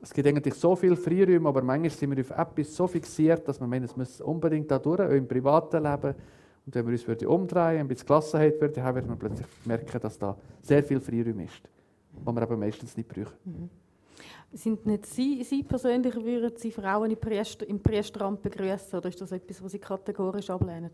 Es 0.00 0.12
gibt 0.12 0.26
eigentlich 0.26 0.54
so 0.54 0.74
viel 0.74 0.96
Freiräume, 0.96 1.48
aber 1.48 1.62
manchmal 1.62 1.90
sind 1.90 2.16
wir 2.16 2.20
auf 2.20 2.30
etwas 2.30 2.74
so 2.74 2.86
fixiert, 2.86 3.46
dass 3.46 3.60
wir 3.60 3.66
meinen, 3.66 3.84
es 3.84 3.96
muss 3.96 4.20
unbedingt 4.20 4.70
da 4.70 4.78
durch, 4.78 5.00
auch 5.00 5.10
im 5.10 5.28
privaten 5.28 5.82
Leben. 5.82 6.14
Und 6.66 6.74
wenn 6.74 6.86
wir 6.86 6.92
uns 6.92 7.06
würde 7.06 7.28
umdrehen, 7.28 7.80
ein 7.80 7.88
bisschen 7.88 8.06
Gelassenheit 8.06 8.60
würde 8.60 8.82
haben, 8.82 8.96
werden 8.96 9.08
wir 9.10 9.16
plötzlich 9.16 9.46
merken, 9.66 10.00
dass 10.00 10.18
da 10.18 10.36
sehr 10.62 10.82
viel 10.82 11.00
Freiräum 11.00 11.40
ist, 11.40 11.68
was 12.24 12.34
wir 12.34 12.42
aber 12.42 12.56
meistens 12.56 12.96
nicht 12.96 13.08
brauchen. 13.08 13.34
Mhm. 13.44 13.70
Sind 14.52 14.86
nicht 14.86 15.06
Sie, 15.06 15.42
Sie 15.42 15.62
persönlich, 15.62 16.14
würden 16.14 16.56
Sie 16.56 16.70
Frauen 16.70 17.10
im, 17.10 17.18
Priester, 17.18 17.68
im 17.68 17.80
Priesteramt 17.80 18.40
begrüßen 18.40 18.98
oder 18.98 19.08
ist 19.08 19.20
das 19.20 19.32
etwas, 19.32 19.62
was 19.62 19.72
Sie 19.72 19.78
kategorisch 19.78 20.48
ablehnen? 20.48 20.90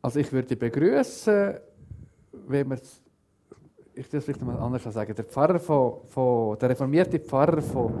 Also 0.00 0.20
ich 0.20 0.32
würde 0.32 0.56
begrüßen, 0.56 1.58
wenn 2.48 2.68
man 2.68 2.78
ich 3.98 4.08
das 4.08 4.24
vielleicht 4.24 4.42
mal 4.42 4.56
anders 4.56 4.84
sagen. 4.84 5.14
Der 5.14 5.24
Pfarrer 5.24 5.58
von, 5.58 6.06
von, 6.06 6.56
der 6.58 6.70
reformierte 6.70 7.18
Pfarrer 7.18 7.60
von 7.60 7.92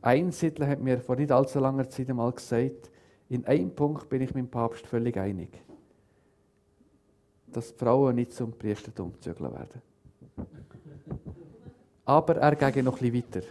Einsiedeln 0.00 0.68
hat 0.68 0.80
mir 0.80 1.00
vor 1.00 1.16
nicht 1.16 1.30
allzu 1.30 1.60
langer 1.60 1.88
Zeit 1.88 2.08
einmal 2.08 2.32
gesagt, 2.32 2.90
in 3.28 3.44
einem 3.46 3.70
Punkt 3.70 4.08
bin 4.08 4.22
ich 4.22 4.34
mit 4.34 4.44
dem 4.44 4.48
Papst 4.48 4.86
völlig 4.86 5.16
einig. 5.16 5.50
Dass 7.48 7.72
Frauen 7.72 8.16
nicht 8.16 8.32
zum 8.32 8.52
Priestertum 8.52 9.12
gezügelt 9.12 9.52
werden. 9.52 9.82
Aber 12.06 12.36
er 12.36 12.54
geht 12.56 12.84
noch 12.84 12.98
bisschen 12.98 13.14
weiter. 13.14 13.46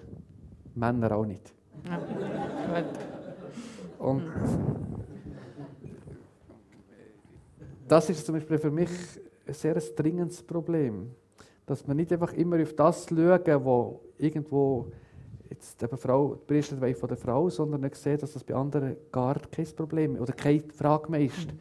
Männer 0.76 1.16
auch 1.16 1.26
nicht. 1.26 1.54
Ja. 1.86 2.02
Und 4.00 4.24
das 7.88 8.10
ist 8.10 8.26
zum 8.26 8.36
Beispiel 8.36 8.58
für 8.58 8.72
mich 8.72 8.89
ein 9.46 9.54
sehr 9.54 9.76
dringendes 9.76 10.41
Problem. 10.44 11.12
Dass 11.66 11.88
wir 11.88 11.94
nicht 11.94 12.12
einfach 12.12 12.34
immer 12.34 12.62
auf 12.62 12.74
das 12.74 13.08
schauen, 13.08 13.66
wo 13.66 14.02
irgendwo 14.18 14.91
jetzt 15.50 15.82
eben 15.82 15.98
Frau, 15.98 16.36
die 16.36 16.46
Priesterweihe 16.46 16.96
von 16.96 17.08
der 17.08 17.18
Frau, 17.18 17.50
sondern 17.50 17.82
nicht 17.82 17.96
sehen, 17.96 18.18
dass 18.18 18.34
das 18.34 18.44
bei 18.44 18.56
anderen 18.56 18.96
gar 19.12 19.39
kein 19.52 19.68
Problem 19.76 20.16
oder 20.20 20.34
keine 20.34 20.64
Frage 20.74 21.12
mehr 21.12 21.22
ist. 21.22 21.48
Mhm. 21.48 21.60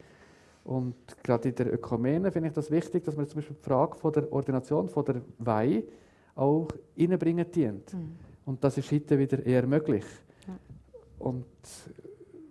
Und 0.65 0.95
gerade 1.23 1.49
in 1.49 1.55
der 1.55 1.73
Ökumene 1.73 2.31
finde 2.31 2.49
ich 2.49 2.53
das 2.53 2.71
wichtig, 2.71 3.03
dass 3.03 3.17
man 3.17 3.27
zum 3.27 3.37
Beispiel 3.37 3.55
die 3.55 3.63
Frage 3.63 3.95
von 3.97 4.13
der 4.13 4.31
Ordination 4.31 4.87
von 4.87 5.05
der 5.05 5.21
Weihe 5.37 5.83
auch 6.35 6.67
reinbringen 6.97 7.49
dient. 7.51 7.93
Mhm. 7.93 8.15
Und 8.45 8.63
das 8.63 8.77
ist 8.77 8.91
heute 8.91 9.17
wieder 9.19 9.45
eher 9.45 9.67
möglich. 9.67 10.05
Ja. 10.47 10.57
Und 11.19 11.45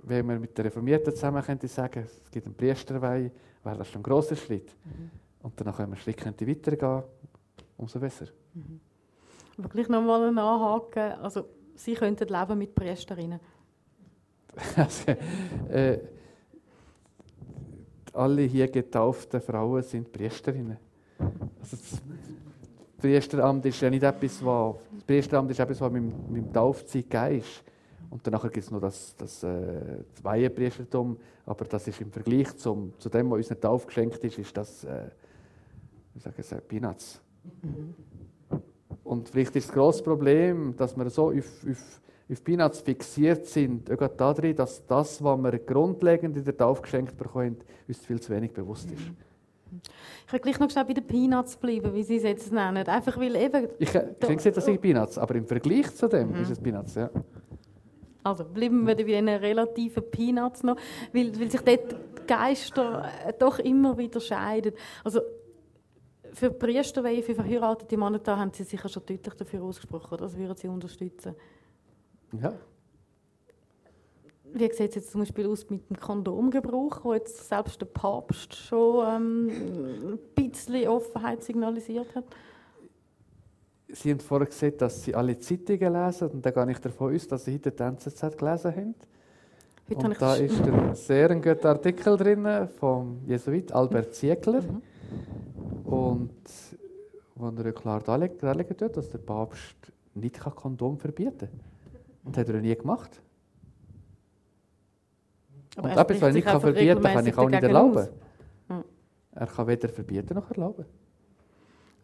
wenn 0.03 0.27
man 0.27 0.41
mit 0.41 0.57
der 0.57 0.67
Reformierten 0.67 1.15
zusammen 1.15 1.43
könnte 1.43 1.69
sagen, 1.69 2.05
es 2.05 2.31
gibt 2.31 2.47
einen 2.47 2.55
Priesterweihe, 2.55 3.31
wäre 3.63 3.79
das 3.79 3.89
schon 3.89 4.01
ein 4.01 4.05
grosser 4.05 4.37
Schritt. 4.37 4.75
Mhm. 4.85 5.11
Und 5.43 5.61
danach, 5.61 5.81
einen 5.81 5.97
Schritt 5.97 6.17
könnte 6.17 6.47
weitergehen 6.47 7.03
umso 7.77 7.99
besser. 7.99 8.27
Mhm. 8.55 8.81
Aber 9.59 9.69
gleich 9.69 9.89
nochmal 9.89 10.33
nachhaken, 10.33 11.13
also 11.21 11.45
Sie 11.75 11.95
könnten 11.95 12.29
leben 12.29 12.59
mit 12.59 12.75
Priesterinnen? 12.75 13.41
also, 14.77 15.11
äh, 15.71 15.99
alle 18.13 18.43
hier 18.43 18.69
getauften 18.69 19.41
Frauen 19.41 19.83
sind 19.83 20.13
Priesterinnen. 20.13 20.77
Also 21.61 21.77
das 21.77 22.03
Priesteramt 22.99 23.65
ist 23.67 23.81
ja 23.81 23.91
nicht 23.91 24.03
etwas, 24.03 24.45
was, 24.45 24.77
das 24.95 25.05
Priesteramt 25.05 25.51
ist 25.51 25.61
etwas, 25.61 25.81
was 25.81 25.93
mit, 25.93 26.31
mit 26.31 26.45
dem 26.45 26.53
Taufzeit 26.53 27.33
ist. 27.33 27.65
Und 28.11 28.27
danach 28.27 28.43
gibt 28.43 28.59
es 28.59 28.71
noch 28.71 28.81
das, 28.81 29.17
das, 29.17 29.43
äh, 29.43 30.05
das 30.15 30.23
Weihenpriestertum, 30.23 31.17
aber 31.47 31.65
das 31.65 31.89
ist 31.89 32.01
im 32.01 32.13
Vergleich 32.13 32.57
zum, 32.59 32.93
zu 32.99 33.09
dem, 33.09 33.31
was 33.31 33.39
uns 33.39 33.51
nicht 33.51 33.65
aufgeschenkt 33.65 34.23
ist, 34.23 34.39
ist 34.39 34.55
das, 34.57 34.85
äh, 34.85 35.09
wie 36.15 36.21
sagen 36.21 36.43
Sie, 36.43 36.57
Peanuts. 36.61 37.21
Mhm. 37.63 37.95
Und 39.05 39.29
vielleicht 39.29 39.57
ist 39.57 39.69
das 39.69 39.75
grosse 39.75 40.03
Problem, 40.03 40.75
dass 40.77 40.97
wir 40.97 41.09
so 41.11 41.31
auf, 41.31 41.67
auf, 41.69 42.01
auf 42.31 42.45
Peanuts 42.45 42.81
fixiert 42.81 43.47
sind, 43.47 43.91
auch 43.91 44.09
darin, 44.09 44.57
dass 44.57 44.87
das, 44.87 45.23
was 45.23 45.39
wir 45.39 45.59
grundlegend 45.59 46.37
in 46.37 46.45
der 46.45 46.57
Taufe 46.57 46.83
geschenkt 46.83 47.17
bekommen, 47.17 47.57
uns 47.89 47.99
viel 47.99 48.21
zu 48.21 48.33
wenig 48.33 48.53
bewusst 48.53 48.91
ist. 48.91 49.01
Mhm. 49.01 49.17
Ich 50.27 50.33
will 50.33 50.41
gleich 50.41 50.59
noch 50.61 50.71
schnell 50.71 50.85
bei 50.85 50.93
den 50.93 51.07
Peanuts 51.07 51.57
bleiben, 51.57 51.95
wie 51.95 52.03
Sie 52.03 52.17
es 52.17 52.23
jetzt 52.23 52.53
nennen. 52.53 52.87
Einfach 52.87 53.19
weil 53.19 53.35
eben... 53.37 53.69
Ich, 53.79 53.89
ich 53.89 53.93
denke 53.93 54.45
nicht, 54.45 54.57
dass 54.57 54.69
ich 54.69 54.81
Peanuts, 54.81 55.19
aber 55.19 55.35
im 55.35 55.47
Vergleich 55.47 55.95
zu 55.95 56.09
dem 56.09 56.31
mhm. 56.31 56.43
ist 56.43 56.51
es 56.51 56.61
Peanuts, 56.61 56.95
ja. 56.95 57.11
Also 58.23 58.45
bleiben 58.45 58.87
wir 58.87 58.95
bei 58.95 59.03
den 59.03 59.29
relativen 59.29 60.05
Peanuts 60.11 60.63
noch, 60.63 60.77
weil, 61.13 61.39
weil 61.41 61.51
sich 61.51 61.61
dort 61.61 61.93
die 61.93 62.27
Geister 62.27 63.11
doch 63.39 63.59
immer 63.59 63.99
wieder 63.99 64.21
scheiden. 64.21 64.73
Also 65.03 65.21
für 66.33 66.51
Priesterweihe, 66.51 67.23
für 67.23 67.35
verheiratete 67.35 67.97
Männer, 67.97 68.19
da 68.19 68.37
haben 68.37 68.53
Sie 68.53 68.65
sicher 68.65 68.89
schon 68.89 69.03
deutlich 69.07 69.35
dafür 69.35 69.63
ausgesprochen, 69.63 70.19
Das 70.19 70.37
würden 70.37 70.57
Sie 70.57 70.69
unterstützen. 70.69 71.35
Ja. 72.41 72.53
Wie 74.55 74.59
sieht 74.59 74.73
es 74.73 74.95
jetzt 74.95 75.11
zum 75.11 75.23
Beispiel 75.23 75.47
aus 75.47 75.69
mit 75.71 75.89
dem 75.89 75.99
Kondomgebrauch, 75.99 77.05
wo 77.05 77.15
jetzt 77.15 77.49
selbst 77.49 77.81
der 77.81 77.87
Papst 77.87 78.55
schon 78.55 79.07
ähm, 79.09 79.49
ein 80.13 80.19
bisschen 80.35 80.89
Offenheit 80.89 81.43
signalisiert 81.43 82.15
hat? 82.15 82.25
Sie 83.89 84.11
haben 84.11 84.21
vorher 84.21 84.47
gesagt, 84.47 84.81
dass 84.83 85.05
Sie 85.05 85.15
alle 85.15 85.39
Zeitungen 85.39 85.93
lesen. 85.93 86.29
Und 86.29 86.45
da 86.45 86.51
gehe 86.51 86.71
ich 86.71 86.79
davon 86.79 87.15
aus, 87.15 87.29
dass 87.29 87.45
Sie 87.45 87.55
heute 87.55 87.71
die 87.71 87.83
NZZ 87.83 88.37
gelesen 88.37 88.77
haben. 88.77 88.95
Heute 89.89 90.07
und 90.07 90.21
da 90.21 90.35
ist 90.35 90.61
ein 90.61 90.95
sehr 90.95 91.35
guter 91.35 91.71
Artikel 91.71 92.17
drin 92.17 92.69
vom 92.79 93.21
Jesuit 93.27 93.73
Albert 93.73 94.15
Ziegler. 94.15 94.63
Mhm. 94.63 94.83
Und 95.93 96.31
wo 97.35 97.49
er 97.49 97.73
klar 97.73 98.01
darlegen 98.01 98.77
tut, 98.77 98.97
dass 98.97 99.11
der 99.11 99.19
Papst 99.19 99.77
nicht 100.15 100.41
Kondom 100.41 100.99
verbieten 100.99 101.49
kann. 101.49 101.61
Und 102.25 102.37
das 102.37 102.47
hat 102.47 102.55
er 102.55 102.61
nie 102.61 102.75
gemacht. 102.75 103.21
Aber 105.77 105.91
und 105.91 105.99
etwas, 105.99 106.21
was 106.21 106.29
er 106.29 106.33
nicht 106.33 106.49
verbieten 106.49 107.03
kann, 107.03 107.15
kann 107.15 107.27
ich 107.27 107.39
auch 107.39 107.49
nicht 107.49 107.63
erlauben. 107.63 108.09
Hm. 108.69 108.85
Er 109.33 109.47
kann 109.47 109.67
weder 109.67 109.89
verbieten 109.89 110.35
noch 110.35 110.51
erlauben. 110.51 110.85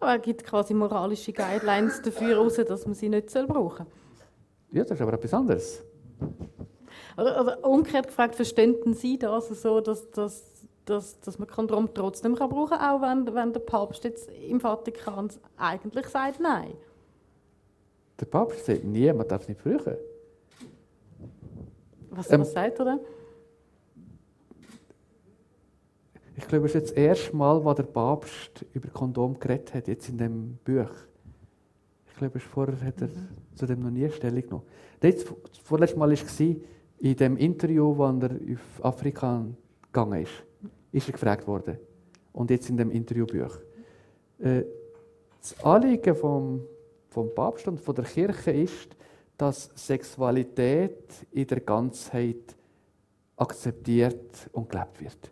Aber 0.00 0.12
er 0.12 0.18
gibt 0.18 0.44
quasi 0.44 0.74
moralische 0.74 1.32
Guidelines 1.32 2.00
dafür 2.02 2.28
heraus, 2.28 2.54
dass 2.56 2.86
man 2.86 2.94
sie 2.94 3.08
nicht 3.08 3.32
brauchen 3.32 3.86
soll. 3.86 3.86
Ja, 4.70 4.82
das 4.82 4.92
ist 4.92 5.00
aber 5.00 5.14
etwas 5.14 5.34
anderes. 5.34 5.82
Oder 7.16 7.64
umgekehrt 7.64 8.06
gefragt, 8.06 8.36
verstehen 8.36 8.94
Sie 8.94 9.18
das 9.18 9.48
so, 9.48 9.80
dass, 9.80 10.10
dass 10.10 10.57
dass, 10.88 11.20
dass 11.20 11.38
man 11.38 11.48
Kondom 11.48 11.92
trotzdem 11.92 12.34
kann 12.34 12.48
brauchen 12.48 12.78
kann, 12.78 12.80
auch 12.80 13.02
wenn, 13.02 13.34
wenn 13.34 13.52
der 13.52 13.60
Papst 13.60 14.04
jetzt 14.04 14.30
im 14.30 14.60
Vatikan 14.60 15.28
eigentlich 15.56 16.06
sagt 16.06 16.40
Nein. 16.40 16.72
Der 18.18 18.26
Papst 18.26 18.66
sagt 18.66 18.84
nie, 18.84 19.12
man 19.12 19.28
darf 19.28 19.46
nicht 19.48 19.62
brauchen. 19.62 19.96
Was, 22.10 22.30
ähm, 22.32 22.40
was 22.40 22.52
sagt 22.52 22.80
er? 22.80 22.98
Ich 26.36 26.46
glaube, 26.46 26.66
es 26.66 26.74
ist 26.74 26.80
jetzt 26.80 26.90
das 26.90 26.96
erste 26.96 27.36
Mal, 27.36 27.64
wo 27.64 27.72
der 27.74 27.82
Papst 27.82 28.64
über 28.72 28.88
Kondom 28.88 29.38
geredet 29.38 29.74
hat, 29.74 29.88
jetzt 29.88 30.08
in 30.08 30.18
dem 30.18 30.58
Buch. 30.64 30.90
Ich 32.06 32.16
glaube, 32.16 32.40
vorher 32.40 32.80
hat 32.80 33.00
er 33.00 33.08
mhm. 33.08 33.28
zu 33.54 33.66
dem 33.66 33.82
noch 33.82 33.90
nie 33.90 34.08
Stellung 34.10 34.42
genommen. 34.42 34.66
Das 35.00 35.24
vorletzte 35.62 35.98
Mal 35.98 36.10
war 36.10 36.56
in 36.98 37.16
dem 37.16 37.36
Interview, 37.36 37.96
wo 37.96 38.04
er 38.04 38.30
auf 38.32 38.84
Afrika 38.84 39.44
gegangen 39.92 40.22
ist 40.22 40.47
ist 40.92 41.08
er 41.08 41.12
gefragt 41.12 41.46
worden. 41.46 41.78
Und 42.32 42.50
jetzt 42.50 42.68
in 42.70 42.76
dem 42.76 42.90
Interviewbuch. 42.90 43.58
Äh, 44.38 44.62
das 45.40 45.64
Anliegen 45.64 46.14
vom, 46.14 46.62
vom 47.08 47.34
Papst 47.34 47.68
und 47.68 47.80
von 47.80 47.94
der 47.94 48.04
Kirche 48.04 48.50
ist, 48.50 48.96
dass 49.36 49.70
Sexualität 49.74 51.26
in 51.30 51.46
der 51.46 51.60
Ganzheit 51.60 52.56
akzeptiert 53.36 54.48
und 54.52 54.68
gelebt 54.68 55.00
wird. 55.00 55.30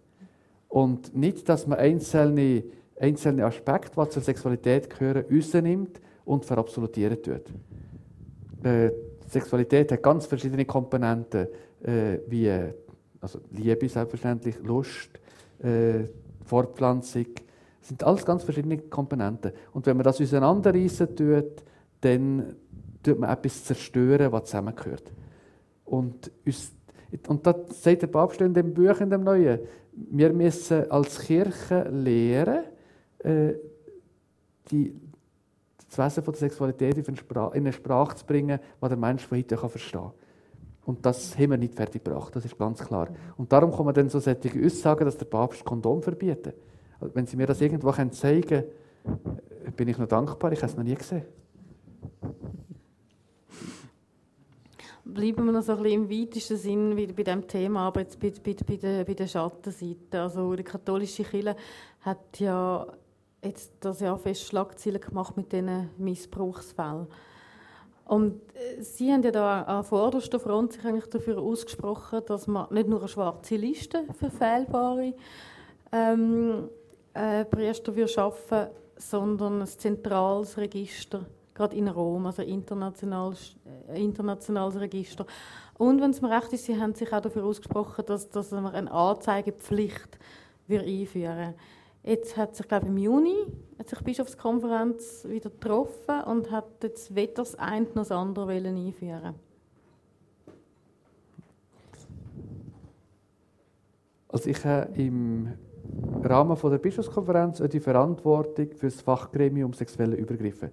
Und 0.68 1.14
nicht, 1.16 1.48
dass 1.48 1.66
man 1.66 1.78
einzelne, 1.78 2.62
einzelne 2.98 3.44
Aspekte, 3.44 4.00
die 4.00 4.08
zur 4.10 4.22
Sexualität 4.22 4.88
gehören, 4.90 5.24
rausnimmt 5.30 6.00
und 6.24 6.44
verabsolutieren 6.44 7.20
tut. 7.22 7.52
Äh, 8.62 8.90
Sexualität 9.28 9.90
hat 9.90 10.02
ganz 10.02 10.26
verschiedene 10.26 10.64
Komponenten, 10.64 11.48
äh, 11.82 12.18
wie 12.28 12.50
also 13.20 13.40
Liebe 13.50 13.88
selbstverständlich, 13.88 14.56
Lust, 14.62 15.10
äh, 15.62 16.04
Fortpflanzung. 16.44 17.26
Das 17.80 17.88
sind 17.88 18.04
alles 18.04 18.24
ganz 18.24 18.42
verschiedene 18.42 18.78
Komponenten. 18.78 19.52
Und 19.72 19.86
wenn 19.86 19.96
man 19.96 20.04
das 20.04 20.20
auseinanderreißen 20.20 21.14
tut, 21.14 21.62
dann 22.00 22.56
tut 23.02 23.18
man 23.18 23.30
etwas 23.30 23.64
zerstören, 23.64 24.32
was 24.32 24.44
zusammengehört. 24.44 25.12
Und, 25.84 26.30
uns, 26.44 26.72
und 27.28 27.46
das 27.46 27.82
sagt 27.82 28.02
der 28.02 28.08
Papst 28.08 28.40
in 28.40 28.54
dem 28.54 28.74
Buch, 28.74 29.00
in 29.00 29.10
dem 29.10 29.22
Neuen. 29.22 29.60
Wir 29.92 30.32
müssen 30.32 30.90
als 30.90 31.20
Kirche 31.20 31.88
lehren, 31.88 32.64
äh, 33.20 33.54
die 34.70 34.94
das 35.88 35.98
Wesen 35.98 36.24
von 36.24 36.32
der 36.32 36.40
Sexualität 36.40 36.98
in 36.98 37.16
eine 37.54 37.72
Sprache 37.72 38.16
zu 38.16 38.26
bringen, 38.26 38.58
die 38.82 38.88
der 38.88 38.96
Mensch 38.96 39.24
von 39.24 39.38
heute 39.38 39.56
verstehen 39.56 40.00
kann. 40.00 40.12
Und 40.86 41.04
das 41.04 41.36
haben 41.36 41.50
wir 41.50 41.56
nicht 41.56 41.74
fertig 41.74 42.04
gebracht, 42.04 42.34
das 42.36 42.44
ist 42.44 42.56
ganz 42.56 42.78
klar. 42.78 43.08
Und 43.36 43.52
darum 43.52 43.72
man 43.84 43.92
dann 43.92 44.08
so 44.08 44.20
solche 44.20 44.64
Aussagen, 44.64 45.04
dass 45.04 45.18
der 45.18 45.26
Papst 45.26 45.64
Kondom 45.64 46.00
verbietet. 46.00 46.54
Also 47.00 47.14
wenn 47.14 47.26
Sie 47.26 47.36
mir 47.36 47.46
das 47.46 47.60
irgendwo 47.60 47.90
zeigen 47.90 48.42
können, 48.42 48.64
bin 49.76 49.88
ich 49.88 49.98
noch 49.98 50.06
dankbar, 50.06 50.52
ich 50.52 50.62
habe 50.62 50.70
es 50.70 50.76
noch 50.76 50.84
nie 50.84 50.94
gesehen. 50.94 51.24
Bleiben 55.04 55.44
wir 55.44 55.52
noch 55.52 55.62
so 55.62 55.72
ein 55.72 55.82
bisschen 55.82 56.04
im 56.04 56.10
weitesten 56.10 56.56
Sinn 56.56 56.96
bei 56.96 57.22
diesem 57.22 57.46
Thema, 57.46 57.88
aber 57.88 58.00
jetzt 58.00 58.20
bei, 58.20 58.32
bei, 58.44 58.54
bei, 58.54 58.76
der, 58.76 59.04
bei 59.04 59.14
der 59.14 59.26
Schattenseite. 59.26 60.20
Also 60.20 60.54
die 60.54 60.64
katholische 60.64 61.24
Kirche 61.24 61.56
hat 62.00 62.38
ja 62.38 62.86
jetzt 63.42 63.72
das 63.80 64.00
Jahr 64.00 64.18
fest 64.18 64.42
Schlagzeilen 64.42 65.00
gemacht 65.00 65.36
mit 65.36 65.52
diesen 65.52 65.90
Missbrauchsfällen. 65.98 67.06
Und 68.06 68.40
äh, 68.54 68.82
Sie 68.82 69.12
haben 69.12 69.22
ja 69.22 69.30
da 69.30 69.62
an 69.62 69.84
vorderster 69.84 70.38
Front 70.40 70.72
sich 70.72 70.84
eigentlich 70.84 71.06
dafür 71.06 71.38
ausgesprochen, 71.38 72.22
dass 72.26 72.46
man 72.46 72.72
nicht 72.72 72.88
nur 72.88 73.00
eine 73.00 73.08
schwarze 73.08 73.56
Liste 73.56 74.04
für 74.18 74.30
fehlbare 74.30 75.14
ähm, 75.92 76.68
äh, 77.14 77.44
Priester 77.44 78.08
schaffen 78.08 78.68
sondern 78.96 79.60
ein 79.60 79.66
zentrales 79.66 80.56
Register, 80.56 81.26
gerade 81.54 81.76
in 81.76 81.88
Rom, 81.88 82.26
also 82.26 82.42
ein 82.42 82.48
internationales, 82.48 83.56
äh, 83.88 84.02
internationales 84.02 84.80
Register. 84.80 85.26
Und 85.78 86.00
wenn 86.00 86.10
es 86.10 86.22
mir 86.22 86.30
recht 86.30 86.52
ist, 86.52 86.64
Sie 86.64 86.80
haben 86.80 86.94
sich 86.94 87.12
auch 87.12 87.20
dafür 87.20 87.44
ausgesprochen, 87.44 88.04
dass, 88.06 88.28
dass 88.30 88.50
man 88.50 88.68
eine 88.68 88.90
Anzeigepflicht 88.90 90.18
einführen 90.68 91.36
würde. 91.36 91.54
Jetzt 92.06 92.36
hat 92.36 92.54
sich, 92.54 92.68
glaube 92.68 92.86
ich, 92.86 92.92
im 92.92 92.98
Juni 92.98 93.34
hat 93.80 93.88
sich 93.88 93.98
die 93.98 94.04
Bischofskonferenz 94.04 95.26
wieder 95.28 95.50
getroffen 95.50 96.22
und 96.26 96.52
hat 96.52 96.84
jetzt 96.84 97.12
weder 97.16 97.34
das 97.34 97.56
eine 97.56 97.84
noch 97.86 97.94
das 97.94 98.12
andere 98.12 98.52
einführen 98.52 99.34
Also 104.28 104.50
ich 104.50 104.64
habe 104.64 104.88
im 104.94 105.54
Rahmen 106.22 106.56
der 106.62 106.78
Bischofskonferenz 106.78 107.60
die 107.72 107.80
Verantwortung 107.80 108.68
für 108.76 108.86
das 108.86 109.00
Fachgremium 109.00 109.72
sexuelle 109.72 110.14
Übergriffe. 110.14 110.70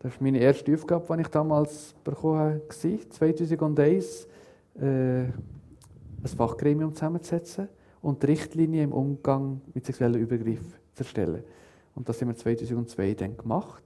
Das 0.00 0.14
ist 0.14 0.20
meine 0.20 0.38
erste 0.38 0.74
Aufgabe, 0.74 1.16
die 1.16 1.22
ich 1.22 1.28
damals 1.28 1.94
bekommen 2.02 2.38
habe, 2.38 2.62
2001, 2.68 4.26
äh, 4.80 4.80
ein 4.82 5.32
Fachgremium 6.36 6.92
zusammenzusetzen 6.92 7.68
und 8.02 8.24
Richtlinien 8.24 8.84
im 8.84 8.92
Umgang 8.92 9.60
mit 9.74 9.86
sexuellen 9.86 10.20
Übergriffen 10.20 10.74
zu 10.94 11.02
erstellen. 11.02 11.42
Und 11.94 12.08
das 12.08 12.20
haben 12.20 12.28
wir 12.28 12.36
2002 12.36 13.14
dann 13.14 13.36
gemacht. 13.36 13.82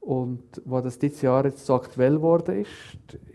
Und 0.00 0.42
als 0.68 0.84
das 0.84 0.98
dieses 0.98 1.22
Jahr 1.22 1.44
jetzt 1.44 1.64
so 1.64 1.74
aktuell 1.74 2.16
geworden 2.16 2.60
ist, 2.60 2.70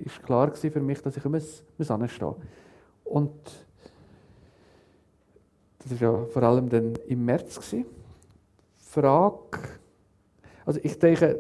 ist 0.04 0.22
klar 0.24 0.54
für 0.54 0.82
mich, 0.82 1.02
dass 1.02 1.16
ich 1.16 1.24
immer 1.24 1.38
anstehen 1.38 2.28
muss. 2.28 2.36
Und 3.06 3.32
das 5.80 6.02
war 6.02 6.12
ja 6.12 6.26
vor 6.26 6.44
allem 6.44 6.68
dann 6.68 6.94
im 7.08 7.24
März. 7.24 7.56
Gewesen. 7.56 7.86
Frage, 8.78 9.60
also 10.66 10.80
ich 10.84 10.98
denke, 11.00 11.40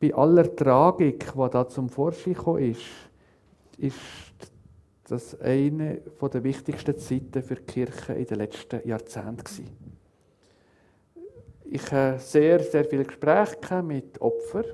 bei 0.00 0.14
aller 0.14 0.54
Tragik, 0.56 1.32
die 1.34 1.50
da 1.50 1.68
zum 1.68 1.90
Vorschein 1.90 2.34
gekommen 2.34 2.70
ist, 2.70 2.80
ist 3.76 4.29
das 5.10 5.40
eine 5.40 6.02
der 6.22 6.44
wichtigsten 6.44 6.96
Zeiten 6.96 7.42
für 7.42 7.56
die 7.56 7.62
Kirche 7.62 8.12
in 8.12 8.26
den 8.26 8.38
letzten 8.38 8.86
Jahrzehnten. 8.86 9.98
Ich 11.64 11.92
habe 11.92 12.18
sehr, 12.20 12.60
sehr 12.60 12.84
viele 12.84 13.04
Gespräche 13.04 13.82
mit 13.82 14.20
Opfern, 14.20 14.66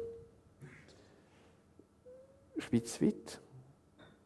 schweizweit. 2.58 3.40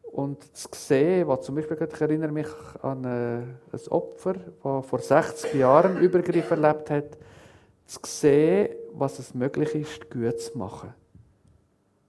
Und 0.03 0.55
zu 0.55 0.67
sehen, 0.73 1.27
was 1.29 1.45
zum 1.45 1.55
Beispiel, 1.55 1.77
ich 1.89 2.01
erinnere 2.01 2.31
mich 2.33 2.47
an 2.81 3.05
äh, 3.05 3.77
ein 3.77 3.87
Opfer, 3.89 4.33
das 4.33 4.85
vor 4.85 4.99
60 4.99 5.53
Jahren 5.53 5.97
Übergriff 5.97 6.51
erlebt 6.51 6.89
hat, 6.89 7.17
zu 7.85 7.99
sehen, 8.03 8.75
was 8.93 9.19
es 9.19 9.33
möglich 9.33 9.73
ist, 9.75 10.09
gut 10.11 10.39
zu 10.41 10.57
machen. 10.57 10.93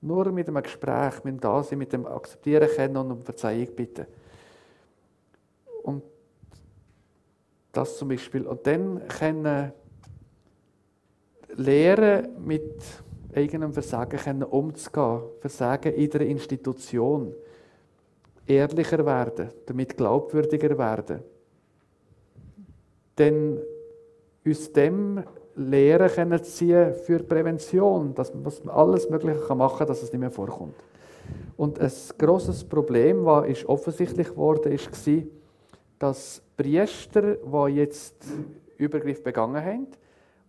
Nur 0.03 0.31
mit 0.33 0.49
einem 0.49 0.63
Gespräch, 0.63 1.25
mit 1.25 1.35
dem 1.35 1.41
Dasein, 1.41 1.79
mit 1.79 1.93
dem 1.93 2.07
Akzeptieren 2.07 2.69
können 2.75 2.97
und 2.97 3.11
um 3.13 3.23
Verzeihung 3.23 3.69
bitten. 3.75 4.07
Und 5.85 6.03
das 7.73 7.97
zum 7.97 8.09
Beispiel. 8.09 8.47
Und 8.47 8.67
dann 8.67 9.07
können 9.09 9.73
lernen, 11.57 12.45
mit 12.45 12.83
eigenem 13.35 13.73
Versagen 13.73 14.43
umzugehen. 14.43 15.23
Versagen 15.41 15.95
in 15.95 16.11
der 16.11 16.21
Institution 16.23 17.35
ehrlicher 18.47 19.05
werden, 19.07 19.51
damit 19.67 19.97
glaubwürdiger 19.97 20.77
werden. 20.77 21.21
Denn 23.19 23.61
aus 24.47 24.73
dem 24.73 25.23
Lehren 25.55 26.09
können 26.09 26.43
ziehen 26.43 26.95
für 26.95 27.19
Prävention, 27.19 28.15
dass 28.15 28.33
man 28.35 28.75
alles 28.75 29.09
Mögliche 29.11 29.55
machen 29.55 29.79
kann, 29.79 29.87
dass 29.87 30.03
es 30.03 30.13
nicht 30.13 30.21
mehr 30.21 30.31
vorkommt. 30.31 30.77
Und 31.57 31.79
ein 31.79 31.93
grosses 32.19 32.65
Problem, 32.65 33.25
was 33.25 33.47
ist 33.47 33.67
offensichtlich 33.67 34.29
geworden 34.29 34.73
ist, 34.73 35.07
war, 35.07 35.23
dass 35.99 36.43
Priester, 36.57 37.37
die 37.37 37.75
jetzt 37.75 38.25
Übergriff 38.77 39.23
begangen 39.23 39.65
haben, 39.65 39.87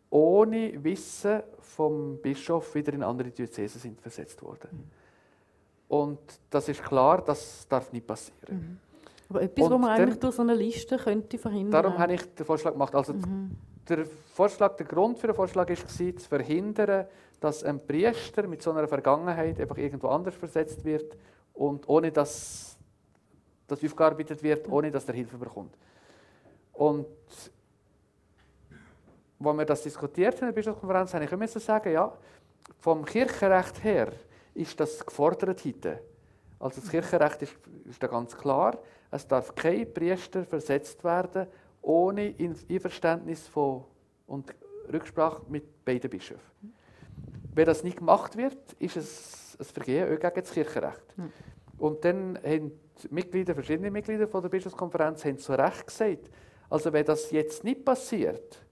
ohne 0.09 0.83
Wissen 0.83 1.41
vom 1.59 2.17
Bischof 2.17 2.73
wieder 2.75 2.93
in 2.93 3.03
andere 3.03 3.29
Diözesen 3.29 3.79
sind 3.79 4.01
versetzt 4.01 4.41
worden. 4.41 4.91
Und 5.87 6.19
das 6.49 6.69
ist 6.69 6.83
klar, 6.83 7.23
das 7.23 7.67
darf 7.67 7.91
nicht 7.91 8.07
passieren. 8.07 8.37
Mhm. 8.49 8.77
Aber 9.29 9.41
etwas, 9.41 9.69
was 9.69 9.79
man 9.79 9.89
eigentlich 9.89 10.19
durch 10.19 10.35
so 10.35 10.41
eine 10.41 10.55
Liste 10.55 10.97
könnte 10.97 11.37
verhindern. 11.37 11.83
Darum 11.83 11.97
habe 11.97 12.13
ich 12.13 12.21
den 12.35 12.45
Vorschlag 12.45 12.71
gemacht. 12.73 12.93
Also 12.95 13.13
mhm. 13.13 13.51
Der 13.87 14.05
Vorschlag, 14.33 14.75
der 14.77 14.85
Grund 14.85 15.19
für 15.19 15.27
den 15.27 15.35
Vorschlag 15.35 15.69
war, 15.69 15.75
zu 15.75 16.29
verhindern, 16.29 17.05
dass 17.39 17.63
ein 17.63 17.85
Priester 17.85 18.47
mit 18.47 18.61
so 18.61 18.71
einer 18.71 18.87
Vergangenheit 18.87 19.59
einfach 19.59 19.77
irgendwo 19.77 20.07
anders 20.07 20.35
versetzt 20.35 20.83
wird 20.85 21.17
und 21.53 21.87
ohne 21.89 22.11
dass 22.11 22.77
das 23.67 23.83
aufgearbeitet 23.83 24.41
wird, 24.41 24.67
ohne 24.69 24.91
dass 24.91 25.07
er 25.07 25.13
Hilfe 25.13 25.37
bekommt. 25.37 25.75
Und 26.73 27.07
als 29.39 29.57
wir 29.57 29.65
das 29.65 29.83
diskutiert 29.83 30.35
haben 30.35 30.49
in 30.49 30.55
der 30.55 30.61
Bischofskonferenz, 30.61 31.13
habe 31.13 31.25
ich 31.25 31.31
immer 31.31 31.47
sagen, 31.47 31.91
ja, 31.91 32.13
vom 32.79 33.03
Kirchenrecht 33.03 33.83
her 33.83 34.13
ist 34.53 34.79
das 34.79 35.05
gefordert 35.05 35.63
heute. 35.65 35.99
Also 36.59 36.79
das 36.79 36.89
Kirchenrecht 36.89 37.41
ist, 37.41 37.55
ist 37.89 38.01
da 38.01 38.07
ganz 38.07 38.37
klar. 38.37 38.77
Es 39.11 39.27
darf 39.27 39.53
kein 39.53 39.93
Priester 39.93 40.45
versetzt 40.45 41.03
werden 41.03 41.47
ohne 41.83 42.33
Einverständnis 42.69 43.47
von 43.47 43.83
und 44.25 44.55
Rücksprache 44.91 45.43
mit 45.49 45.85
beiden 45.85 46.09
Bischöfen. 46.09 46.73
Wenn 47.53 47.65
das 47.65 47.83
nicht 47.83 47.97
gemacht 47.97 48.35
wird, 48.35 48.73
ist 48.79 48.97
es 48.97 49.57
ein 49.59 49.65
Vergehen 49.65 50.09
gegen 50.09 50.33
das 50.33 50.51
Kirchenrecht. 50.51 51.15
Und 51.77 52.03
dann 52.03 52.39
haben 52.43 52.71
Mitglieder, 53.09 53.53
verschiedene 53.53 53.91
Mitglieder 53.91 54.27
von 54.27 54.41
der 54.41 54.49
Bischofskonferenz 54.49 55.23
haben 55.25 55.37
zu 55.37 55.53
Recht 55.53 55.85
gesagt, 55.85 56.31
also 56.69 56.91
wenn 56.91 57.05
das 57.05 57.29
jetzt 57.31 57.63
nicht 57.63 57.85
passiert, 57.85 58.63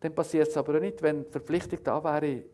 dann 0.00 0.14
passiert 0.14 0.48
es 0.48 0.56
aber 0.56 0.76
auch 0.76 0.80
nicht, 0.80 1.02
wenn 1.02 1.24
die 1.24 1.30
Verpflichtung 1.30 1.78
da 1.82 2.02
wäre, 2.02 2.44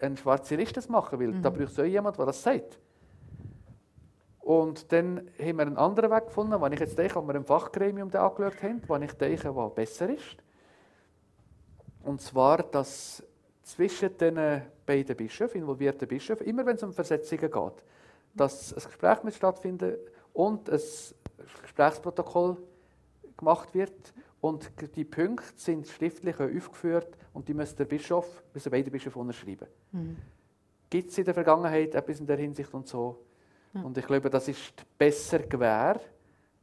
eine 0.00 0.16
schwarze 0.16 0.56
Liste 0.56 0.80
zu 0.80 0.90
machen, 0.90 1.18
weil 1.18 1.28
mhm. 1.28 1.42
da 1.42 1.50
braucht 1.50 1.72
es 1.72 1.78
auch 1.78 1.84
jemand, 1.84 2.18
der 2.18 2.26
das 2.26 2.42
sagt. 2.42 2.78
Und 4.42 4.90
dann 4.90 5.28
haben 5.38 5.56
wir 5.56 5.66
einen 5.66 5.76
anderen 5.76 6.10
Weg 6.10 6.26
gefunden, 6.26 6.60
den 6.60 6.72
ich 6.72 6.80
jetzt 6.80 6.98
denke, 6.98 7.16
ob 7.16 7.28
wir 7.28 7.34
im 7.36 7.44
Fachgremium 7.44 8.10
angeschaut 8.12 8.62
haben, 8.62 8.82
den 8.82 9.02
ich 9.02 9.12
denke, 9.12 9.54
was 9.54 9.74
besser 9.74 10.10
ist. 10.10 10.36
Und 12.02 12.20
zwar, 12.20 12.64
dass 12.64 13.22
zwischen 13.62 14.16
den 14.18 14.62
beiden 14.84 15.16
Bischöfen, 15.16 15.60
involvierten 15.60 16.08
Bischöfen, 16.08 16.44
immer 16.44 16.66
wenn 16.66 16.74
es 16.74 16.82
um 16.82 16.92
Versetzungen 16.92 17.50
geht, 17.50 17.84
dass 18.34 18.74
ein 18.74 18.82
Gespräch 18.82 19.22
mit 19.22 19.34
stattfindet 19.34 20.00
und 20.32 20.68
ein 20.68 20.80
Gesprächsprotokoll 21.62 22.56
gemacht 23.36 23.72
wird 23.74 24.12
und 24.40 24.72
die 24.96 25.04
Punkte 25.04 25.52
sind 25.54 25.86
schriftlich 25.86 26.40
aufgeführt 26.40 27.16
und 27.32 27.46
die 27.46 27.54
müssen 27.54 27.76
der 27.76 27.84
Bischof, 27.84 28.42
müssen 28.52 28.70
beide 28.72 28.90
Bischöfe 28.90 29.20
unterschreiben. 29.20 29.68
Mhm. 29.92 30.16
Gibt 30.90 31.10
es 31.10 31.18
in 31.18 31.24
der 31.24 31.34
Vergangenheit 31.34 31.94
etwas 31.94 32.18
in 32.18 32.26
der 32.26 32.38
Hinsicht 32.38 32.74
und 32.74 32.88
so? 32.88 33.20
Ja. 33.74 33.82
Und 33.82 33.96
ich 33.96 34.06
glaube, 34.06 34.28
das 34.30 34.48
ist 34.48 34.84
besser 34.98 35.40
gewähr 35.40 36.00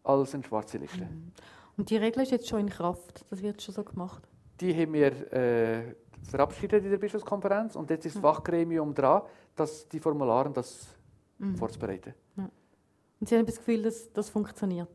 als 0.03 0.33
eine 0.33 0.43
schwarze 0.43 0.77
Liste. 0.77 1.05
Mhm. 1.05 1.31
Und 1.77 1.89
die 1.89 1.97
Regel 1.97 2.23
ist 2.23 2.31
jetzt 2.31 2.47
schon 2.47 2.61
in 2.61 2.69
Kraft, 2.69 3.25
das 3.29 3.41
wird 3.41 3.61
schon 3.61 3.73
so 3.73 3.83
gemacht? 3.83 4.27
Die 4.59 4.73
haben 4.73 4.93
wir 4.93 5.33
äh, 5.33 5.95
verabschiedet 6.23 6.83
in 6.83 6.91
der 6.91 6.97
Bischofskonferenz 6.97 7.75
und 7.75 7.89
jetzt 7.89 8.05
ist 8.05 8.15
das 8.15 8.21
Fachgremium 8.21 8.93
dran, 8.93 9.23
dass 9.55 9.87
die 9.87 9.99
Formulare 9.99 10.51
das 10.51 10.87
mhm. 11.37 11.55
vorzubereiten. 11.55 12.13
Ja. 12.35 12.49
Und 13.19 13.29
Sie 13.29 13.37
haben 13.37 13.45
das 13.45 13.57
Gefühl, 13.57 13.83
dass 13.83 14.11
das 14.11 14.29
funktioniert? 14.29 14.89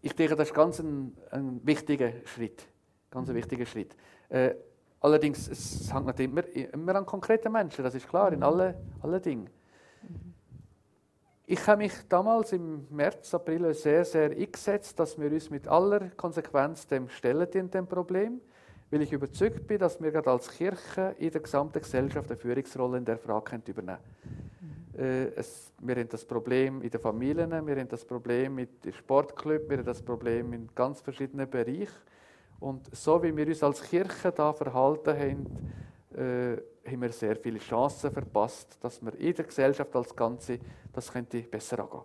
Ich 0.00 0.14
denke, 0.14 0.36
das 0.36 0.48
ist 0.48 0.54
ganz 0.54 0.78
ein, 0.80 1.16
ein 1.30 1.60
wichtiger 1.64 2.12
Schritt. 2.24 2.66
Ganz 3.10 3.28
ein 3.28 3.32
mhm. 3.34 3.38
wichtiger 3.38 3.66
Schritt. 3.66 3.96
Äh, 4.28 4.54
Allerdings, 5.04 5.48
es 5.48 5.92
hängt 5.92 6.06
nicht 6.06 6.20
immer, 6.20 6.42
immer 6.72 6.94
an 6.94 7.04
konkreten 7.04 7.52
Menschen, 7.52 7.84
das 7.84 7.94
ist 7.94 8.08
klar, 8.08 8.32
in 8.32 8.42
allen, 8.42 8.74
allen 9.02 9.20
Dingen. 9.20 9.50
Ich 11.46 11.66
habe 11.66 11.82
mich 11.82 11.92
damals 12.08 12.52
im 12.52 12.86
März, 12.90 13.34
April 13.34 13.74
sehr, 13.74 14.04
sehr 14.04 14.30
eingesetzt, 14.30 14.98
dass 14.98 15.18
wir 15.18 15.30
uns 15.30 15.50
mit 15.50 15.68
aller 15.68 16.08
Konsequenz 16.16 16.86
dem 16.86 17.08
stellen, 17.10 17.46
in 17.52 17.70
dem 17.70 17.86
Problem, 17.86 18.40
weil 18.90 19.02
ich 19.02 19.12
überzeugt 19.12 19.66
bin, 19.66 19.78
dass 19.78 20.00
wir 20.00 20.10
gerade 20.10 20.30
als 20.30 20.50
Kirche 20.50 21.14
in 21.18 21.30
der 21.30 21.42
gesamten 21.42 21.80
Gesellschaft 21.80 22.30
eine 22.30 22.38
Führungsrolle 22.38 22.96
in 22.96 23.04
der 23.04 23.18
Frage 23.18 23.60
übernehmen 23.66 23.98
können. 23.98 24.14
Äh, 24.96 25.32
es, 25.36 25.72
wir 25.80 25.96
haben 25.96 26.08
das 26.08 26.24
Problem 26.24 26.80
in 26.80 26.90
den 26.90 27.00
Familien, 27.00 27.50
wir 27.50 27.76
haben 27.76 27.88
das 27.88 28.04
Problem 28.04 28.54
mit 28.54 28.84
dem 28.84 28.92
Sportclub, 28.92 29.68
wir 29.68 29.78
haben 29.78 29.84
das 29.84 30.00
Problem 30.00 30.52
in 30.52 30.68
ganz 30.74 31.00
verschiedenen 31.00 31.50
Bereichen. 31.50 31.88
Und 32.60 32.94
so 32.94 33.22
wie 33.22 33.36
wir 33.36 33.46
uns 33.46 33.62
als 33.62 33.82
Kirche 33.82 34.32
da 34.32 34.52
verhalten 34.52 35.18
haben, 35.18 35.46
äh, 36.14 36.56
haben 36.86 37.02
wir 37.02 37.12
sehr 37.12 37.36
viele 37.36 37.58
Chancen 37.58 38.10
verpasst, 38.10 38.78
dass 38.80 39.02
wir 39.02 39.14
in 39.18 39.34
der 39.34 39.44
Gesellschaft 39.44 39.94
als 39.94 40.14
Ganze 40.14 40.58
das 40.92 41.12
könnte 41.12 41.40
besser 41.42 41.78
angehen. 41.80 42.02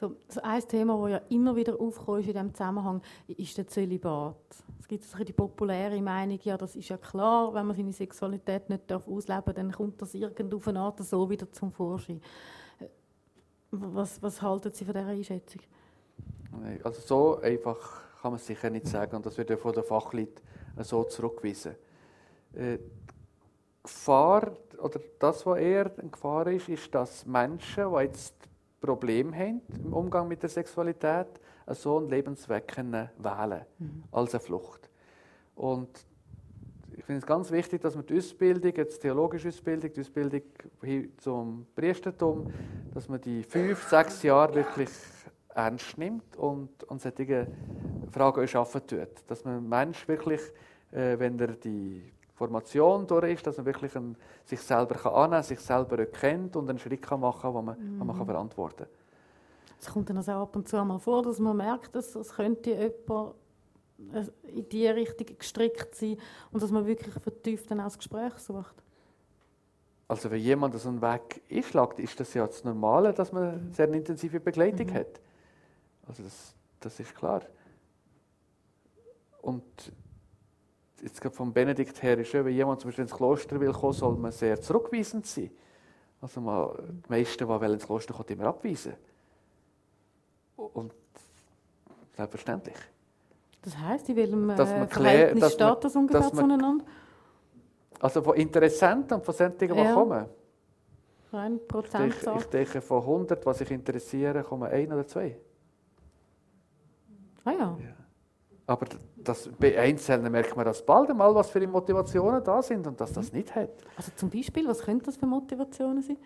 So, 0.00 0.14
so 0.28 0.40
ein 0.42 0.62
Thema, 0.68 0.96
das 1.02 1.10
ja 1.10 1.36
immer 1.36 1.56
wieder 1.56 1.80
aufkommt 1.80 2.20
in 2.20 2.32
diesem 2.32 2.54
Zusammenhang, 2.54 3.02
ist 3.26 3.58
der 3.58 3.66
Zölibat. 3.66 4.36
Es 4.78 4.86
gibt 4.86 5.02
so 5.02 5.24
die 5.24 5.32
populäre 5.32 6.00
Meinung, 6.00 6.38
ja, 6.44 6.56
das 6.56 6.76
ist 6.76 6.88
ja 6.88 6.96
klar, 6.96 7.52
wenn 7.52 7.66
man 7.66 7.76
seine 7.76 7.92
Sexualität 7.92 8.70
nicht 8.70 8.92
ausleben 8.92 9.42
darf, 9.44 9.54
dann 9.54 9.72
kommt 9.72 10.00
das 10.00 10.14
irgendwo 10.14 10.58
auf 10.58 10.68
eine 10.68 10.78
Art 10.80 11.00
so 11.00 11.28
wieder 11.28 11.50
zum 11.50 11.72
Vorschein. 11.72 12.20
Was, 13.72 14.22
was 14.22 14.40
halten 14.40 14.72
Sie 14.72 14.84
von 14.84 14.94
dieser 14.94 15.08
Einschätzung? 15.08 15.62
Also 16.84 17.00
so 17.00 17.40
einfach 17.40 18.02
kann 18.22 18.32
man 18.32 18.40
sicher 18.40 18.70
nicht 18.70 18.86
sagen 18.86 19.16
und 19.16 19.26
das 19.26 19.36
wird 19.36 19.50
ja 19.50 19.56
von 19.56 19.72
den 19.72 19.84
Fachleuten 19.84 20.42
so 20.80 21.04
zurückgewiesen. 21.04 21.74
Äh, 22.54 22.78
Gefahr, 23.82 24.52
oder 24.78 25.00
das, 25.18 25.46
was 25.46 25.58
eher 25.58 25.90
eine 25.98 26.10
Gefahr 26.10 26.46
ist, 26.48 26.68
ist, 26.68 26.94
dass 26.94 27.24
Menschen, 27.24 27.90
die 27.90 28.02
jetzt 28.02 28.34
Probleme 28.80 29.36
haben 29.36 29.62
im 29.84 29.92
Umgang 29.92 30.28
mit 30.28 30.42
der 30.42 30.50
Sexualität, 30.50 31.26
so 31.68 31.98
einen 31.98 32.08
Lebensweg 32.08 32.68
können 32.68 33.08
wählen 33.18 33.62
mhm. 33.78 34.04
als 34.12 34.34
eine 34.34 34.40
Flucht. 34.40 34.88
Und 35.54 35.88
ich 36.96 37.04
finde 37.04 37.20
es 37.20 37.26
ganz 37.26 37.50
wichtig, 37.50 37.80
dass 37.82 37.94
man 37.94 38.06
die 38.06 38.16
Ausbildung, 38.16 38.72
jetzt 38.74 38.96
die 38.96 39.02
theologische 39.02 39.48
Ausbildung, 39.48 39.92
die 39.92 40.00
Ausbildung 40.00 40.42
zum 41.18 41.66
Priestertum, 41.74 42.52
dass 42.92 43.08
man 43.08 43.20
die 43.20 43.42
fünf, 43.42 43.88
sechs 43.88 44.22
Jahre 44.22 44.54
wirklich 44.54 44.90
ernst 45.54 45.98
nimmt 45.98 46.36
und, 46.36 46.84
und 46.84 47.00
solche 47.00 47.46
Fragen 48.10 48.46
schaffen 48.48 48.86
tut. 48.86 49.08
Dass 49.26 49.44
man 49.44 49.68
Mensch 49.68 50.06
wirklich, 50.08 50.40
äh, 50.92 51.18
wenn 51.18 51.38
er 51.38 51.48
die 51.48 52.12
Formation 52.38 53.06
durch 53.06 53.32
ist, 53.32 53.46
dass 53.46 53.56
man 53.56 53.66
wirklich 53.66 53.94
ein, 53.96 54.16
sich 54.44 54.60
selber 54.60 54.94
kann 54.94 55.12
annehmen 55.12 55.32
kann, 55.32 55.42
sich 55.42 55.60
selber 55.60 55.98
erkennt 55.98 56.54
und 56.54 56.70
einen 56.70 56.78
Schritt 56.78 57.02
kann 57.02 57.20
machen 57.20 57.40
kann, 57.42 57.52
den 57.52 57.64
man, 57.64 57.98
mhm. 57.98 58.06
man 58.06 58.16
kann 58.16 58.26
verantworten 58.26 58.84
kann. 58.84 58.88
Es 59.80 59.86
kommt 59.88 60.08
dann 60.08 60.16
also 60.16 60.32
ab 60.32 60.54
und 60.56 60.68
zu 60.68 60.82
mal 60.84 60.98
vor, 60.98 61.22
dass 61.22 61.38
man 61.38 61.56
merkt, 61.56 61.94
dass 61.94 62.14
es 62.14 62.32
könnte 62.32 62.70
jemand 62.70 63.34
äh, 64.12 64.24
in 64.56 64.68
diese 64.68 64.94
Richtung 64.94 65.36
gestrickt 65.36 65.94
sein 65.94 66.16
und 66.52 66.62
dass 66.62 66.70
man 66.70 66.86
wirklich 66.86 67.14
vertieft 67.14 67.70
dann 67.70 67.80
auch 67.80 67.84
das 67.84 67.98
Gespräch 67.98 68.34
sucht. 68.38 68.74
Also 70.06 70.30
wenn 70.30 70.40
jemand 70.40 70.74
so 70.80 70.88
einen 70.88 71.02
Weg 71.02 71.42
einschlägt, 71.50 71.98
ist 71.98 72.18
das 72.18 72.32
ja 72.34 72.46
das 72.46 72.64
Normale, 72.64 73.12
dass 73.12 73.32
man 73.32 73.42
eine 73.42 73.72
sehr 73.72 73.92
intensive 73.92 74.40
Begleitung 74.40 74.86
mhm. 74.86 74.94
hat. 74.94 75.20
Also 76.06 76.22
das, 76.22 76.54
das 76.80 76.98
ist 77.00 77.14
klar. 77.14 77.42
Und 79.42 79.92
jetzt 81.02 81.22
vom 81.34 81.52
Benedikt 81.52 82.02
her 82.02 82.18
ist, 82.18 82.32
wenn 82.34 82.48
jemand 82.48 82.80
zum 82.80 82.88
Beispiel 82.88 83.02
ins 83.02 83.14
Kloster 83.14 83.60
will 83.60 83.72
kommen, 83.72 83.92
soll 83.92 84.16
man 84.16 84.32
sehr 84.32 84.60
zurückweisend 84.60 85.26
sein. 85.26 85.50
Also 86.20 86.40
man, 86.40 86.70
die 87.06 87.10
meisten, 87.10 87.46
die 87.46 87.66
ins 87.72 87.86
Kloster 87.86 88.14
kommen, 88.14 88.28
immer 88.28 88.46
abweisen. 88.46 88.94
Und 90.56 90.92
selbstverständlich. 92.16 92.76
Das 93.62 93.76
heisst, 93.76 94.08
in 94.08 94.16
welchem 94.16 94.48
dass 94.56 94.70
man 94.70 94.88
Verhältnis 94.88 95.40
dass 95.40 95.52
steht 95.54 95.84
das 95.84 95.96
ungefähr 95.96 96.20
man, 96.20 96.32
zueinander? 96.32 96.84
Also 98.00 98.22
von 98.22 98.36
Interessenten 98.36 99.18
und 99.18 99.24
von 99.24 99.34
solchen, 99.34 99.58
die 99.58 99.66
ja. 99.66 99.94
kommen. 99.94 100.26
Ein 101.32 101.60
Prozent. 101.66 102.14
Ich, 102.14 102.26
ich 102.26 102.46
denke, 102.46 102.80
von 102.80 103.00
100, 103.02 103.44
was 103.44 103.58
sich 103.58 103.70
interessieren, 103.70 104.42
kommen 104.44 104.70
ein 104.70 104.92
oder 104.92 105.06
zwei. 105.06 105.36
Ah 107.44 107.52
ja. 107.52 107.58
ja. 107.58 107.97
Aber 108.68 108.84
das, 109.16 109.48
bei 109.58 109.78
Einzelnen 109.78 110.30
merkt 110.30 110.54
man 110.54 110.66
das 110.66 110.84
bald 110.84 111.08
einmal, 111.08 111.34
was 111.34 111.48
für 111.48 111.66
Motivationen 111.66 112.44
da 112.44 112.60
sind 112.60 112.86
und 112.86 113.00
dass 113.00 113.14
das 113.14 113.32
nicht 113.32 113.54
hat. 113.54 113.70
Also 113.96 114.12
zum 114.14 114.28
Beispiel, 114.28 114.68
was 114.68 114.80
könnten 114.80 115.06
das 115.06 115.16
für 115.16 115.24
Motivationen 115.24 116.02
sein? 116.02 116.18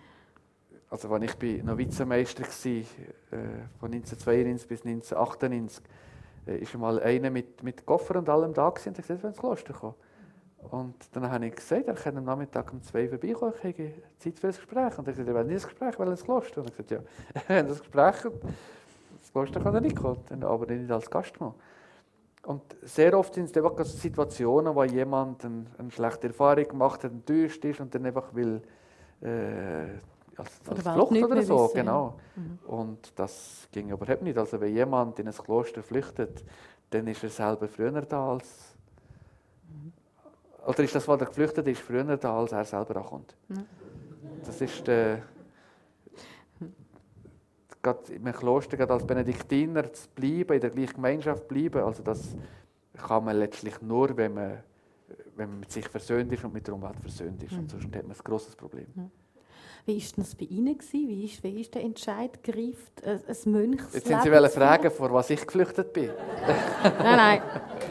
Also 0.90 1.08
als 1.08 1.24
ich 1.24 1.34
bei 1.36 1.62
Novizemeister 1.64 2.42
war, 2.42 2.72
äh, 2.72 2.84
von 3.78 3.92
1992 3.92 4.68
bis 4.68 4.84
1998, 4.84 5.84
äh, 6.48 6.58
ist 6.58 6.74
einmal 6.74 7.00
einer 7.00 7.30
mit, 7.30 7.62
mit 7.62 7.86
Koffer 7.86 8.16
und 8.16 8.28
allem 8.28 8.52
da 8.52 8.68
gewesen 8.70 8.88
und 8.88 8.98
hat 8.98 9.06
gesagt, 9.06 9.22
wir 9.22 9.28
ins 9.28 9.38
Kloster 9.38 9.72
kommen. 9.72 9.94
Und 10.68 10.96
dann 11.12 11.30
habe 11.30 11.46
ich 11.46 11.54
gesagt, 11.54 11.86
er 11.86 11.94
kann 11.94 12.16
am 12.16 12.24
Nachmittag 12.24 12.72
um 12.72 12.82
zwei 12.82 13.08
vorbeikommen, 13.08 13.52
ich 13.56 13.64
habe 13.64 13.92
Zeit 14.18 14.40
für 14.40 14.48
ein 14.48 14.52
Gespräch. 14.52 14.98
Und 14.98 15.06
er 15.06 15.12
hat 15.12 15.16
gesagt, 15.16 15.28
er 15.28 15.34
will 15.36 15.44
nicht 15.44 15.62
ein 15.62 15.68
Gespräch, 15.68 15.96
weil 15.96 16.08
ins 16.08 16.24
Kloster. 16.24 16.60
Und 16.60 16.70
ich 16.70 16.76
habe 16.76 16.82
gesagt, 16.82 17.06
ja, 17.36 17.42
wenn 17.46 17.68
das 17.68 17.78
Gespräch, 17.78 18.16
das 19.20 19.32
Kloster 19.32 19.60
kann 19.60 19.76
er 19.76 19.80
nicht 19.80 19.94
kommen, 19.94 20.42
aber 20.42 20.66
nicht 20.66 20.90
als 20.90 21.08
Gast 21.08 21.38
kommen. 21.38 21.54
Und 22.44 22.62
sehr 22.82 23.16
oft 23.16 23.34
sind 23.34 23.44
es 23.44 23.56
einfach 23.56 23.84
Situationen, 23.84 24.74
wo 24.74 24.82
jemand 24.82 25.44
eine, 25.44 25.64
eine 25.78 25.90
schlechte 25.90 26.28
Erfahrung 26.28 26.66
gemacht 26.66 27.04
hat, 27.04 27.12
enttäuscht 27.12 27.64
ist 27.64 27.80
und 27.80 27.94
dann 27.94 28.04
einfach 28.04 28.34
will 28.34 28.60
äh, 29.20 29.86
als, 30.36 30.60
als 30.66 30.82
Flucht 30.82 31.22
oder 31.22 31.42
so. 31.42 31.64
Wissen, 31.64 31.74
genau. 31.74 32.18
Mhm. 32.34 32.58
Und 32.66 33.12
das 33.16 33.68
ging 33.70 33.90
überhaupt 33.90 34.22
nicht. 34.22 34.36
Also 34.36 34.60
wenn 34.60 34.74
jemand 34.74 35.18
in 35.20 35.28
ein 35.28 35.34
Kloster 35.34 35.82
flüchtet, 35.82 36.44
dann 36.90 37.06
ist 37.06 37.22
er 37.22 37.30
selber 37.30 37.68
früher 37.68 37.92
da 38.02 38.32
als 38.32 38.76
mhm. 39.68 39.92
oder 40.66 40.82
ist 40.82 40.94
das, 40.94 41.06
was 41.06 41.20
er 41.20 41.26
geflüchtet 41.26 41.68
ist, 41.68 41.80
früher 41.80 42.16
da, 42.16 42.36
als 42.36 42.52
er 42.52 42.64
selber 42.64 42.96
ankommt. 42.96 43.36
Mhm. 43.48 43.66
Das 44.44 44.60
ist 44.60 44.86
der 44.86 45.22
gerade 47.82 48.12
im 48.12 48.24
Kloster 48.32 48.76
gerade 48.76 48.92
als 48.92 49.06
Benediktiner 49.06 49.92
zu 49.92 50.08
bleiben, 50.14 50.54
in 50.54 50.60
der 50.60 50.70
gleichen 50.70 50.94
Gemeinschaft 50.94 51.42
zu 51.42 51.48
bleiben, 51.48 51.82
also 51.82 52.02
das 52.02 52.36
kann 52.96 53.24
man 53.24 53.38
letztlich 53.38 53.80
nur, 53.82 54.16
wenn 54.16 54.34
man, 54.34 54.58
wenn 55.36 55.50
man 55.50 55.60
mit 55.60 55.72
sich 55.72 55.88
versöhnt 55.88 56.32
ist 56.32 56.44
und 56.44 56.54
mit 56.54 56.66
der 56.66 56.74
Umwelt 56.74 57.00
versöhnt 57.00 57.42
ist. 57.42 57.52
Mhm. 57.52 57.58
Und 57.60 57.70
sonst 57.70 57.84
hat 57.84 58.06
man 58.06 58.16
ein 58.16 58.24
grosses 58.24 58.54
Problem. 58.54 58.86
Mhm. 58.94 59.10
Wie 59.84 60.00
war 60.00 60.08
das 60.16 60.34
bei 60.36 60.44
Ihnen? 60.44 60.78
Wie 60.92 61.24
ist, 61.24 61.42
wie 61.42 61.60
ist 61.60 61.74
der 61.74 61.82
Entscheid 61.82 62.40
gereift, 62.44 63.02
ein 63.04 63.18
Mönchsleben 63.50 63.92
Jetzt 63.92 64.06
sind 64.06 64.22
Sie 64.22 64.30
wollen 64.30 64.50
fragen, 64.50 64.90
vor 64.92 65.12
was 65.12 65.28
ich 65.30 65.44
geflüchtet 65.44 65.92
bin. 65.92 66.08
nein, 66.84 67.16
nein, 67.16 67.42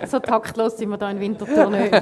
so 0.08 0.20
taktlos 0.20 0.78
sind 0.78 0.89
wir 0.89 0.98
hier 0.98 1.10
in 1.10 1.20
Winterthur 1.20 1.70
nicht. 1.70 1.94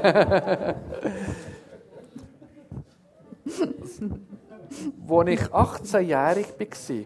Als 5.08 5.28
ich 5.28 5.42
18-jährig 5.42 6.48
war, 6.60 7.06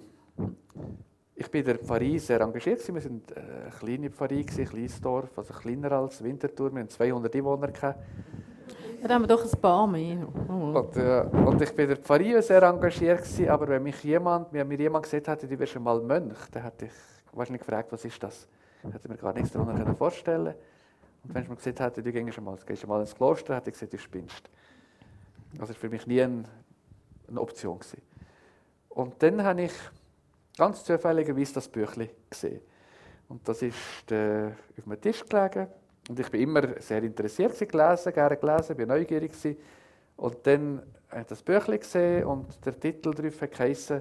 ich 1.35 1.49
bin 1.49 1.61
in 1.61 1.65
der 1.65 1.77
Pfarrei 1.79 2.17
sehr 2.17 2.41
engagiert. 2.41 2.87
Wir 2.87 2.95
waren 2.95 3.21
eine 3.35 3.71
kleine 3.71 4.09
Pfarrei, 4.09 4.39
ein 4.39 4.45
kleines 4.45 5.01
Dorf, 5.01 5.37
also 5.37 5.53
kleiner 5.53 5.91
als 5.91 6.23
Winterthur. 6.23 6.73
Wir 6.73 6.81
hatten 6.81 6.89
200 6.89 7.35
Einwohner. 7.35 7.69
Ja, 9.01 9.09
da 9.09 9.15
haben 9.15 9.23
wir 9.23 9.27
doch 9.27 9.43
ein 9.43 9.61
paar 9.61 9.85
mehr. 9.87 10.25
Oh. 10.47 10.79
Und, 10.79 10.95
äh, 10.95 11.25
und, 11.45 11.61
ich 11.61 11.75
bin 11.75 11.83
in 11.83 11.89
der 11.89 11.97
Pfarrei 11.97 12.39
sehr 12.41 12.63
engagiert, 12.63 13.27
aber 13.49 13.67
wenn 13.67 13.83
mich 13.83 14.01
jemand, 14.03 14.53
wenn 14.53 14.67
mir 14.67 14.79
jemand 14.79 15.03
gesagt 15.03 15.27
hätte, 15.27 15.47
du 15.47 15.59
wirst 15.59 15.75
einmal 15.75 15.99
Mönch, 16.01 16.37
dann 16.51 16.63
hätte 16.63 16.85
ich 16.85 16.91
wahrscheinlich 17.33 17.61
gefragt, 17.61 17.91
was 17.91 18.05
ist 18.05 18.21
das? 18.23 18.47
Ich 18.87 18.93
hätte 18.93 19.09
mir 19.09 19.17
gar 19.17 19.33
nichts 19.33 19.51
darunter 19.51 19.93
vorstellen 19.95 20.53
Und 21.23 21.33
wenn 21.33 21.43
ich 21.43 21.49
mir 21.49 21.55
gesagt 21.55 21.79
hätte, 21.79 22.03
du 22.03 22.11
gehst 22.11 22.37
einmal, 22.37 22.57
gehst 22.65 22.83
einmal 22.83 23.01
ins 23.01 23.15
Kloster, 23.15 23.55
hätte 23.55 23.69
ich 23.69 23.73
gesagt, 23.73 23.91
du 23.91 23.97
spinnst. 23.97 24.49
Das 25.57 25.67
war 25.67 25.75
für 25.75 25.89
mich 25.89 26.07
nie 26.07 26.21
eine, 26.21 26.43
eine 27.27 27.41
Option. 27.41 27.79
Gewesen. 27.79 28.01
Und 28.89 29.21
dann 29.21 29.43
habe 29.43 29.63
ich 29.63 29.73
ganz 30.57 30.83
zufälligerweise 30.83 31.55
das 31.55 31.67
Büchlein 31.67 32.09
gesehen. 32.29 32.61
Und 33.29 33.47
das 33.47 33.61
ist 33.61 34.11
äh, 34.11 34.47
auf 34.47 34.83
dem 34.83 35.01
Tisch 35.01 35.25
gelegen. 35.25 35.67
Und 36.09 36.19
ich 36.19 36.29
bin 36.29 36.41
immer 36.41 36.79
sehr 36.81 37.01
interessiert 37.03 37.57
gelesen, 37.57 38.13
gerne 38.13 38.37
gelesen, 38.37 38.75
bin 38.75 38.89
neugierig 38.89 39.31
gewesen. 39.31 39.57
Und 40.17 40.45
dann 40.45 40.83
habe 41.09 41.21
ich 41.21 41.27
das 41.27 41.41
Büchlein 41.41 41.79
gesehen 41.79 42.25
und 42.25 42.65
der 42.65 42.79
Titel 42.79 43.13
darauf 43.13 43.59
heißt 43.59 43.93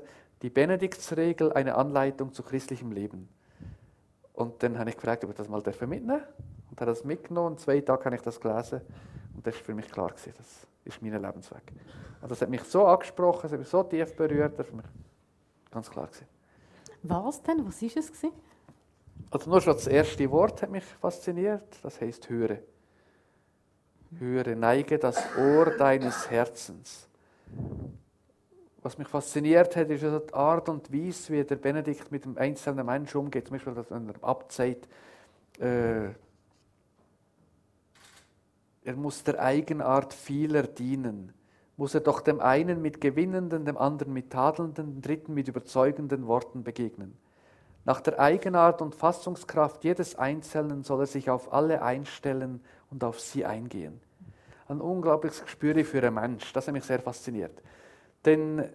Die 0.42 0.50
Benediktsregel, 0.50 1.52
eine 1.52 1.74
Anleitung 1.76 2.32
zu 2.32 2.42
christlichem 2.42 2.90
Leben. 2.90 3.28
Und 4.32 4.62
dann 4.62 4.78
habe 4.78 4.90
ich 4.90 4.96
gefragt, 4.96 5.24
ob 5.24 5.30
ich 5.30 5.36
das 5.36 5.48
mal 5.48 5.62
mitnehmen 5.62 6.08
darf. 6.08 6.28
Und 6.70 6.80
habe 6.80 6.90
das 6.90 7.04
mitgenommen 7.04 7.52
und 7.52 7.60
zwei 7.60 7.80
Tage 7.80 8.04
habe 8.06 8.16
ich 8.16 8.22
das 8.22 8.40
gelesen. 8.40 8.80
Und 9.34 9.46
das 9.46 9.54
war 9.54 9.62
für 9.62 9.74
mich 9.74 9.90
klar, 9.90 10.08
gewesen, 10.08 10.32
das 10.36 10.66
ist 10.84 11.02
mein 11.02 11.12
Lebensweg. 11.12 11.62
Und 12.20 12.30
das 12.30 12.40
hat 12.40 12.50
mich 12.50 12.62
so 12.64 12.86
angesprochen, 12.86 13.46
es 13.46 13.52
hat 13.52 13.58
mich 13.58 13.68
so 13.68 13.82
tief 13.82 14.16
berührt, 14.16 14.58
das 14.58 14.68
war 14.68 14.76
mir 14.76 14.84
ganz 15.70 15.90
klar. 15.90 16.06
Gewesen. 16.06 16.31
Was 17.02 17.42
denn? 17.42 17.66
Was 17.66 17.82
war 17.82 17.88
es? 17.96 18.22
Also 19.30 19.50
nur 19.50 19.60
schon 19.60 19.74
das 19.74 19.86
erste 19.86 20.30
Wort 20.30 20.62
hat 20.62 20.70
mich 20.70 20.84
fasziniert. 20.84 21.76
Das 21.82 22.00
heißt 22.00 22.28
hören. 22.28 22.58
höre, 24.18 24.54
neige 24.54 24.98
das 24.98 25.18
Ohr 25.38 25.70
deines 25.76 26.30
Herzens. 26.30 27.08
Was 28.82 28.98
mich 28.98 29.08
fasziniert 29.08 29.76
hat, 29.76 29.90
ist 29.90 30.02
die 30.02 30.34
Art 30.34 30.68
und 30.68 30.92
Weise, 30.92 31.32
wie 31.32 31.44
der 31.44 31.56
Benedikt 31.56 32.10
mit 32.10 32.24
dem 32.24 32.36
einzelnen 32.36 32.84
Menschen 32.84 33.18
umgeht. 33.18 33.46
Zum 33.46 33.56
Beispiel, 33.56 33.76
wenn 33.88 34.08
er 34.08 34.24
abzeigt, 34.24 34.88
äh, 35.58 36.08
er 38.84 38.96
muss 38.96 39.22
der 39.22 39.40
Eigenart 39.40 40.12
vieler 40.12 40.64
dienen. 40.64 41.32
Muss 41.76 41.94
er 41.94 42.00
doch 42.00 42.20
dem 42.20 42.40
einen 42.40 42.82
mit 42.82 43.00
gewinnenden, 43.00 43.64
dem 43.64 43.78
anderen 43.78 44.12
mit 44.12 44.30
tadelnden, 44.30 44.94
dem 44.94 45.02
dritten 45.02 45.34
mit 45.34 45.48
überzeugenden 45.48 46.26
Worten 46.26 46.62
begegnen. 46.62 47.16
Nach 47.84 48.00
der 48.00 48.20
Eigenart 48.20 48.80
und 48.80 48.94
Fassungskraft 48.94 49.82
jedes 49.82 50.16
Einzelnen 50.16 50.84
soll 50.84 51.00
er 51.00 51.06
sich 51.06 51.30
auf 51.30 51.52
alle 51.52 51.82
einstellen 51.82 52.60
und 52.90 53.02
auf 53.02 53.20
sie 53.20 53.44
eingehen. 53.44 54.00
Ein 54.68 54.80
unglaubliches 54.80 55.42
Gespür 55.42 55.84
für 55.84 55.98
einen 55.98 56.14
Mensch. 56.14 56.52
Das 56.52 56.66
hat 56.66 56.74
mich 56.74 56.84
sehr 56.84 57.00
fasziniert. 57.00 57.60
Denn 58.24 58.70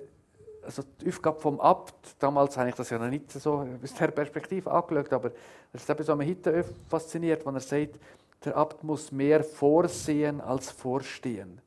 also 0.68 0.84
die 1.02 1.08
Aufgabe 1.08 1.40
vom 1.40 1.62
Abt, 1.62 1.94
damals 2.20 2.58
habe 2.58 2.68
ich 2.68 2.76
das 2.76 2.90
ja 2.90 3.00
noch 3.00 3.08
nicht 3.08 3.32
so 3.32 3.66
aus 3.82 3.94
der 3.94 4.08
Perspektive 4.08 4.70
angeschaut, 4.70 5.14
aber 5.14 5.32
das 5.72 5.84
ist 5.84 6.08
was 6.08 6.18
mich 6.18 6.30
heute 6.30 6.66
fasziniert, 6.90 7.46
wenn 7.46 7.56
er 7.56 7.62
sagt, 7.62 7.98
der 8.44 8.58
Abt 8.58 8.84
muss 8.84 9.12
mehr 9.12 9.46
vorsehen 9.46 10.42
als 10.42 10.70
vorstehen. 10.70 11.62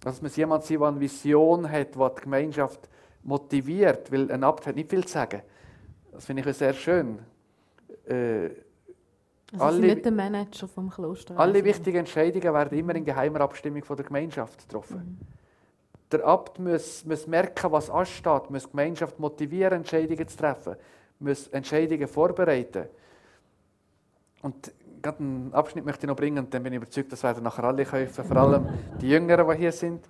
Dass 0.00 0.22
man 0.22 0.30
jemand 0.30 0.64
sein, 0.64 0.78
der 0.78 0.88
eine 0.88 1.00
Vision 1.00 1.70
hat, 1.70 1.94
die 1.94 1.98
die 1.98 2.20
Gemeinschaft 2.22 2.88
motiviert, 3.22 4.10
weil 4.10 4.30
ein 4.30 4.44
Abt 4.44 4.66
hat 4.66 4.76
nicht 4.76 4.90
viel 4.90 5.04
zu 5.04 5.12
sagen. 5.12 5.42
Das 6.12 6.24
finde 6.24 6.48
ich 6.48 6.56
sehr 6.56 6.72
schön. 6.72 7.18
Äh, 8.06 8.50
also 9.52 9.64
alle, 9.64 9.80
nicht 9.80 10.04
der 10.04 10.12
Manager 10.12 10.68
vom 10.68 10.90
Kloster. 10.90 11.38
Alle 11.38 11.54
also. 11.54 11.64
wichtigen 11.64 11.98
Entscheidungen 11.98 12.54
werden 12.54 12.78
immer 12.78 12.94
in 12.94 13.04
geheimer 13.04 13.40
Abstimmung 13.40 13.82
von 13.82 13.96
der 13.96 14.06
Gemeinschaft 14.06 14.68
getroffen. 14.68 15.18
Mhm. 15.20 15.26
Der 16.12 16.24
Abt 16.24 16.58
muss, 16.58 17.04
muss 17.04 17.26
merken, 17.26 17.70
was 17.70 17.90
ansteht, 17.90 18.50
muss 18.50 18.64
die 18.64 18.70
Gemeinschaft 18.70 19.18
motivieren, 19.18 19.78
Entscheidungen 19.78 20.26
zu 20.26 20.36
treffen, 20.36 20.76
muss 21.18 21.48
Entscheidungen 21.48 22.08
vorbereiten. 22.08 22.86
Und 24.42 24.72
gerade 25.02 25.18
einen 25.18 25.54
Abschnitt 25.54 25.84
möchte 25.84 26.06
ich 26.06 26.08
noch 26.08 26.16
bringen, 26.16 26.38
und 26.38 26.54
dann 26.54 26.62
bin 26.62 26.72
ich 26.72 26.78
überzeugt, 26.78 27.12
das 27.12 27.22
werden 27.22 27.42
nachher 27.42 27.64
alle 27.64 27.84
kaufen, 27.84 28.24
vor 28.24 28.36
allem 28.36 28.68
die 29.00 29.08
Jüngeren, 29.08 29.48
die 29.50 29.56
hier 29.56 29.72
sind. 29.72 30.06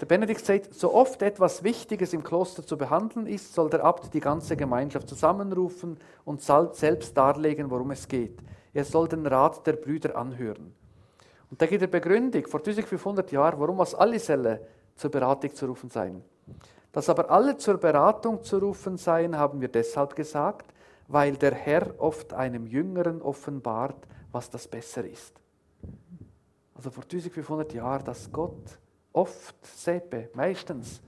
Der 0.00 0.06
Benedikt 0.06 0.44
sagt, 0.44 0.74
so 0.74 0.94
oft 0.94 1.22
etwas 1.22 1.64
Wichtiges 1.64 2.12
im 2.12 2.22
Kloster 2.22 2.64
zu 2.64 2.78
behandeln 2.78 3.26
ist, 3.26 3.52
soll 3.52 3.68
der 3.68 3.82
Abt 3.82 4.14
die 4.14 4.20
ganze 4.20 4.56
Gemeinschaft 4.56 5.08
zusammenrufen 5.08 5.98
und 6.24 6.40
selbst 6.40 7.16
darlegen, 7.16 7.70
worum 7.70 7.90
es 7.90 8.06
geht. 8.06 8.38
Er 8.72 8.84
soll 8.84 9.08
den 9.08 9.26
Rat 9.26 9.66
der 9.66 9.72
Brüder 9.72 10.16
anhören. 10.16 10.72
Und 11.50 11.60
da 11.60 11.66
gibt 11.66 11.82
er 11.82 11.88
Begründung 11.88 12.46
vor 12.46 12.60
1500 12.60 13.32
Jahren, 13.32 13.58
warum 13.58 13.80
aus 13.80 13.94
alle 13.94 14.18
Säle 14.20 14.60
zur 14.94 15.10
Beratung 15.10 15.52
zu 15.54 15.66
rufen 15.66 15.90
seien. 15.90 16.22
Dass 16.92 17.08
aber 17.08 17.30
alle 17.30 17.56
zur 17.56 17.78
Beratung 17.78 18.42
zu 18.42 18.58
rufen 18.58 18.96
seien, 18.96 19.36
haben 19.36 19.60
wir 19.60 19.68
deshalb 19.68 20.14
gesagt, 20.14 20.66
weil 21.08 21.36
der 21.36 21.54
Herr 21.54 21.94
oft 21.98 22.32
einem 22.34 22.66
Jüngeren 22.66 23.22
offenbart, 23.22 24.06
was 24.30 24.50
das 24.50 24.68
besser 24.68 25.04
ist. 25.04 25.40
Also 26.74 26.90
vor 26.90 27.02
1500 27.02 27.72
Jahren, 27.72 28.04
dass 28.04 28.30
Gott 28.30 28.78
oft, 29.12 29.56
Sepe, 29.66 30.28
meistens 30.34 31.00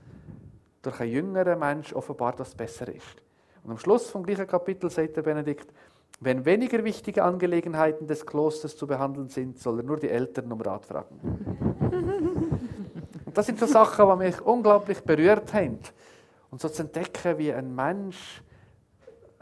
durch 0.81 0.99
einen 0.99 1.11
jüngeren 1.11 1.59
Mensch 1.59 1.93
offenbart, 1.93 2.39
was 2.39 2.55
besser 2.55 2.93
ist. 2.93 3.21
Und 3.63 3.71
am 3.71 3.77
Schluss 3.77 4.09
vom 4.09 4.23
gleichen 4.23 4.47
Kapitel 4.47 4.89
sagt 4.89 5.15
der 5.15 5.21
Benedikt, 5.21 5.71
wenn 6.19 6.45
weniger 6.45 6.83
wichtige 6.83 7.23
Angelegenheiten 7.23 8.07
des 8.07 8.25
Klosters 8.25 8.75
zu 8.75 8.85
behandeln 8.85 9.29
sind, 9.29 9.59
soll 9.59 9.79
er 9.79 9.83
nur 9.83 9.97
die 9.97 10.09
Eltern 10.09 10.51
um 10.51 10.61
Rat 10.61 10.85
fragen. 10.85 11.19
Und 13.25 13.37
das 13.37 13.45
sind 13.45 13.59
so 13.59 13.65
Sachen, 13.65 14.09
die 14.09 14.25
mich 14.25 14.41
unglaublich 14.41 15.01
berührt 15.01 15.53
haben. 15.53 15.79
Und 16.49 16.59
so 16.59 16.69
zu 16.69 16.83
entdecken, 16.83 17.37
wie 17.37 17.53
ein 17.53 17.73
Mensch 17.73 18.43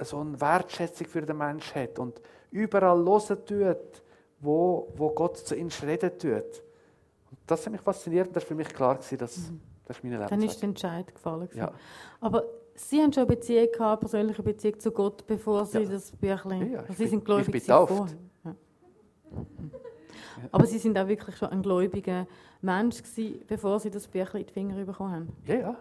so 0.06 0.20
eine 0.20 0.39
Wertschätzung 0.39 1.08
für 1.08 1.22
den 1.22 1.38
Mensch 1.38 1.74
hat 1.76 2.00
und 2.00 2.22
überall 2.52 3.04
hören 3.04 3.45
tut, 3.45 4.04
wo, 4.39 4.91
wo 4.95 5.10
Gott 5.10 5.38
zu 5.38 5.56
ihm 5.56 5.70
reden 5.84 6.12
tut. 6.18 6.64
Und 7.32 7.39
das 7.45 7.66
hat 7.66 7.72
mich 7.72 7.82
fasziniert 7.82 8.28
und 8.28 8.36
das 8.36 8.43
war 8.43 8.47
für 8.47 8.56
mich 8.56 8.70
klar, 8.70 8.95
dass 8.95 9.12
mhm. 9.12 9.18
das 9.18 9.38
ist 9.38 10.04
meine 10.04 10.16
Lebenszeit. 10.16 10.32
Dann 10.32 10.43
ist 10.43 10.62
der 10.62 10.70
Entscheid 10.70 11.14
gefallen. 11.14 11.50
Ja. 11.54 11.72
Aber 12.20 12.43
Sie 12.76 13.02
haben 13.02 13.12
schon 13.12 13.28
eine 13.28 13.36
Beziehung 13.36 13.68
gehabt, 13.74 14.00
persönliche 14.00 14.41
Beziehung 14.41 14.80
zu 14.80 14.91
Gott, 14.91 15.28
bevor 15.28 15.66
Sie 15.66 15.80
ja. 15.80 15.89
das 15.89 16.12
Büchlein... 16.14 16.72
Ja, 16.72 16.86
Sie 16.93 17.08
sind 17.08 17.26
gläubig. 17.26 17.47
Ich 17.47 17.52
bin 17.52 17.64
tauft. 17.64 18.16
Ja. 18.45 18.56
Aber 20.52 20.66
Sie 20.66 20.78
sind 20.78 20.97
auch 20.97 21.08
wirklich 21.08 21.36
schon 21.36 21.50
ein 21.50 21.62
gläubiger 21.62 22.26
Mensch 22.62 23.04
gewesen, 23.04 23.43
bevor 23.47 23.80
Sie 23.82 23.91
das 23.91 24.08
Büchlein 24.08 24.43
in 24.43 24.47
die 24.47 24.54
Finger 24.54 24.86
bekommen 24.86 25.12
haben. 25.12 25.38
Ja, 25.45 25.56
ja. 25.56 25.76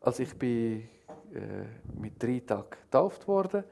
Also 0.00 0.24
ich 0.24 0.36
bin 0.36 0.88
äh, 1.34 2.00
mit 2.00 2.22
drei 2.22 2.42
Tagen 2.46 2.70
getauft 2.70 3.26
worden 3.26 3.64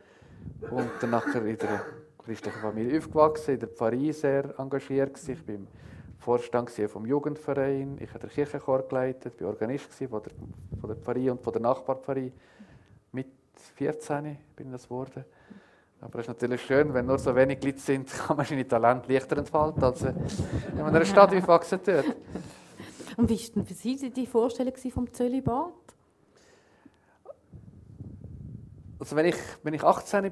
und 0.71 0.91
dann 1.01 1.23
in 1.47 1.59
der 1.59 1.85
christlichen 2.19 2.61
Familie 2.61 2.99
aufgewachsen, 2.99 3.55
in 3.55 3.61
der 3.61 3.69
Pfarrei 3.69 4.13
sehr 4.13 4.59
engagiert 4.59 5.15
gewesen. 5.15 5.43
Ich 5.49 5.55
im 5.55 5.67
Vorstand 6.19 6.71
vom 6.71 7.07
Jugendverein, 7.07 7.99
ich 8.01 8.11
habe 8.11 8.21
den 8.21 8.31
Kirchenchor 8.31 8.87
geleitet, 8.89 9.41
war 9.41 9.49
Organist 9.49 9.93
von 9.93 10.23
der, 10.23 10.33
von 10.81 10.89
der 10.89 10.97
Pfarrei 10.97 11.31
und 11.31 11.43
von 11.43 11.53
der 11.53 11.63
Nachbarpfarrei. 11.63 12.33
Mit 13.13 13.29
14 13.77 14.39
bin 14.57 14.67
ich 14.67 14.73
das 14.73 14.85
geworden. 14.85 15.25
Aber 16.01 16.19
es 16.19 16.25
ist 16.25 16.29
natürlich 16.29 16.63
schön, 16.63 16.95
wenn 16.95 17.07
nur 17.07 17.19
so 17.19 17.35
wenig 17.35 17.63
Leute 17.63 17.79
sind, 17.79 18.09
kann 18.27 18.37
man 18.37 18.47
seine 18.47 18.67
Talente 18.67 19.13
leichter 19.13 19.37
entfalten, 19.37 19.83
als 19.83 20.03
wenn 20.03 20.15
man 20.77 20.89
in 20.89 20.97
einer 20.97 21.05
Stadt 21.05 21.35
aufwachsen 21.35 21.83
tut. 21.83 22.05
Und 23.17 23.29
wie 23.29 23.39
war 23.39 23.55
denn 23.55 23.67
für 23.67 23.75
Sie 23.75 24.11
die 24.11 24.27
Vorstellung 24.27 24.75
vom 24.77 25.13
Zölibat? 25.13 25.73
Also 29.01 29.17
wenn 29.17 29.27
ich, 29.27 29.37
wenn 29.63 29.73
ich 29.73 29.83
18 29.83 30.23
war, 30.23 30.31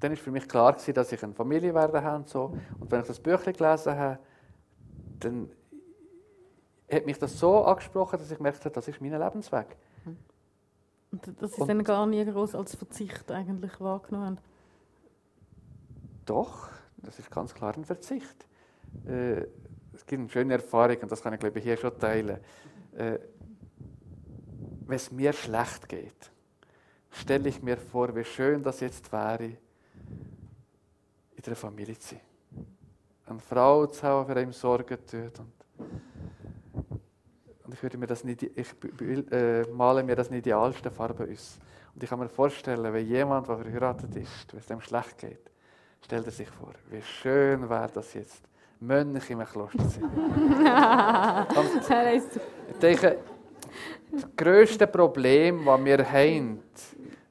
dann 0.00 0.10
war 0.10 0.16
für 0.16 0.30
mich 0.30 0.48
klar, 0.48 0.72
dass 0.72 1.12
ich 1.12 1.22
eine 1.22 1.34
Familie 1.34 1.74
werden 1.74 2.02
habe. 2.02 2.16
Und, 2.16 2.28
so. 2.28 2.56
und 2.80 2.90
wenn 2.90 3.02
ich 3.02 3.06
das 3.06 3.20
Büchlein 3.20 3.54
gelesen 3.54 3.96
habe, 3.96 4.18
dann 5.20 5.50
hat 6.90 7.04
mich 7.04 7.18
das 7.18 7.38
so 7.38 7.64
angesprochen, 7.64 8.18
dass 8.18 8.30
ich 8.30 8.40
merkte, 8.40 8.70
das 8.70 8.88
ist 8.88 9.00
mein 9.00 9.12
Lebensweg. 9.12 9.76
Und 11.12 11.26
dass 11.40 11.52
Sie 11.52 11.60
es 11.60 11.66
dann 11.66 11.84
gar 11.84 12.06
nie 12.06 12.24
groß 12.24 12.54
als 12.54 12.74
Verzicht 12.74 13.30
eigentlich 13.30 13.80
wahrgenommen? 13.80 14.38
Doch, 16.24 16.68
das 16.96 17.18
ist 17.18 17.30
ganz 17.30 17.54
klar 17.54 17.74
ein 17.76 17.84
Verzicht. 17.84 18.46
Äh, 19.06 19.46
es 19.92 20.04
gibt 20.06 20.20
eine 20.20 20.28
schöne 20.28 20.54
Erfahrung, 20.54 20.96
und 21.02 21.12
das 21.12 21.22
kann 21.22 21.32
ich 21.34 21.40
glaube 21.40 21.58
ich 21.58 21.64
hier 21.64 21.76
schon 21.76 21.98
teilen. 21.98 22.38
Äh, 22.96 23.18
wenn 24.86 24.96
es 24.96 25.10
mir 25.10 25.32
schlecht 25.32 25.88
geht, 25.88 26.30
stelle 27.20 27.48
ich 27.48 27.62
mir 27.62 27.76
vor, 27.76 28.14
wie 28.14 28.24
schön 28.24 28.62
das 28.62 28.80
jetzt 28.80 29.10
wäre, 29.12 29.44
in 29.44 31.42
der 31.44 31.56
Familie 31.56 31.98
zu 31.98 32.14
sein. 32.14 32.20
Eine 33.26 33.40
Frau 33.40 33.86
zu 33.86 34.02
haben, 34.02 34.26
für 34.26 34.36
einen 34.36 34.52
Sorgen 34.52 34.98
tut. 35.06 35.40
Und, 37.64 37.72
ich 37.72 37.82
würde 37.82 37.98
mir 37.98 38.06
das 38.06 38.22
nicht, 38.24 38.42
ich 38.42 38.74
äh, 39.30 39.62
male 39.72 40.02
mir 40.02 40.14
das 40.16 40.28
in 40.28 40.36
idealste 40.36 40.90
Farbe 40.90 41.28
aus. 41.30 41.58
Und 41.94 42.02
ich 42.02 42.08
kann 42.08 42.18
mir 42.18 42.28
vorstellen, 42.28 42.92
wenn 42.92 43.06
jemand, 43.06 43.48
der 43.48 43.56
verheiratet 43.58 44.14
ist, 44.16 44.52
wenn 44.52 44.60
es 44.60 44.66
dem 44.66 44.80
schlecht 44.80 45.18
geht, 45.18 45.50
stellt 46.04 46.26
er 46.26 46.32
sich 46.32 46.48
vor, 46.48 46.72
wie 46.90 47.02
schön 47.02 47.68
wäre 47.68 47.90
das 47.92 48.14
jetzt, 48.14 48.42
Mönch 48.80 49.30
im 49.30 49.44
Kloster 49.44 49.88
zu 49.88 50.00
sein. 51.88 52.22
ich 52.70 52.78
denke, 52.78 53.18
das 54.12 54.24
grösste 54.36 54.86
Problem, 54.86 55.64
das 55.64 55.84
wir 55.84 56.10
haben, 56.10 56.62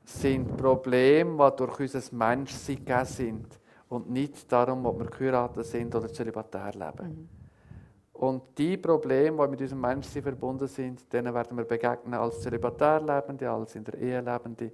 sind 0.10 0.56
Probleme, 0.58 1.51
die 1.51 1.56
durch 1.58 1.80
unser 1.80 2.16
Menschsein 2.16 2.78
gegeben 2.78 3.06
sind 3.06 3.60
und 3.89 4.10
nicht 4.10 4.51
darum, 4.51 4.86
ob 4.86 4.99
wir 4.99 5.08
geheiratet 5.08 5.66
sind 5.66 5.93
oder 5.95 6.12
zölibatär 6.12 6.72
leben. 6.74 7.10
Mhm. 7.10 7.30
Und 8.14 8.58
die 8.58 8.78
Probleme, 8.78 9.43
die 9.43 9.51
mit 9.51 9.62
unserem 9.62 9.82
Menschsein 9.82 10.24
verbunden 10.24 10.68
sind, 10.68 11.12
denen 11.12 11.34
werden 11.34 11.58
wir 11.58 11.66
begegnen 11.66 12.14
als 12.14 12.41
zölibatär 12.41 13.01
Lebende, 13.01 13.49
als 13.49 13.76
in 13.76 13.84
der 13.84 13.95
Ehe 13.95 14.22
Lebende. 14.22 14.72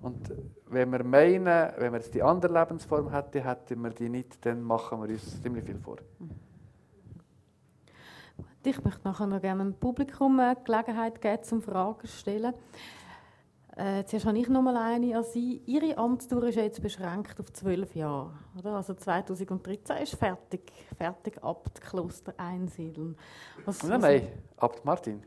Und 0.00 0.32
wenn 0.66 0.92
wir 0.92 1.02
meinen, 1.02 1.72
wenn 1.78 1.92
wir 1.92 1.98
jetzt 1.98 2.14
die 2.14 2.22
andere 2.22 2.52
Lebensform 2.52 3.10
hätten, 3.10 3.42
hätten 3.42 3.82
wir 3.82 3.90
die 3.90 4.08
nicht, 4.08 4.44
dann 4.46 4.62
machen 4.62 5.02
wir 5.02 5.08
uns 5.08 5.42
ziemlich 5.42 5.64
viel 5.64 5.78
vor. 5.78 5.96
Mhm. 6.18 6.30
Ich 8.66 8.82
möchte 8.82 9.00
nachher 9.04 9.26
noch 9.26 9.42
gerne 9.42 9.62
dem 9.62 9.74
Publikum 9.74 10.40
eine 10.40 10.56
Gelegenheit 10.56 11.20
geben, 11.20 11.42
zum 11.42 11.60
Fragen 11.60 12.00
zu 12.00 12.06
stellen. 12.06 12.54
Äh, 13.76 14.04
zuerst 14.04 14.26
habe 14.26 14.38
ich 14.38 14.48
noch 14.48 14.62
mal 14.62 14.76
eine 14.76 15.16
an 15.16 15.24
Sie. 15.24 15.60
Ihre 15.66 15.98
Amtsdauer 15.98 16.44
ist 16.44 16.56
jetzt 16.56 16.80
beschränkt 16.80 17.40
auf 17.40 17.52
zwölf 17.52 17.94
Jahre. 17.96 18.30
Oder? 18.56 18.76
Also 18.76 18.94
2013 18.94 19.96
ist 19.96 20.14
fertig, 20.14 20.72
fertig 20.96 21.42
Abt 21.42 21.80
Kloster 21.80 22.34
einsiedeln. 22.36 23.16
Was, 23.64 23.82
nein, 23.82 24.00
nein, 24.00 24.28
Abt 24.58 24.84
Martin. 24.84 25.22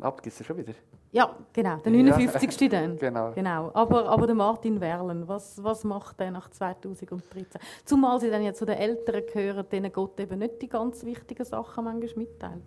Abt, 0.00 0.22
gibt 0.22 0.40
es 0.40 0.46
schon 0.46 0.56
wieder. 0.56 0.72
Ja, 1.12 1.36
genau, 1.52 1.76
der 1.76 1.92
59. 1.92 2.70
dann. 2.70 2.98
Genau. 2.98 3.32
genau. 3.32 3.70
Aber, 3.74 4.08
aber 4.08 4.26
der 4.26 4.34
Martin 4.34 4.80
Werlen, 4.80 5.28
was, 5.28 5.62
was 5.62 5.84
macht 5.84 6.20
er 6.20 6.30
nach 6.30 6.50
2013? 6.50 7.60
Zumal 7.84 8.18
sie 8.18 8.30
dann 8.30 8.42
ja 8.42 8.52
zu 8.52 8.64
den 8.64 8.76
Älteren 8.76 9.22
gehören, 9.26 9.68
denen 9.70 9.92
Gott 9.92 10.18
eben 10.20 10.38
nicht 10.38 10.60
die 10.60 10.68
ganz 10.68 11.04
wichtigen 11.04 11.44
Sachen 11.44 11.84
manchmal 11.84 12.24
mitteilt. 12.24 12.62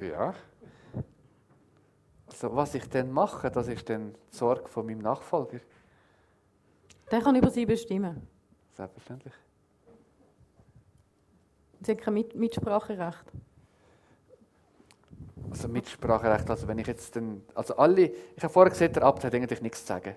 Ja. 0.00 0.34
Also 2.34 2.56
was 2.56 2.74
ich 2.74 2.88
dann 2.88 3.12
mache, 3.12 3.48
das 3.48 3.68
ist 3.68 3.88
dann 3.88 4.12
die 4.12 4.36
Sorge 4.36 4.68
von 4.68 4.84
meinem 4.84 4.98
Nachfolger. 4.98 5.60
Der 7.08 7.20
kann 7.20 7.36
über 7.36 7.48
sie 7.48 7.64
bestimmen. 7.64 8.26
Selbstverständlich. 8.72 9.32
Sie 11.80 11.92
haben 11.92 12.00
kein 12.00 12.14
Mit 12.14 12.34
Mitspracherecht. 12.34 13.24
Also 15.48 15.68
Mitspracherecht, 15.68 16.50
also 16.50 16.66
wenn 16.66 16.78
ich 16.78 16.88
jetzt 16.88 17.14
dann, 17.14 17.42
also 17.54 17.76
alle, 17.76 18.06
ich 18.06 18.42
habe 18.42 18.52
vorher 18.52 18.70
gesagt, 18.70 18.96
der 18.96 19.04
Abt 19.04 19.22
hat 19.22 19.32
eigentlich 19.32 19.62
nichts 19.62 19.82
zu 19.82 19.86
sagen. 19.86 20.16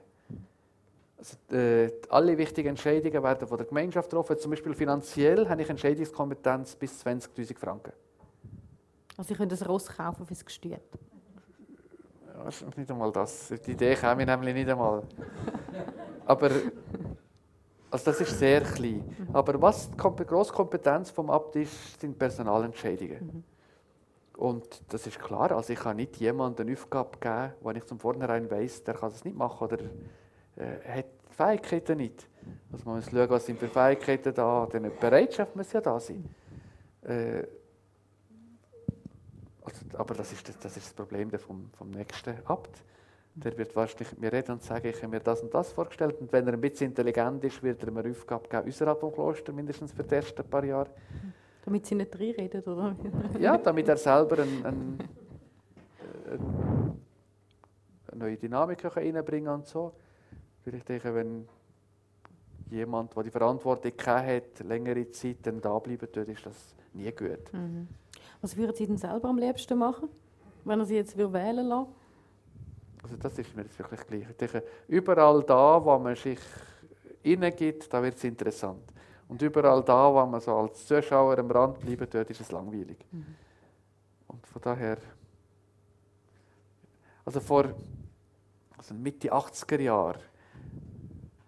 Also, 1.19 1.55
äh, 1.55 1.91
alle 2.09 2.35
wichtigen 2.35 2.69
Entscheidungen 2.69 3.21
werden 3.21 3.47
von 3.47 3.57
der 3.57 3.67
Gemeinschaft 3.67 4.09
getroffen. 4.09 4.39
Zum 4.39 4.49
Beispiel 4.49 4.73
finanziell 4.73 5.47
habe 5.47 5.61
ich 5.61 5.69
Entscheidungskompetenz 5.69 6.75
bis 6.77 7.05
20'000 7.05 7.59
Franken. 7.59 7.93
Also 9.17 9.33
ich 9.33 9.37
könnte 9.37 9.55
ein 9.55 9.67
Ross 9.67 9.85
kaufen 9.87 10.25
fürs 10.25 10.43
Gestüt. 10.43 10.79
Nicht 12.75 12.91
einmal 12.91 13.11
das. 13.11 13.53
Die 13.65 13.71
Idee 13.71 13.95
käme 13.95 14.21
ich 14.21 14.27
nämlich 14.27 14.53
nicht 14.53 14.69
einmal. 14.69 15.03
Aber 16.25 16.49
also 17.89 18.05
das 18.05 18.21
ist 18.21 18.37
sehr 18.37 18.61
klein. 18.61 19.03
Aber 19.33 19.61
was 19.61 19.89
die 19.89 19.97
grosse 19.97 20.53
Kompetenz 20.53 21.09
vom 21.09 21.29
Abt 21.29 21.55
ist, 21.55 21.99
sind 21.99 22.17
Personalentscheidungen. 22.17 23.25
Mhm. 23.25 23.43
Und 24.37 24.81
das 24.89 25.07
ist 25.07 25.17
klar, 25.17 25.51
also 25.51 25.73
ich 25.73 25.79
kann 25.79 25.95
nicht 25.95 26.17
jemandem 26.17 26.67
eine 26.67 26.77
Aufgabe 26.77 27.17
geben, 27.19 27.53
wo 27.61 27.71
ich 27.71 27.83
zum 27.85 27.99
Vornherein 27.99 28.49
weiß, 28.49 28.83
der 28.83 28.93
kann 28.93 29.09
das 29.09 29.25
nicht 29.25 29.35
machen 29.35 29.63
oder 29.63 29.79
äh, 30.57 30.97
hat 30.97 31.05
die 31.29 31.33
Fähigkeiten 31.33 31.97
nicht. 31.97 32.27
Also 32.71 32.85
man 32.85 32.97
muss 32.97 33.09
schauen, 33.09 33.29
was 33.29 33.45
sind 33.47 33.57
für 33.57 33.67
Fähigkeiten 33.67 34.33
da, 34.35 34.67
denn 34.71 34.83
die 34.83 34.89
Bereitschaft 34.89 35.55
muss 35.55 35.73
ja 35.73 35.81
da 35.81 35.99
sein. 35.99 36.23
Äh, 37.01 37.47
also, 39.67 39.97
aber 39.97 40.13
das 40.15 40.31
ist 40.31 40.47
das, 40.47 40.57
das 40.59 40.77
ist 40.77 40.85
das 40.87 40.93
Problem 40.93 41.29
vom, 41.31 41.69
vom 41.77 41.89
nächsten 41.91 42.35
Abt. 42.45 42.83
Der 43.35 43.55
wird 43.57 43.75
wahrscheinlich 43.75 44.11
mit 44.13 44.21
mir 44.21 44.33
reden 44.33 44.53
und 44.53 44.63
sagen, 44.63 44.87
ich 44.87 44.97
habe 44.97 45.09
mir 45.09 45.19
das 45.19 45.41
und 45.41 45.53
das 45.53 45.71
vorgestellt. 45.71 46.19
Und 46.19 46.31
wenn 46.31 46.47
er 46.47 46.53
ein 46.53 46.61
bisschen 46.61 46.87
intelligent 46.87 47.43
ist, 47.43 47.61
wird 47.61 47.83
er 47.83 47.91
mir 47.91 48.09
Aufgabe 48.09 48.47
geben, 48.47 48.67
außerhalb 48.67 48.99
vom 48.99 49.13
Kloster, 49.13 49.53
mindestens 49.53 49.91
für 49.91 50.03
die 50.03 50.15
ersten 50.15 50.43
paar 50.43 50.63
Jahre. 50.63 50.89
Damit 51.63 51.85
sie 51.85 51.95
nicht 51.95 52.15
reinreden, 52.15 52.63
oder? 52.63 52.95
ja, 53.39 53.57
damit 53.57 53.87
er 53.89 53.97
selber 53.97 54.39
ein, 54.41 54.65
ein, 54.65 54.97
eine 58.07 58.19
neue 58.19 58.37
Dynamik 58.37 58.83
reinbringen 58.95 59.45
kann 59.45 59.55
und 59.59 59.67
so. 59.67 59.93
ich 60.65 60.83
denke, 60.83 61.13
wenn 61.13 61.47
jemand, 62.71 63.15
der 63.15 63.23
die 63.23 63.31
Verantwortung 63.31 63.91
hat, 64.05 64.59
längere 64.63 65.11
Zeit 65.11 65.37
dann 65.43 65.61
da 65.61 65.77
bleiben 65.77 66.11
tut, 66.11 66.27
ist 66.27 66.45
das 66.45 66.75
nie 66.93 67.11
gut. 67.11 67.53
Mhm. 67.53 67.87
Was 68.41 68.55
würden 68.55 68.75
Sie 68.75 68.85
denn 68.85 68.97
selber 68.97 69.29
am 69.29 69.37
liebsten 69.37 69.77
machen, 69.77 70.09
wenn 70.63 70.79
er 70.79 70.85
Sie 70.85 70.95
jetzt 70.95 71.17
wählen 71.17 71.67
lassen 71.67 71.87
Also 73.03 73.15
das 73.17 73.37
ist 73.39 73.55
mir 73.55 73.63
jetzt 73.63 73.77
wirklich 73.79 74.01
gleich. 74.07 74.63
Überall 74.87 75.43
da, 75.43 75.83
wo 75.83 75.97
man 75.97 76.15
sich 76.15 76.39
hineingibt, 77.23 77.91
da 77.91 78.01
wird 78.01 78.15
es 78.15 78.23
interessant. 78.23 78.83
Und 79.27 79.41
überall 79.41 79.83
da, 79.83 80.13
wo 80.13 80.25
man 80.25 80.39
so 80.39 80.55
als 80.55 80.85
Zuschauer 80.85 81.37
am 81.37 81.51
Rand 81.51 81.79
bleiben 81.79 82.07
dort 82.09 82.29
ist 82.29 82.41
es 82.41 82.51
langweilig. 82.51 82.97
Mhm. 83.11 83.35
Und 84.27 84.47
von 84.47 84.61
daher, 84.61 84.97
also 87.25 87.39
vor 87.39 87.73
also 88.77 88.93
Mitte 88.93 89.33
80er 89.33 89.81
Jahren, 89.81 90.21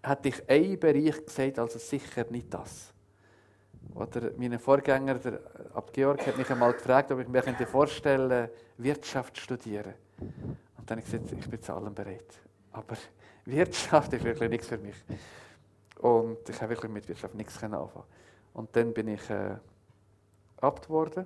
hatte 0.03 0.29
ich 0.29 0.49
einen 0.49 0.79
Bereich 0.79 1.25
gesagt, 1.25 1.59
also 1.59 1.79
sicher 1.79 2.25
nicht 2.29 2.53
das. 2.53 2.93
Oder 3.99 4.31
mein 4.37 4.57
Vorgänger, 4.57 5.15
der 5.15 5.41
Georg, 5.91 6.25
hat 6.25 6.37
mich 6.37 6.49
einmal 6.49 6.71
gefragt, 6.71 7.11
ob 7.11 7.19
ich 7.19 7.27
mir 7.27 7.43
vorstellen 7.67 8.29
könnte, 8.29 8.53
Wirtschaft 8.77 9.35
zu 9.35 9.41
studieren. 9.41 9.93
Und 10.19 10.89
dann 10.89 10.99
habe 10.99 11.01
ich 11.01 11.11
gesagt, 11.11 11.33
ich 11.37 11.49
bin 11.49 11.61
zu 11.61 11.73
allem 11.73 11.93
bereit. 11.93 12.39
Aber 12.71 12.95
Wirtschaft 13.45 14.13
ist 14.13 14.23
wirklich 14.23 14.49
nichts 14.49 14.67
für 14.67 14.77
mich. 14.77 14.95
Und 15.99 16.47
ich 16.47 16.61
habe 16.61 16.69
wirklich 16.69 16.91
mit 16.91 17.09
Wirtschaft 17.09 17.35
nichts 17.35 17.61
anfangen. 17.61 18.05
Und 18.53 18.73
dann 18.73 18.93
bin 18.93 19.09
ich 19.09 19.29
äh, 19.29 19.55
abt 20.61 20.89
worden. 20.89 21.25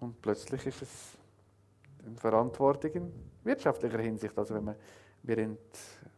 Und 0.00 0.22
plötzlich 0.22 0.66
ist 0.66 0.80
es 0.80 1.18
eine 2.06 2.16
Verantwortung 2.16 2.92
in 2.92 3.12
wirtschaftlicher 3.44 3.98
Hinsicht. 3.98 4.36
Also 4.38 4.54
wenn 4.54 4.64
man, 4.64 4.76
wir 5.22 5.36
sind 5.36 5.58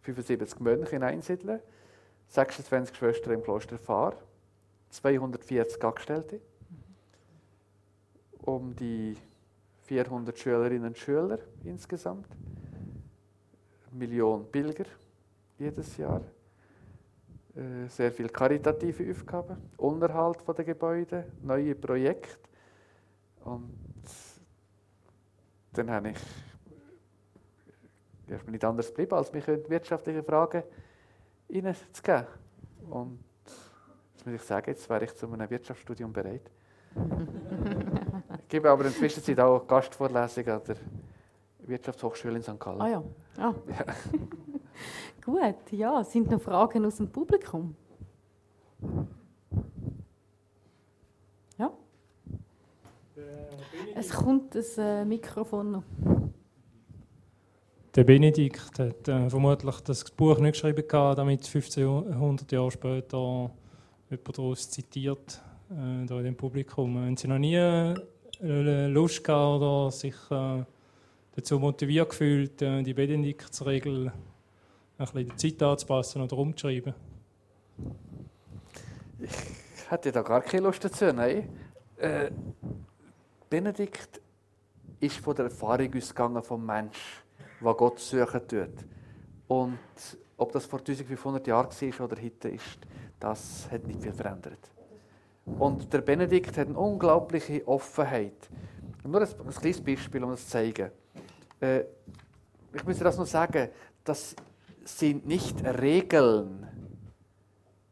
75 0.02 0.60
Mönche 0.60 0.94
in 0.94 1.02
einsiedeln, 1.02 1.60
26 2.28 2.96
Schwestern 2.96 3.32
im 3.34 3.42
Kloster 3.42 3.78
Fahr, 3.78 4.14
240 4.90 5.82
Angestellte, 5.84 6.40
um 8.42 8.74
die 8.74 9.16
400 9.82 10.38
Schülerinnen 10.38 10.88
und 10.88 10.98
Schüler 10.98 11.38
insgesamt, 11.64 12.26
eine 13.90 13.98
Million 13.98 14.50
Pilger 14.50 14.84
jedes 15.58 15.96
Jahr. 15.96 16.22
Äh, 17.54 17.88
sehr 17.88 18.12
viele 18.12 18.28
karitative 18.28 19.10
Aufgaben, 19.10 19.56
Unterhalt 19.76 20.38
der 20.46 20.64
Gebäude, 20.64 21.24
neue 21.42 21.74
Projekte. 21.74 22.48
Und 23.44 23.74
dann 25.72 25.90
habe 25.90 26.10
ich 26.10 26.18
mir 28.26 28.52
nicht 28.52 28.64
anders 28.64 28.88
geblieben, 28.88 29.14
als 29.14 29.32
mich 29.32 29.48
in 29.48 29.68
wirtschaftliche 29.68 30.22
Fragen 30.22 30.62
hineinzugeben. 31.48 32.26
Und 32.90 33.18
jetzt 34.18 34.26
muss 34.26 34.34
ich 34.34 34.42
sagen, 34.42 34.70
jetzt 34.70 34.90
wäre 34.90 35.04
ich 35.04 35.14
zu 35.14 35.32
einem 35.32 35.48
Wirtschaftsstudium 35.48 36.12
bereit. 36.12 36.50
ich 38.40 38.48
gebe 38.48 38.68
aber 38.68 38.84
in 38.84 38.90
der 38.90 38.98
Zwischenzeit 38.98 39.38
auch 39.38 39.64
Gastvorlesungen 39.66 40.50
an 40.50 40.62
der 40.66 40.76
Wirtschaftshochschule 41.60 42.36
in 42.36 42.42
St. 42.42 42.58
Gallen. 42.58 42.80
Ah 42.80 42.88
ja. 42.88 43.04
Ah. 43.36 43.54
ja. 43.68 43.94
Gut, 45.24 45.72
ja. 45.72 46.02
Sind 46.02 46.30
noch 46.30 46.40
Fragen 46.40 46.84
aus 46.84 46.96
dem 46.96 47.10
Publikum? 47.10 47.76
Ja? 51.58 51.72
Es 53.94 54.10
kommt 54.10 54.56
ein 54.56 54.64
äh, 54.78 55.04
Mikrofon 55.04 55.70
noch. 55.70 55.82
Der 57.94 58.04
Benedikt 58.04 58.78
hat 58.78 59.08
äh, 59.08 59.30
vermutlich 59.30 59.80
das 59.80 60.04
Buch 60.10 60.38
nicht 60.38 60.52
geschrieben, 60.52 60.84
damit 60.88 61.44
1500 61.44 62.50
Jahre 62.52 62.70
später 62.70 63.50
jemand 64.10 64.38
daraus 64.38 64.70
zitiert 64.70 65.42
äh, 65.70 66.06
da 66.06 66.18
in 66.18 66.24
dem 66.24 66.36
Publikum. 66.36 66.96
Haben 66.98 67.16
Sie 67.16 67.28
noch 67.28 67.38
nie 67.38 67.56
äh, 67.56 68.86
Lust 68.86 69.22
gehabt 69.22 69.62
oder 69.62 69.90
sich 69.90 70.14
äh, 70.30 70.64
dazu 71.34 71.58
motiviert 71.58 72.10
gefühlt, 72.10 72.62
äh, 72.62 72.82
die 72.82 72.94
Benediktsregel 72.94 74.12
ein 74.98 75.04
bisschen 75.04 75.28
die 75.28 75.36
Zeit 75.36 75.62
anzupassen 75.62 76.22
oder 76.22 76.36
umzuschreiben? 76.36 76.94
Ich 79.20 79.90
hatte 79.90 80.12
da 80.12 80.22
gar 80.22 80.40
keine 80.40 80.64
Lust 80.64 80.84
dazu, 80.84 81.06
nein. 81.12 81.48
Äh, 81.96 82.30
Benedikt 83.50 84.20
ist 85.00 85.16
von 85.16 85.34
der 85.34 85.46
Erfahrung 85.46 85.94
ausgegangen 85.94 86.42
vom 86.42 86.64
Mensch, 86.64 87.22
der 87.60 87.74
Gott 87.74 87.98
suchen 87.98 88.46
tut. 88.46 88.68
Und 89.48 89.78
ob 90.36 90.52
das 90.52 90.66
vor 90.66 90.80
1500 90.80 91.46
Jahren 91.46 91.70
war 91.70 92.04
oder 92.04 92.22
heute 92.22 92.48
ist, 92.50 92.78
das 93.20 93.68
hat 93.70 93.86
nicht 93.86 94.02
viel 94.02 94.12
verändert. 94.12 94.70
Und 95.58 95.92
der 95.92 96.02
Benedikt 96.02 96.56
hat 96.56 96.68
eine 96.68 96.78
unglaubliche 96.78 97.66
Offenheit. 97.66 98.48
Nur 99.04 99.22
ein, 99.22 99.28
ein 99.28 99.50
kleines 99.50 99.80
Beispiel, 99.80 100.22
um 100.22 100.30
das 100.30 100.44
zu 100.44 100.50
zeigen. 100.50 100.90
Äh, 101.60 101.80
ich 102.72 102.84
muss 102.84 102.98
das 102.98 103.16
noch 103.16 103.26
sagen, 103.26 103.70
dass 104.04 104.36
sind 104.88 105.26
nicht 105.26 105.62
Regeln. 105.64 106.66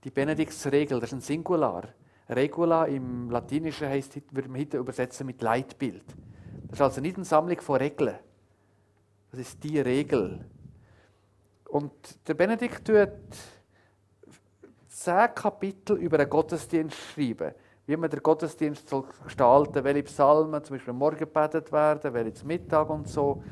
Die 0.04 0.10
Benediktsregel, 0.10 1.00
das 1.00 1.10
ist 1.10 1.18
ein 1.18 1.20
Singular. 1.20 1.88
Regula 2.28 2.86
im 2.86 3.30
Latinischen 3.30 3.88
heißt, 3.88 4.20
würde 4.32 4.48
man 4.48 4.60
heute 4.60 4.78
übersetzen 4.78 5.26
mit 5.26 5.42
Leitbild. 5.42 6.04
Das 6.68 6.78
ist 6.78 6.80
also 6.80 7.00
nicht 7.00 7.16
eine 7.16 7.24
Sammlung 7.24 7.60
von 7.60 7.76
Regeln. 7.76 8.16
Das 9.30 9.40
ist 9.40 9.62
die 9.62 9.78
Regel. 9.78 10.44
Und 11.68 11.92
der 12.26 12.34
Benedikt 12.34 12.84
tut 12.84 13.10
zehn 14.96 15.34
Kapitel 15.34 15.96
über 15.96 16.18
einen 16.18 16.30
Gottesdienst 16.30 16.96
schreiben. 16.96 17.52
Wie 17.86 17.96
man 17.96 18.10
den 18.10 18.22
Gottesdienst 18.22 18.88
soll 18.88 19.04
gestalten 19.24 19.84
welche 19.84 20.02
Psalmen 20.04 20.64
zum 20.64 20.76
Beispiel 20.76 20.94
Morgen 20.94 21.18
gebetet 21.18 21.70
werden, 21.70 22.12
welche 22.14 22.34
zum 22.34 22.48
Mittag 22.48 22.88
und 22.88 23.06
so. 23.06 23.42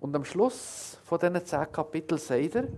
Und 0.00 0.14
am 0.14 0.24
Schluss 0.24 0.98
von 1.04 1.18
diesen 1.18 1.44
zehn 1.44 1.70
Kapiteln 1.72 2.18
sagt 2.18 2.54
er, 2.54 2.68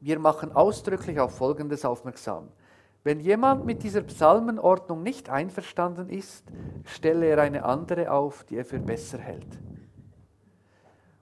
wir 0.00 0.18
machen 0.18 0.52
ausdrücklich 0.52 1.18
auf 1.20 1.36
Folgendes 1.36 1.84
aufmerksam. 1.84 2.48
Wenn 3.04 3.20
jemand 3.20 3.64
mit 3.64 3.82
dieser 3.82 4.02
Psalmenordnung 4.02 5.02
nicht 5.02 5.30
einverstanden 5.30 6.10
ist, 6.10 6.44
stelle 6.84 7.26
er 7.26 7.38
eine 7.38 7.64
andere 7.64 8.10
auf, 8.10 8.42
die 8.44 8.56
er 8.56 8.64
für 8.64 8.80
besser 8.80 9.18
hält. 9.18 9.46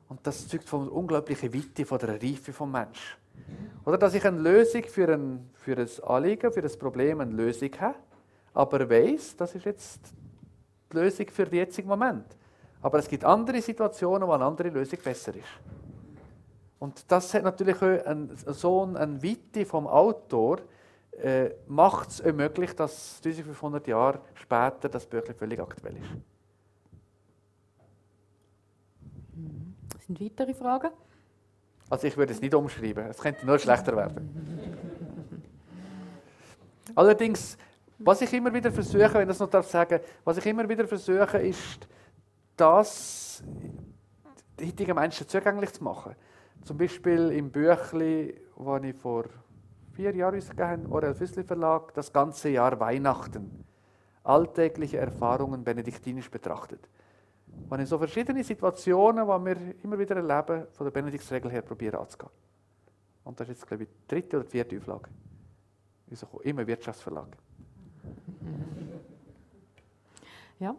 Und 0.08 0.26
das 0.26 0.48
zeugt 0.48 0.68
von 0.68 0.86
der 0.86 0.94
unglaublichen 0.94 1.52
Witte, 1.52 1.84
von 1.84 1.98
der 1.98 2.20
Reife 2.22 2.52
vom 2.52 2.72
Mensch. 2.72 3.18
Oder 3.84 3.98
dass 3.98 4.14
ich 4.14 4.24
eine 4.24 4.38
Lösung 4.38 4.84
für 4.84 5.12
ein, 5.12 5.50
für 5.54 5.76
ein 5.76 5.88
Anliegen, 6.04 6.52
für 6.52 6.62
ein 6.62 6.78
Problem, 6.78 7.20
eine 7.20 7.32
Lösung 7.32 7.70
habe, 7.80 7.96
aber 8.54 8.88
weiß, 8.88 9.36
das 9.36 9.54
ist 9.54 9.64
jetzt 9.64 10.00
die 10.92 10.96
Lösung 10.96 11.26
für 11.28 11.44
den 11.44 11.56
jetzigen 11.56 11.88
Moment. 11.88 12.24
Aber 12.80 12.98
es 12.98 13.08
gibt 13.08 13.24
andere 13.24 13.60
Situationen, 13.60 14.26
wo 14.28 14.32
eine 14.32 14.44
andere 14.44 14.68
Lösung 14.68 14.98
besser 15.02 15.34
ist. 15.34 15.44
Und 16.78 17.10
das 17.10 17.32
hat 17.34 17.42
natürlich 17.44 17.76
auch 17.76 18.06
ein, 18.06 18.30
so 18.46 18.82
eine 18.82 19.22
Witte 19.22 19.64
vom 19.66 19.86
Autor, 19.86 20.58
äh, 21.12 21.50
macht 21.66 22.10
es 22.10 22.22
möglich, 22.22 22.74
dass 22.74 23.20
1500 23.24 23.86
Jahre 23.86 24.20
später 24.34 24.88
das 24.88 25.06
Büchlein 25.06 25.34
völlig 25.34 25.60
aktuell 25.60 25.96
ist. 25.96 26.10
Sind 30.06 30.20
weitere 30.20 30.54
Fragen? 30.54 30.90
Also 31.90 32.06
ich 32.06 32.16
würde 32.16 32.32
es 32.32 32.40
nicht 32.40 32.54
umschreiben, 32.54 33.06
es 33.06 33.18
könnte 33.18 33.44
nur 33.46 33.58
schlechter 33.58 33.96
werden. 33.96 34.30
Allerdings, 36.94 37.56
was 37.98 38.20
ich 38.22 38.32
immer 38.32 38.52
wieder 38.52 38.72
versuche, 38.72 39.14
wenn 39.14 39.22
ich 39.22 39.28
das 39.28 39.40
noch 39.40 39.50
darf 39.50 39.68
sagen, 39.68 40.00
was 40.24 40.38
ich 40.38 40.46
immer 40.46 40.68
wieder 40.68 40.86
versuche, 40.86 41.38
ist, 41.38 41.86
das 42.56 43.42
heutigen 44.60 44.94
Menschen 44.94 45.28
zugänglich 45.28 45.72
zu 45.72 45.84
machen. 45.84 46.14
Zum 46.64 46.78
Beispiel 46.78 47.30
im 47.30 47.50
Büchli, 47.50 48.34
das 48.56 48.82
ich 48.84 48.96
vor 48.96 49.24
vier 49.92 50.14
Jahren 50.14 50.34
rausgegeben 50.34 50.84
habe, 50.84 50.92
Orel 50.92 51.14
Füssli 51.14 51.44
Verlag, 51.44 51.92
das 51.94 52.12
ganze 52.12 52.48
Jahr 52.48 52.78
Weihnachten. 52.80 53.64
Alltägliche 54.22 54.98
Erfahrungen 54.98 55.62
benediktinisch 55.62 56.30
betrachtet. 56.30 56.88
Wenn 57.68 57.80
ich 57.80 57.88
so 57.88 57.98
verschiedene 57.98 58.44
Situationen, 58.44 59.24
die 59.24 59.44
wir 59.44 59.74
immer 59.82 59.98
wieder 59.98 60.16
erleben, 60.16 60.66
von 60.72 60.86
der 60.86 60.90
Benediktsregel 60.90 61.50
her 61.50 61.62
probieren 61.62 61.96
anzugehen. 61.96 62.30
Und 63.24 63.40
das 63.40 63.48
ist 63.48 63.56
jetzt, 63.56 63.66
glaube 63.66 63.84
ich, 63.84 63.88
die 63.88 64.08
dritte 64.08 64.38
oder 64.38 64.46
vierte 64.46 64.76
Auflage. 64.76 65.08
Also 66.10 66.40
immer 66.42 66.66
Wirtschaftsverlag. 66.66 67.28
Ja. 70.60 70.76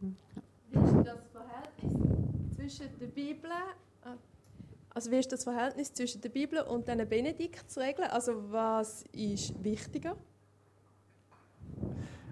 Wie 0.00 0.78
ist 0.78 1.06
das 1.06 1.18
Verhältnis 1.32 2.56
zwischen 2.56 2.98
der 3.00 3.06
Bibel, 3.08 3.50
äh, 4.04 4.10
also 4.90 5.10
wie 5.10 5.16
ist 5.16 5.32
das 5.32 5.42
Verhältnis 5.42 5.92
zwischen 5.92 6.20
der 6.20 6.28
Bibel 6.28 6.60
und 6.60 6.86
den 6.86 7.06
Benediktsregeln? 7.08 8.08
Also 8.10 8.52
was 8.52 9.02
ist 9.12 9.62
wichtiger? 9.64 10.16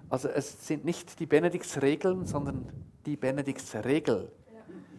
Also 0.09 0.29
es 0.29 0.67
sind 0.67 0.85
nicht 0.85 1.19
die 1.19 1.27
Benediktsregeln, 1.27 2.25
sondern 2.25 2.71
die 3.07 3.17
Benediktsregel. 3.17 4.31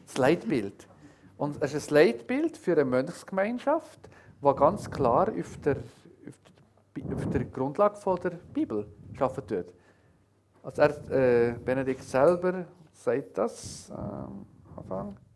Das 0.05 0.17
Leitbild. 0.17 0.87
Und 1.37 1.61
es 1.61 1.73
ist 1.73 1.91
ein 1.91 1.95
Leitbild 1.95 2.57
für 2.57 2.71
eine 2.71 2.85
Mönchsgemeinschaft, 2.85 4.09
die 4.41 4.55
ganz 4.55 4.89
klar 4.89 5.29
auf 5.29 5.57
der, 5.63 5.77
auf 7.13 7.29
der 7.29 7.45
Grundlage 7.45 7.97
von 7.97 8.19
der 8.21 8.31
Bibel 8.31 8.87
arbeiten 9.19 9.47
tut. 9.47 9.73
Also 10.63 10.81
er, 10.81 11.11
äh, 11.11 11.53
Benedikt 11.53 12.03
selber 12.03 12.65
sagt 12.93 13.37
das 13.37 13.91
am 13.91 14.45
ähm, 14.67 14.77
Anfang. 14.77 15.26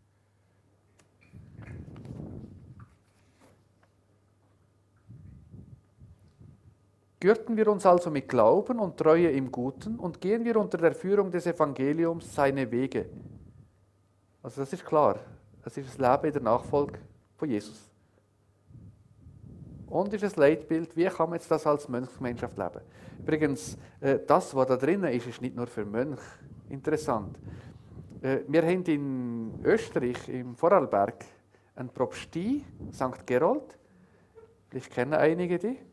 Gürten 7.22 7.56
wir 7.56 7.68
uns 7.68 7.86
also 7.86 8.10
mit 8.10 8.28
Glauben 8.28 8.80
und 8.80 8.96
Treue 8.96 9.30
im 9.30 9.52
Guten 9.52 9.94
und 9.94 10.20
gehen 10.20 10.44
wir 10.44 10.56
unter 10.56 10.76
der 10.76 10.92
Führung 10.92 11.30
des 11.30 11.46
Evangeliums 11.46 12.34
seine 12.34 12.68
Wege. 12.68 13.06
Also 14.42 14.62
das 14.62 14.72
ist 14.72 14.84
klar. 14.84 15.20
Es 15.64 15.76
ist 15.76 15.86
das 15.86 15.98
Leben 15.98 16.26
in 16.26 16.32
der 16.32 16.42
Nachfolge 16.42 16.98
von 17.36 17.48
Jesus. 17.48 17.88
Und 19.86 20.12
ist 20.12 20.24
ein 20.24 20.40
Leitbild, 20.40 20.96
wie 20.96 21.04
kann 21.04 21.30
man 21.30 21.38
jetzt 21.38 21.48
das 21.48 21.64
als 21.64 21.88
Mönchsgemeinschaft 21.88 22.58
leben? 22.58 22.80
Übrigens, 23.20 23.78
äh, 24.00 24.18
das, 24.26 24.52
was 24.56 24.66
da 24.66 24.76
drinnen 24.76 25.12
ist, 25.12 25.28
ist 25.28 25.40
nicht 25.40 25.54
nur 25.54 25.68
für 25.68 25.84
Mönch 25.84 26.18
interessant. 26.70 27.38
Äh, 28.20 28.40
wir 28.48 28.62
haben 28.62 28.82
in 28.86 29.60
Österreich, 29.62 30.28
im 30.28 30.56
Vorarlberg, 30.56 31.24
einen 31.76 31.90
Propstie, 31.90 32.64
St. 32.92 33.24
Gerold. 33.24 33.78
Vielleicht 34.70 34.90
kennen 34.90 35.14
einige 35.14 35.60
die. 35.60 35.91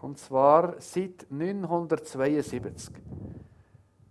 Und 0.00 0.18
zwar 0.18 0.80
seit 0.80 1.26
972. 1.30 2.94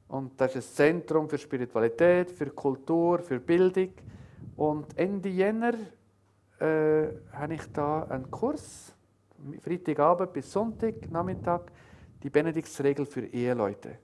Und 0.09 0.39
das 0.39 0.55
ist 0.55 0.71
ein 0.71 0.75
Zentrum 0.75 1.29
für 1.29 1.37
Spiritualität, 1.37 2.31
für 2.31 2.47
Kultur, 2.47 3.19
für 3.19 3.39
Bildung. 3.39 3.91
Und 4.55 4.97
Ende 4.97 5.29
Jänner 5.29 5.73
äh, 6.59 7.07
habe 7.31 7.53
ich 7.53 7.71
da 7.73 8.03
einen 8.03 8.31
Kurs, 8.31 8.93
Freitagabend 9.61 10.33
bis 10.33 10.51
Sonntagnachmittag, 10.51 11.61
die 12.23 12.29
Benediktsregel 12.29 13.05
für 13.05 13.25
Eheleute. 13.25 13.99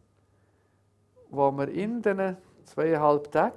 Wo 1.30 1.52
wir 1.52 1.68
in 1.70 2.02
diesen 2.02 2.38
zweieinhalb 2.66 3.32
Tagen 3.32 3.56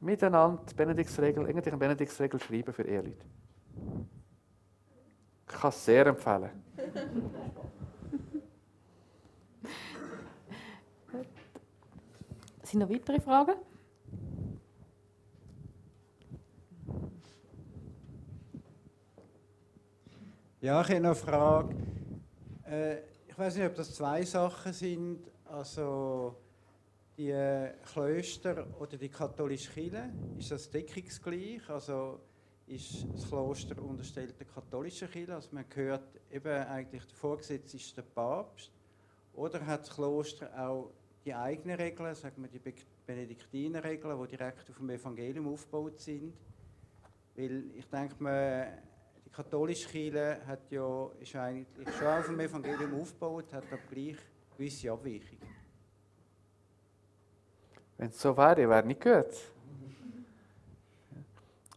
miteinander 0.00 0.62
Benediktsregel, 0.76 1.46
eigentlich 1.46 1.66
eine 1.66 1.76
Benediktsregel 1.78 2.40
schreiben 2.40 2.72
für 2.72 2.86
Eheleute. 2.86 3.26
Ich 5.52 5.60
kann 5.60 5.68
es 5.68 5.84
sehr 5.84 6.06
empfehlen. 6.06 6.50
Sind 12.62 12.80
noch 12.80 12.88
weitere 12.88 13.20
Fragen? 13.20 13.54
Ja, 20.60 20.80
ich 20.80 20.88
habe 20.88 21.00
noch 21.00 21.10
eine 21.10 21.14
Frage. 21.14 21.76
Äh, 22.64 22.98
ich 23.28 23.36
weiß 23.38 23.56
nicht, 23.56 23.66
ob 23.66 23.74
das 23.74 23.94
zwei 23.94 24.24
Sachen 24.24 24.72
sind. 24.72 25.30
Also 25.44 26.36
die 27.18 27.30
äh, 27.30 27.74
Klöster 27.92 28.66
oder 28.80 28.96
die 28.96 29.10
katholische 29.10 29.70
Kirche, 29.70 30.08
ist 30.38 30.50
das 30.50 30.70
deckungsgleich? 30.70 31.68
Also 31.68 32.20
ist 32.66 33.06
das 33.12 33.28
Kloster 33.28 33.80
unterstellt 33.82 34.38
der 34.38 34.46
katholischen 34.46 35.10
Kirche. 35.10 35.34
Also 35.34 35.48
man 35.52 35.64
hört 35.74 36.20
eben 36.30 36.66
eigentlich, 36.66 37.04
der 37.04 37.16
Vorgesetzte 37.16 37.76
ist 37.76 37.96
der 37.96 38.02
Papst. 38.02 38.70
Oder 39.34 39.64
hat 39.66 39.82
das 39.82 39.94
Kloster 39.94 40.50
auch 40.58 40.92
die 41.24 41.34
eigenen 41.34 41.76
Regeln, 41.76 42.14
sagen 42.14 42.42
wir 42.42 42.48
die 42.48 42.74
Benediktinerregeln, 43.06 44.20
die 44.22 44.36
direkt 44.36 44.68
auf 44.70 44.76
dem 44.76 44.90
Evangelium 44.90 45.52
aufgebaut 45.52 45.98
sind? 46.00 46.34
Weil 47.34 47.64
ich 47.74 47.86
denke, 47.86 48.14
man, 48.18 48.66
die 49.24 49.30
katholische 49.30 49.88
Kirche 49.88 50.40
hat 50.46 50.70
ja, 50.70 51.10
ist 51.18 51.34
eigentlich 51.34 51.88
schon 51.96 52.06
auf 52.06 52.26
dem 52.26 52.40
Evangelium 52.40 53.00
aufgebaut, 53.00 53.52
hat 53.52 53.64
aber 53.72 53.82
gleich 53.90 54.18
gewisse 54.56 54.92
Abweichungen. 54.92 55.62
Wenn 57.96 58.08
es 58.08 58.20
so 58.20 58.36
wäre, 58.36 58.68
wäre 58.68 58.86
nicht 58.86 59.00
gut. 59.00 59.51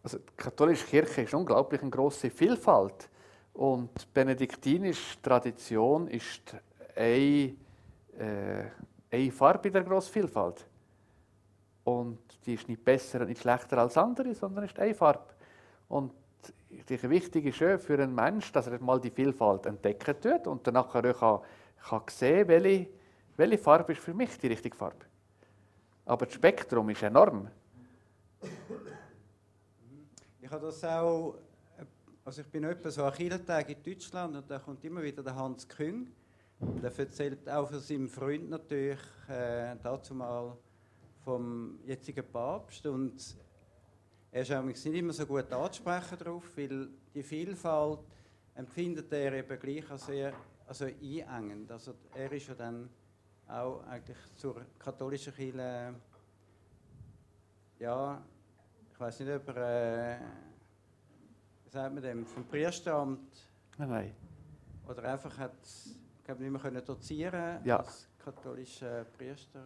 Also 0.05 0.19
die 0.19 0.37
katholische 0.37 0.85
Kirche 0.85 1.23
ist 1.23 1.33
unglaublich 1.33 1.81
eine 1.81 1.89
große 1.89 2.29
Vielfalt 2.29 3.09
und 3.53 3.89
die 3.99 4.05
benediktinische 4.13 5.19
Tradition 5.19 6.07
ist 6.09 6.55
eine, 6.95 7.55
äh, 8.15 8.65
eine 9.09 9.31
Farbe 9.31 9.69
in 9.69 9.73
der 9.73 9.83
grossen 9.83 10.13
Vielfalt. 10.13 10.63
Und 11.85 12.19
die 12.45 12.53
ist 12.53 12.69
nicht 12.69 12.85
besser 12.85 13.21
und 13.21 13.29
nicht 13.29 13.41
schlechter 13.41 13.79
als 13.79 13.97
andere, 13.97 14.35
sondern 14.35 14.65
ist 14.65 14.77
eine 14.77 14.93
Farbe. 14.93 15.33
Und 15.89 16.11
die 16.87 17.09
wichtig 17.09 17.45
ist 17.45 17.83
für 17.83 17.97
einen 17.97 18.13
Menschen, 18.13 18.53
dass 18.53 18.67
er 18.67 18.79
mal 18.79 19.01
die 19.01 19.09
Vielfalt 19.09 19.65
entdecken 19.65 20.21
tut 20.21 20.45
und 20.45 20.67
dann 20.67 20.87
kann, 20.87 21.41
kann 21.81 22.01
sehen, 22.11 22.47
welche, 22.47 22.89
welche 23.37 23.57
Farbe 23.57 23.93
ist 23.93 24.03
für 24.03 24.13
mich 24.13 24.37
die 24.37 24.49
richtige 24.49 24.77
Farbe. 24.77 25.03
Aber 26.05 26.27
das 26.27 26.35
Spektrum 26.35 26.91
ist 26.91 27.01
enorm. 27.01 27.49
Habe 30.55 30.67
das 30.67 30.85
auch, 30.85 31.35
also 32.23 32.39
ich 32.39 32.47
bin 32.47 32.63
etwa 32.63 32.89
so 32.89 33.03
an 33.03 33.13
Kirchentag 33.13 33.67
in 33.67 33.83
Deutschland 33.83 34.37
und 34.37 34.49
da 34.49 34.57
kommt 34.57 34.81
immer 34.85 35.03
wieder 35.03 35.21
der 35.21 35.35
Hans 35.35 35.67
Küng. 35.67 36.07
Und 36.61 36.81
er 36.81 36.97
erzählt 36.97 37.49
auch 37.49 37.67
von 37.67 37.81
seinem 37.81 38.07
Freund 38.07 38.49
natürlich 38.49 39.01
äh, 39.27 39.75
dazu 39.83 40.15
mal 40.15 40.55
vom 41.25 41.77
jetzigen 41.85 42.23
Papst 42.31 42.85
und 42.85 43.35
er 44.31 44.43
ist 44.43 44.85
nicht 44.85 44.97
immer 44.97 45.11
so 45.11 45.25
gut 45.25 45.51
anzusprechen 45.51 46.19
darauf, 46.19 46.55
weil 46.55 46.87
die 47.13 47.23
Vielfalt 47.23 47.99
empfindet 48.53 49.11
er 49.11 49.33
eben 49.33 49.59
gleich 49.59 49.91
als 49.91 50.05
sehr 50.05 50.31
also 50.67 50.85
einengend. 50.85 51.69
Also 51.69 51.95
er 52.13 52.31
ist 52.31 52.47
ja 52.47 52.55
dann 52.55 52.89
auch 53.49 53.83
eigentlich 53.87 54.17
zur 54.37 54.65
katholischen 54.79 55.33
Kirche 55.33 55.95
ja 57.77 58.23
ich 58.95 59.01
weiß 59.01 59.19
nicht, 59.19 59.35
ob 59.35 59.57
er, 59.57 60.13
äh, 60.13 60.17
sagt 61.69 61.93
man 61.93 62.01
dem, 62.01 62.25
vom 62.25 62.45
Priesteramt 62.45 63.27
nein, 63.77 63.89
nein. 63.89 64.15
oder 64.87 65.03
einfach 65.03 65.37
hat 65.37 65.51
glaube 66.23 66.41
nicht 66.41 66.51
mehr 66.51 66.61
können 66.61 66.85
dozieren 66.85 67.59
Ja. 67.65 67.77
als 67.79 68.07
katholischer 68.23 69.03
Priester. 69.17 69.59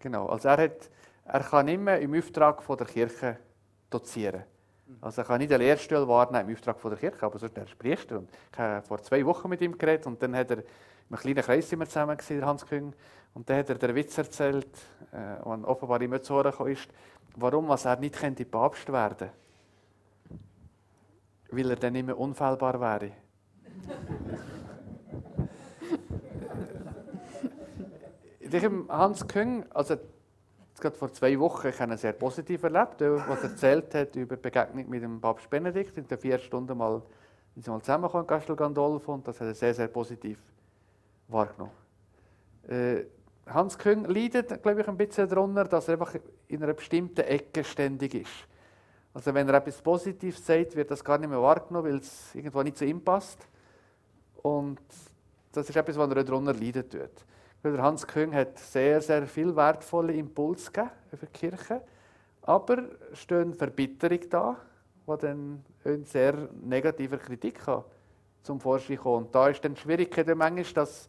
Genau, 0.00 0.26
also 0.26 0.48
er, 0.48 0.64
hat, 0.64 0.90
er 1.26 1.40
kann 1.40 1.66
nicht 1.66 1.80
mehr 1.80 2.00
im 2.00 2.12
Auftrag 2.18 2.60
von 2.60 2.76
der 2.76 2.88
Kirche 2.88 3.38
dozieren. 3.88 4.42
Also 5.00 5.22
er 5.22 5.28
kann 5.28 5.38
nicht 5.38 5.52
den 5.52 5.60
Lehrstuhl 5.60 6.08
wahrnehmen 6.08 6.48
im 6.48 6.56
Auftrag 6.56 6.80
von 6.80 6.90
der 6.90 6.98
Kirche, 6.98 7.24
aber 7.24 7.38
sonst 7.38 7.56
er 7.56 7.62
ist 7.64 7.78
Priester. 7.78 8.18
Und 8.18 8.28
ich 8.52 8.58
habe 8.58 8.84
vor 8.84 9.00
zwei 9.00 9.24
Wochen 9.24 9.48
mit 9.48 9.60
ihm 9.60 9.78
geredet 9.78 10.08
und 10.08 10.20
dann 10.20 10.34
hat 10.34 10.50
er, 10.50 10.58
in 10.58 10.64
einem 11.08 11.20
kleinen 11.20 11.44
Kreis 11.44 11.68
sind 11.68 11.78
wir 11.78 11.86
zusammen, 11.86 12.16
gewesen, 12.16 12.38
der 12.38 12.48
Hans 12.48 12.66
Küng, 12.66 12.92
und 13.32 13.48
dann 13.48 13.58
hat 13.58 13.68
er 13.68 13.76
den 13.76 13.94
Witz 13.94 14.18
erzählt, 14.18 14.66
äh, 15.12 15.40
und 15.44 15.64
offenbar 15.64 16.02
ihm 16.02 16.20
zu 16.20 16.42
gekommen 16.42 16.72
ist, 16.72 16.88
warum 17.36 17.68
was 17.68 17.84
er 17.84 17.96
nicht 17.96 18.16
könnte 18.16 18.44
Papst 18.44 18.90
werden 18.92 19.30
Weil 21.50 21.70
er 21.70 21.76
dann 21.76 21.92
mehr 21.92 22.18
unfehlbar 22.18 22.80
wäre. 22.80 23.12
Ich 28.38 28.50
denke, 28.50 28.84
Hans 28.88 29.26
Küng, 29.28 29.64
also 29.70 29.96
gerade 30.80 30.96
vor 30.96 31.12
zwei 31.12 31.38
Wochen, 31.38 31.68
ich 31.68 31.80
habe 31.80 31.96
sehr 31.96 32.12
positiv 32.14 32.62
erlebt, 32.64 33.00
was 33.00 33.42
er 33.42 33.50
erzählt 33.50 33.94
hat 33.94 34.16
über 34.16 34.36
die 34.36 34.42
Begegnung 34.42 34.88
mit 34.88 35.02
dem 35.02 35.20
Papst 35.20 35.48
Benedikt. 35.48 35.96
In 35.96 36.08
den 36.08 36.18
vier 36.18 36.38
Stunden 36.38 36.76
mal, 36.76 37.02
sind 37.54 37.64
sie 37.64 37.70
mal 37.70 37.80
zusammengekommen 37.80 38.24
in 38.24 38.28
Castel 38.28 38.56
Gandolfo 38.56 39.14
und 39.14 39.28
das 39.28 39.40
hat 39.40 39.46
er 39.48 39.54
sehr, 39.54 39.74
sehr 39.74 39.88
positiv 39.88 40.38
wahrgenommen. 41.28 41.72
Äh, 42.68 43.04
Hans 43.46 43.76
Küng 43.76 44.04
leidet, 44.04 44.62
glaube 44.62 44.80
ich, 44.80 44.88
ein 44.88 44.96
bisschen 44.96 45.28
darunter, 45.28 45.64
dass 45.64 45.88
er 45.88 45.94
einfach 45.94 46.14
in 46.48 46.62
einer 46.62 46.74
bestimmten 46.74 47.22
Ecke 47.22 47.64
ständig 47.64 48.14
ist. 48.14 48.30
Also 49.12 49.34
wenn 49.34 49.48
er 49.48 49.54
etwas 49.54 49.82
Positives 49.82 50.44
sagt, 50.46 50.76
wird 50.76 50.90
das 50.90 51.02
gar 51.02 51.18
nicht 51.18 51.30
mehr 51.30 51.42
wahrgenommen, 51.42 51.90
weil 51.90 51.98
es 51.98 52.34
irgendwo 52.34 52.62
nicht 52.62 52.78
zu 52.78 52.84
ihm 52.84 53.02
passt. 53.02 53.38
Und 54.42 54.80
das 55.52 55.68
ist 55.68 55.76
etwas, 55.76 55.98
was 55.98 56.08
er 56.10 56.24
darunter 56.24 56.54
leiden 56.54 56.88
tut. 56.88 57.80
Hans 57.82 58.06
Küng 58.06 58.32
hat 58.32 58.58
sehr, 58.58 59.00
sehr 59.00 59.26
viel 59.26 59.54
wertvolle 59.54 60.14
Impulse 60.14 60.70
gegeben 60.70 60.90
für 61.10 61.26
die 61.26 61.32
Kirche. 61.32 61.82
Aber 62.42 62.84
es 63.12 63.18
stehen 63.18 63.52
Verbitterung 63.52 64.20
da, 64.30 64.56
die 65.06 65.18
dann 65.18 65.64
in 65.84 66.04
sehr 66.04 66.48
negativer 66.62 67.18
Kritik 67.18 67.60
zum 68.42 68.60
Vorschein 68.60 68.96
kommen. 68.96 69.26
Und 69.26 69.34
da 69.34 69.48
ist 69.48 69.62
dann 69.64 69.74
die 69.74 69.80
Schwierigkeit 69.80 70.26
manchmal, 70.34 70.64
dass 70.72 71.08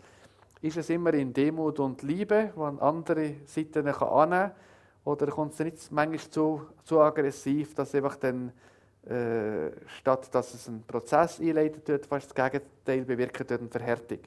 ist 0.61 0.77
es 0.77 0.89
immer 0.89 1.13
in 1.13 1.33
Demut 1.33 1.79
und 1.79 2.03
Liebe, 2.03 2.53
man 2.55 2.79
andere 2.79 3.35
Seiten 3.45 3.87
annehmen 3.87 3.93
kann, 3.93 4.51
oder 5.03 5.27
kommt 5.27 5.53
es 5.53 5.59
nicht 5.59 5.91
manchmal 5.91 6.19
zu, 6.29 6.61
zu 6.83 7.01
aggressiv, 7.01 7.73
dass 7.73 7.95
einfach 7.95 8.17
dann, 8.17 8.51
äh, 9.03 9.71
statt 9.87 10.33
dass 10.33 10.53
es 10.53 10.67
einen 10.67 10.83
Prozess 10.83 11.39
einleitet 11.39 11.87
wird, 11.87 12.05
fast 12.05 12.29
das 12.29 12.51
Gegenteil 12.51 13.03
bewirken 13.03 13.47
durch 13.47 13.59
eine 13.59 13.69
Verhärtung. 13.69 14.19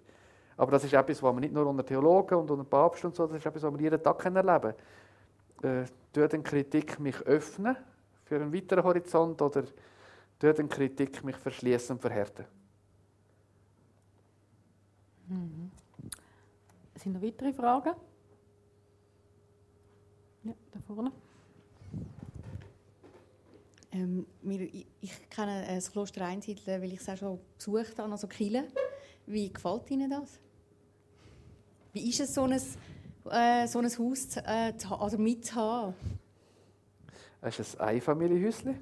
Aber 0.56 0.72
das 0.72 0.84
ist 0.84 0.92
etwas, 0.92 1.22
was 1.22 1.32
man 1.32 1.40
nicht 1.40 1.54
nur 1.54 1.66
unter 1.66 1.86
Theologen 1.86 2.38
und 2.38 2.50
unter 2.50 2.64
Papst 2.64 3.04
und 3.04 3.14
so, 3.14 3.26
das 3.26 3.36
ist 3.36 3.46
etwas, 3.46 3.62
was 3.62 3.72
wir 3.72 3.80
jeden 3.80 4.02
Tag 4.02 4.24
erleben 4.24 4.74
können. 5.62 5.86
Äh, 6.16 6.28
den 6.28 6.42
Kritik 6.42 6.98
mich 7.00 7.20
öffnen 7.22 7.76
für 8.24 8.36
einen 8.36 8.52
weiteren 8.52 8.84
Horizont 8.84 9.40
oder 9.42 9.64
den 10.40 10.68
Kritik 10.68 11.22
mich 11.24 11.36
verschließen 11.36 11.96
und 11.96 12.00
verhärten. 12.00 12.44
Mhm. 15.28 15.63
Sind 17.04 17.12
noch 17.12 17.22
weitere 17.22 17.52
Fragen? 17.52 17.92
Ja, 20.42 20.54
da 20.72 20.80
vorne. 20.86 21.12
Ähm, 23.92 24.26
wir, 24.40 24.62
ich, 24.62 24.86
ich 25.02 25.28
kenne 25.28 25.68
äh, 25.68 25.74
das 25.74 25.92
Kloster 25.92 26.24
Einsiedeln, 26.24 26.80
weil 26.80 26.94
ich 26.94 27.00
es 27.00 27.08
auch 27.10 27.18
schon 27.18 27.40
besucht 27.58 27.98
habe, 27.98 28.10
also 28.10 28.26
Kille. 28.26 28.68
Wie 29.26 29.52
gefällt 29.52 29.90
Ihnen 29.90 30.08
das? 30.08 30.40
Wie 31.92 32.08
ist 32.08 32.20
es, 32.20 32.32
so 32.32 32.44
ein, 32.44 32.52
äh, 32.52 33.66
so 33.66 33.80
ein 33.80 33.98
Haus 33.98 34.30
zu, 34.30 34.40
äh, 34.42 34.74
zu, 34.74 34.94
also 34.94 35.18
mitzuhaben? 35.18 35.94
Es 37.42 37.58
ist 37.58 37.78
ein 37.78 37.96
Einfamilienhäuschen. 37.96 38.78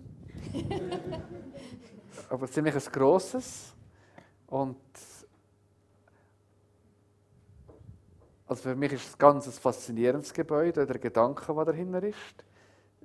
aber 2.30 2.48
ziemlich 2.48 2.76
ein 2.76 2.92
grosses. 2.92 3.74
Und 4.46 4.76
also 8.52 8.68
für 8.68 8.76
mich 8.76 8.92
ist 8.92 9.08
es 9.08 9.18
ganz 9.18 9.46
ein 9.46 9.52
faszinierendes 9.52 10.34
Gebäude, 10.34 10.84
der 10.84 10.98
Gedanke, 10.98 11.54
der 11.54 11.64
dahinter 11.64 12.02
ist. 12.02 12.44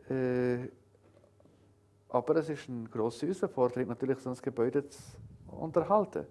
Äh, 0.10 0.68
aber 2.10 2.36
es 2.36 2.50
ist 2.50 2.68
eine 2.68 2.90
grosse 2.90 3.28
Herausforderung, 3.28 3.88
natürlich 3.88 4.20
so 4.20 4.30
ein 4.30 4.36
Gebäude 4.42 4.90
zu 4.90 5.00
unterhalten. 5.48 6.26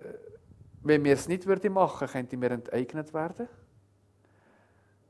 Äh, 0.00 0.04
wenn 0.82 1.04
wir 1.04 1.12
es 1.12 1.28
nicht 1.28 1.46
würden 1.46 1.72
machen, 1.72 2.08
könnten 2.08 2.42
wir 2.42 2.50
enteignet 2.50 3.14
werden. 3.14 3.48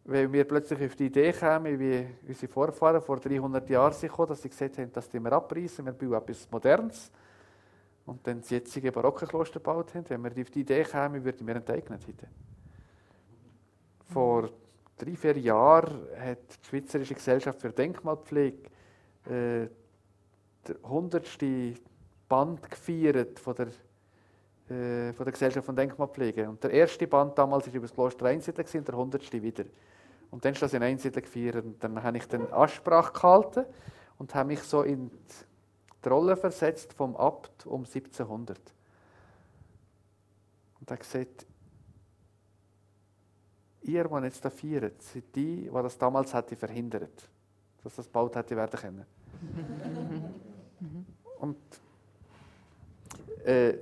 Wenn 0.05 0.31
wir 0.31 0.45
plötzlich 0.45 0.85
auf 0.85 0.95
die 0.95 1.07
Idee 1.07 1.33
kämen, 1.33 1.79
wie 1.79 2.07
unsere 2.27 2.53
Vorfahren 2.53 3.01
vor 3.01 3.19
300 3.19 3.69
Jahren 3.71 3.95
sind 3.95 4.13
dass 4.19 4.43
sie 4.43 4.51
gesagt 4.51 4.77
haben, 4.77 4.93
das 4.93 5.11
wir 5.11 5.33
abreißen, 5.33 5.87
wir 5.87 5.93
bauen 5.93 6.23
etwas 6.23 6.51
Modernes 6.51 7.11
und 8.05 8.27
dann 8.27 8.41
das 8.41 8.51
jetzige 8.51 8.93
barocke 8.93 9.27
Kloster 9.27 9.59
gebaut 9.59 9.95
haben, 9.95 10.05
wenn 10.09 10.25
wir 10.25 10.43
auf 10.43 10.51
die 10.51 10.61
Idee 10.61 10.83
kämen, 10.83 11.25
würden 11.25 11.47
wir 11.47 11.57
enteignet 11.57 12.07
heute. 12.07 12.29
Vor 14.09 14.51
drei, 14.97 15.15
vier 15.17 15.39
Jahren 15.39 16.07
hat 16.19 16.39
die 16.63 16.69
Schweizerische 16.69 17.15
Gesellschaft 17.15 17.61
für 17.61 17.71
Denkmalpflege 17.71 18.71
äh, 19.27 19.69
der 20.67 20.77
100. 20.85 21.39
Band 22.29 22.71
gefeiert 22.71 23.39
von 23.39 23.55
der, 23.55 23.67
äh, 24.77 25.13
von 25.13 25.25
der 25.25 25.33
Gesellschaft 25.33 25.65
von 25.65 25.77
Denkmalpflege. 25.77 26.49
Und 26.49 26.63
der 26.63 26.71
erste 26.71 27.07
Band 27.07 27.39
damals 27.39 27.67
war 27.67 27.75
über 27.75 27.87
das 27.87 27.95
Kloster 27.95 28.27
Einsiedeln 28.27 28.67
und 28.67 28.89
der 28.89 28.95
100. 28.95 29.33
wieder. 29.43 29.65
Und 30.31 30.45
dann 30.45 30.53
ist 30.53 30.63
das 30.63 30.75
in 30.75 30.83
Einsiedeln 30.83 31.25
gefeiert. 31.25 31.65
Und 31.65 31.83
dann 31.83 32.03
habe 32.03 32.19
ich 32.19 32.27
dann 32.27 32.53
Ansprache 32.53 33.13
gehalten 33.13 33.65
und 34.19 34.35
habe 34.35 34.49
mich 34.49 34.61
so 34.61 34.83
in 34.83 35.11
die 36.05 36.09
Rolle 36.09 36.37
versetzt 36.37 36.93
vom 36.93 37.17
Abt 37.17 37.67
um 37.67 37.85
1700. 37.85 38.59
Und 40.81 40.91
er 40.91 40.97
gesagt, 40.97 41.47
ihr, 43.83 44.05
die 44.05 44.25
jetzt 44.25 44.45
da 44.45 44.51
feiert, 44.51 45.03
seid 45.03 45.25
die, 45.35 45.63
die 45.63 45.71
das 45.71 45.99
damals 45.99 46.35
hätte 46.35 46.57
verhindert, 46.57 47.29
dass 47.83 47.97
das 47.97 48.07
gebaut 48.07 48.37
hätte 48.37 48.57
werden 48.57 48.81
können. 48.81 49.07
Und 51.39 51.57
äh, 53.45 53.75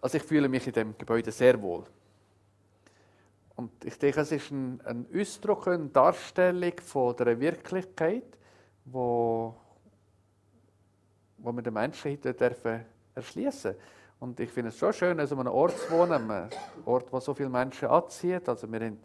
also 0.00 0.16
ich 0.16 0.22
fühle 0.22 0.48
mich 0.48 0.66
in 0.66 0.72
dem 0.72 0.96
Gebäude 0.96 1.30
sehr 1.30 1.60
wohl. 1.60 1.84
Und 3.56 3.84
ich 3.84 3.98
denke, 3.98 4.20
es 4.20 4.32
ist 4.32 4.50
ein, 4.50 4.80
ein 4.84 5.06
Ausdruck, 5.14 5.68
eine 5.68 5.86
Darstellung 5.88 6.74
von 6.82 7.16
der 7.16 7.40
Wirklichkeit, 7.40 8.36
wo, 8.84 9.54
wo 11.38 11.52
wir 11.52 11.62
den 11.62 11.72
Menschen 11.72 12.12
heute 12.12 12.34
dürfen 12.34 12.84
erschließen. 13.14 13.74
Und 14.18 14.40
ich 14.40 14.50
finde 14.50 14.70
es 14.70 14.78
schon 14.78 14.92
schön, 14.92 15.20
an 15.20 15.26
so 15.26 15.38
einem 15.38 15.52
Ort 15.52 15.78
zu 15.78 15.90
wohnen, 15.90 16.12
einem 16.12 16.48
Ort, 16.84 17.12
wo 17.12 17.20
so 17.20 17.34
viele 17.34 17.50
Menschen 17.50 17.88
anzieht. 17.88 18.48
Also 18.48 18.70
wir 18.70 18.80
haben 18.80 18.98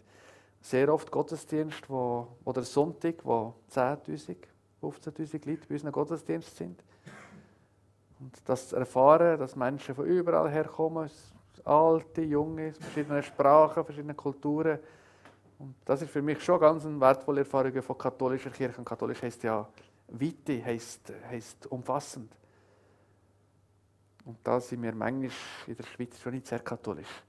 sehr 0.61 0.93
oft 0.93 1.11
Gottesdienst, 1.11 1.89
wo, 1.89 2.27
oder 2.45 2.61
Sonntag, 2.61 3.15
wo 3.23 3.53
10'000, 3.73 4.37
15'000 4.81 5.49
Leute 5.49 5.67
bei 5.67 5.75
unseren 5.75 5.91
Gottesdienst 5.91 6.55
sind. 6.55 6.81
Und 8.19 8.33
das 8.45 8.69
zu 8.69 8.75
erfahren, 8.75 9.39
dass 9.39 9.55
Menschen 9.55 9.95
von 9.95 10.05
überall 10.05 10.49
herkommen, 10.49 11.09
alte, 11.65 12.21
junge, 12.21 12.73
verschiedene 12.73 13.21
Sprachen, 13.21 13.83
verschiedene 13.83 14.13
Kulturen. 14.13 14.79
Und 15.59 15.75
das 15.85 16.01
ist 16.01 16.11
für 16.11 16.21
mich 16.21 16.41
schon 16.43 16.59
ganz 16.59 16.85
eine 16.85 16.99
wertvolle 16.99 17.41
Erfahrung 17.41 17.81
von 17.81 17.97
katholischer 17.97 18.49
Kirche. 18.49 18.77
Und 18.77 18.85
katholisch 18.85 19.21
heißt 19.21 19.43
ja 19.43 19.67
Weite, 20.07 20.63
heißt, 20.63 21.13
heißt 21.29 21.67
umfassend. 21.67 22.31
Und 24.31 24.37
da 24.45 24.61
sind 24.61 24.81
wir 24.81 24.95
manchmal 24.95 25.29
in 25.67 25.75
der 25.75 25.83
Schweiz 25.83 26.17
schon 26.17 26.31
nicht 26.31 26.47
sehr 26.47 26.59
katholisch. 26.59 27.21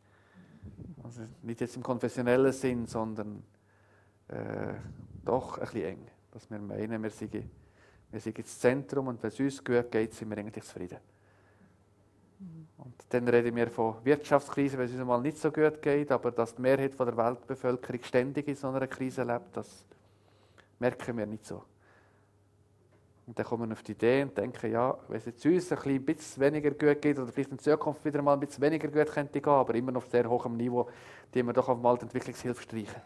Also 1.02 1.22
nicht 1.42 1.60
jetzt 1.60 1.74
im 1.74 1.82
konfessionellen 1.82 2.52
Sinn, 2.52 2.86
sondern 2.86 3.42
äh, 4.28 4.74
doch 5.24 5.58
ein 5.58 5.64
bisschen 5.64 5.82
eng. 5.82 6.06
Dass 6.30 6.48
wir 6.48 6.60
meinen, 6.60 7.02
wir 7.02 7.10
sind, 7.10 7.32
wir 7.32 8.20
sind 8.20 8.38
das 8.38 8.56
Zentrum 8.56 9.08
und 9.08 9.20
wenn 9.20 9.30
es 9.30 9.40
uns 9.40 9.64
gut 9.64 9.90
geht, 9.90 10.14
sind 10.14 10.30
wir 10.30 10.38
eigentlich 10.38 10.62
zufrieden. 10.62 10.98
Und 12.76 12.94
dann 13.08 13.26
reden 13.26 13.56
wir 13.56 13.68
von 13.68 13.96
Wirtschaftskrise, 14.04 14.78
wenn 14.78 14.84
es 14.86 14.92
uns 14.92 15.04
mal 15.04 15.20
nicht 15.20 15.38
so 15.38 15.50
gut 15.50 15.82
geht, 15.82 16.12
aber 16.12 16.30
dass 16.30 16.54
die 16.54 16.62
Mehrheit 16.62 16.96
der 16.96 17.16
Weltbevölkerung 17.16 18.04
ständig 18.04 18.46
in 18.46 18.54
so 18.54 18.68
einer 18.68 18.86
Krise 18.86 19.24
lebt, 19.24 19.56
das 19.56 19.84
merken 20.78 21.16
wir 21.16 21.26
nicht 21.26 21.46
so. 21.46 21.64
Und 23.32 23.38
dann 23.38 23.46
kommen 23.46 23.70
wir 23.70 23.72
auf 23.72 23.82
die 23.82 23.92
Idee 23.92 24.24
und 24.24 24.36
denken, 24.36 24.70
ja, 24.70 24.94
wenn 25.08 25.16
es 25.16 25.24
jetzt 25.24 25.46
uns 25.46 25.72
ein 25.72 26.04
bisschen 26.04 26.42
weniger 26.42 26.70
gut 26.72 27.00
geht 27.00 27.18
oder 27.18 27.32
vielleicht 27.32 27.50
in 27.50 27.58
Zukunft 27.58 28.04
wieder 28.04 28.20
mal 28.20 28.34
ein 28.34 28.40
bisschen 28.40 28.60
weniger 28.60 28.88
gut 28.88 29.10
könnte 29.10 29.40
gehen, 29.40 29.50
aber 29.50 29.74
immer 29.74 29.90
noch 29.90 30.04
auf 30.04 30.10
sehr 30.10 30.28
hohem 30.28 30.54
Niveau, 30.54 30.86
die 31.32 31.42
wir 31.42 31.54
doch 31.54 31.66
auf 31.70 31.80
mal 31.80 31.96
die 31.96 32.02
Entwicklungshilfe 32.02 32.60
streichen. 32.60 33.00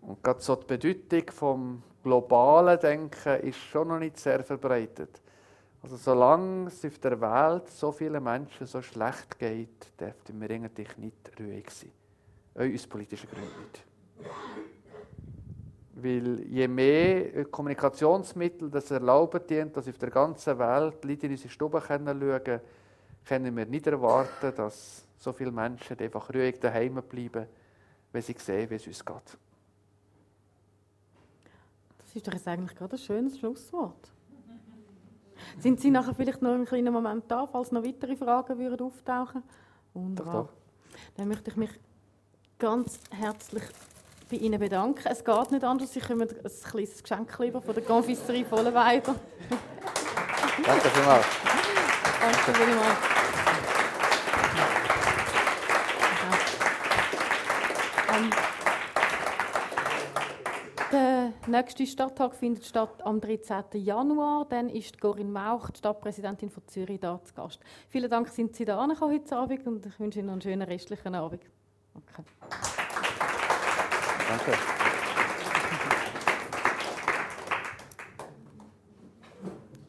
Und 0.00 0.20
gerade 0.20 0.40
so 0.40 0.56
die 0.56 0.66
Bedeutung 0.66 1.30
vom 1.30 1.82
globalen 2.02 2.80
Denken 2.80 3.40
ist 3.42 3.58
schon 3.58 3.86
noch 3.86 4.00
nicht 4.00 4.18
sehr 4.18 4.42
verbreitet. 4.42 5.22
Also 5.80 5.96
solange 5.96 6.66
es 6.66 6.84
auf 6.84 6.98
der 6.98 7.20
Welt 7.20 7.70
so 7.70 7.92
vielen 7.92 8.24
Menschen 8.24 8.66
so 8.66 8.82
schlecht 8.82 9.38
geht, 9.38 9.92
dürften 10.00 10.40
wir 10.40 10.50
eigentlich 10.50 10.96
nicht 10.96 11.30
ruhig 11.38 11.70
sein. 11.70 11.92
Auch 12.56 12.74
aus 12.74 12.84
politischen 12.88 13.30
Gründen 13.30 13.60
nicht. 13.60 13.84
Weil 16.04 16.40
je 16.50 16.68
mehr 16.68 17.46
Kommunikationsmittel 17.46 18.68
das 18.68 18.90
erlauben 18.90 19.40
dass 19.72 19.88
auf 19.88 19.96
der 19.96 20.10
ganzen 20.10 20.58
Welt 20.58 21.02
Leute 21.02 21.24
in 21.24 21.32
unsere 21.32 21.48
Stube 21.48 21.80
schauen 21.80 22.04
können, 22.04 22.60
können 23.24 23.56
wir 23.56 23.64
nicht 23.64 23.86
erwarten, 23.86 24.54
dass 24.54 25.06
so 25.16 25.32
viele 25.32 25.50
Menschen 25.50 25.98
einfach 25.98 26.28
ruhig 26.28 26.60
daheim 26.60 27.02
bleiben, 27.08 27.46
wenn 28.12 28.20
sie 28.20 28.36
sehen, 28.38 28.68
wie 28.68 28.74
es 28.74 28.86
uns 28.86 29.02
geht. 29.02 29.38
Das 31.96 32.14
ist 32.14 32.28
doch 32.28 32.34
jetzt 32.34 32.48
eigentlich 32.48 32.76
gerade 32.76 32.96
ein 32.96 32.98
schönes 32.98 33.38
Schlusswort. 33.38 34.12
Sind 35.58 35.80
Sie 35.80 35.90
nachher 35.90 36.14
vielleicht 36.14 36.42
noch 36.42 36.52
einen 36.52 36.66
kleinen 36.66 36.92
Moment 36.92 37.24
da, 37.28 37.46
falls 37.46 37.72
noch 37.72 37.82
weitere 37.82 38.14
Fragen 38.14 38.58
würden 38.58 38.86
auftauchen 38.86 39.42
Wunderbar. 39.94 40.34
Doch, 40.34 40.48
doch. 40.48 40.52
Dann 41.16 41.28
möchte 41.28 41.50
ich 41.50 41.56
mich 41.56 41.70
ganz 42.58 43.00
herzlich 43.10 43.62
bei 44.34 44.40
Ihnen 44.40 44.58
bedanken. 44.58 45.06
Es 45.08 45.24
geht 45.24 45.50
nicht 45.50 45.64
anders, 45.64 45.92
Sie 45.92 46.00
kommen 46.00 46.22
ein 46.22 46.50
kleines 46.70 47.02
Geschenk 47.02 47.38
lieber 47.38 47.62
von 47.62 47.74
der 47.74 47.84
Confiserie 47.84 48.44
Vollenweider. 48.44 49.14
Danke 50.64 50.88
vielmals. 50.90 51.26
Danke 52.20 52.54
vielmals. 52.54 52.98
Um, 58.16 58.30
der 60.92 61.32
nächste 61.48 61.86
Stadttag 61.86 62.36
findet 62.36 62.64
statt 62.64 63.04
am 63.04 63.20
13. 63.20 63.64
Januar. 63.74 64.46
Dann 64.48 64.68
ist 64.68 65.00
Corinne 65.00 65.30
Mauch, 65.30 65.70
die 65.70 65.78
Stadtpräsidentin 65.78 66.50
von 66.50 66.62
Zürich, 66.66 67.00
da 67.00 67.20
zu 67.22 67.34
Gast. 67.34 67.60
Vielen 67.88 68.10
Dank, 68.10 68.28
sind 68.28 68.54
Sie 68.54 68.64
da 68.64 68.86
heute 69.00 69.36
Abend 69.36 69.66
und 69.66 69.86
ich 69.86 69.98
wünsche 69.98 70.20
Ihnen 70.20 70.30
einen 70.30 70.40
schönen 70.40 70.62
restlichen 70.62 71.14
Abend. 71.14 71.42
Okay. 71.94 72.24
Danke. 74.28 74.83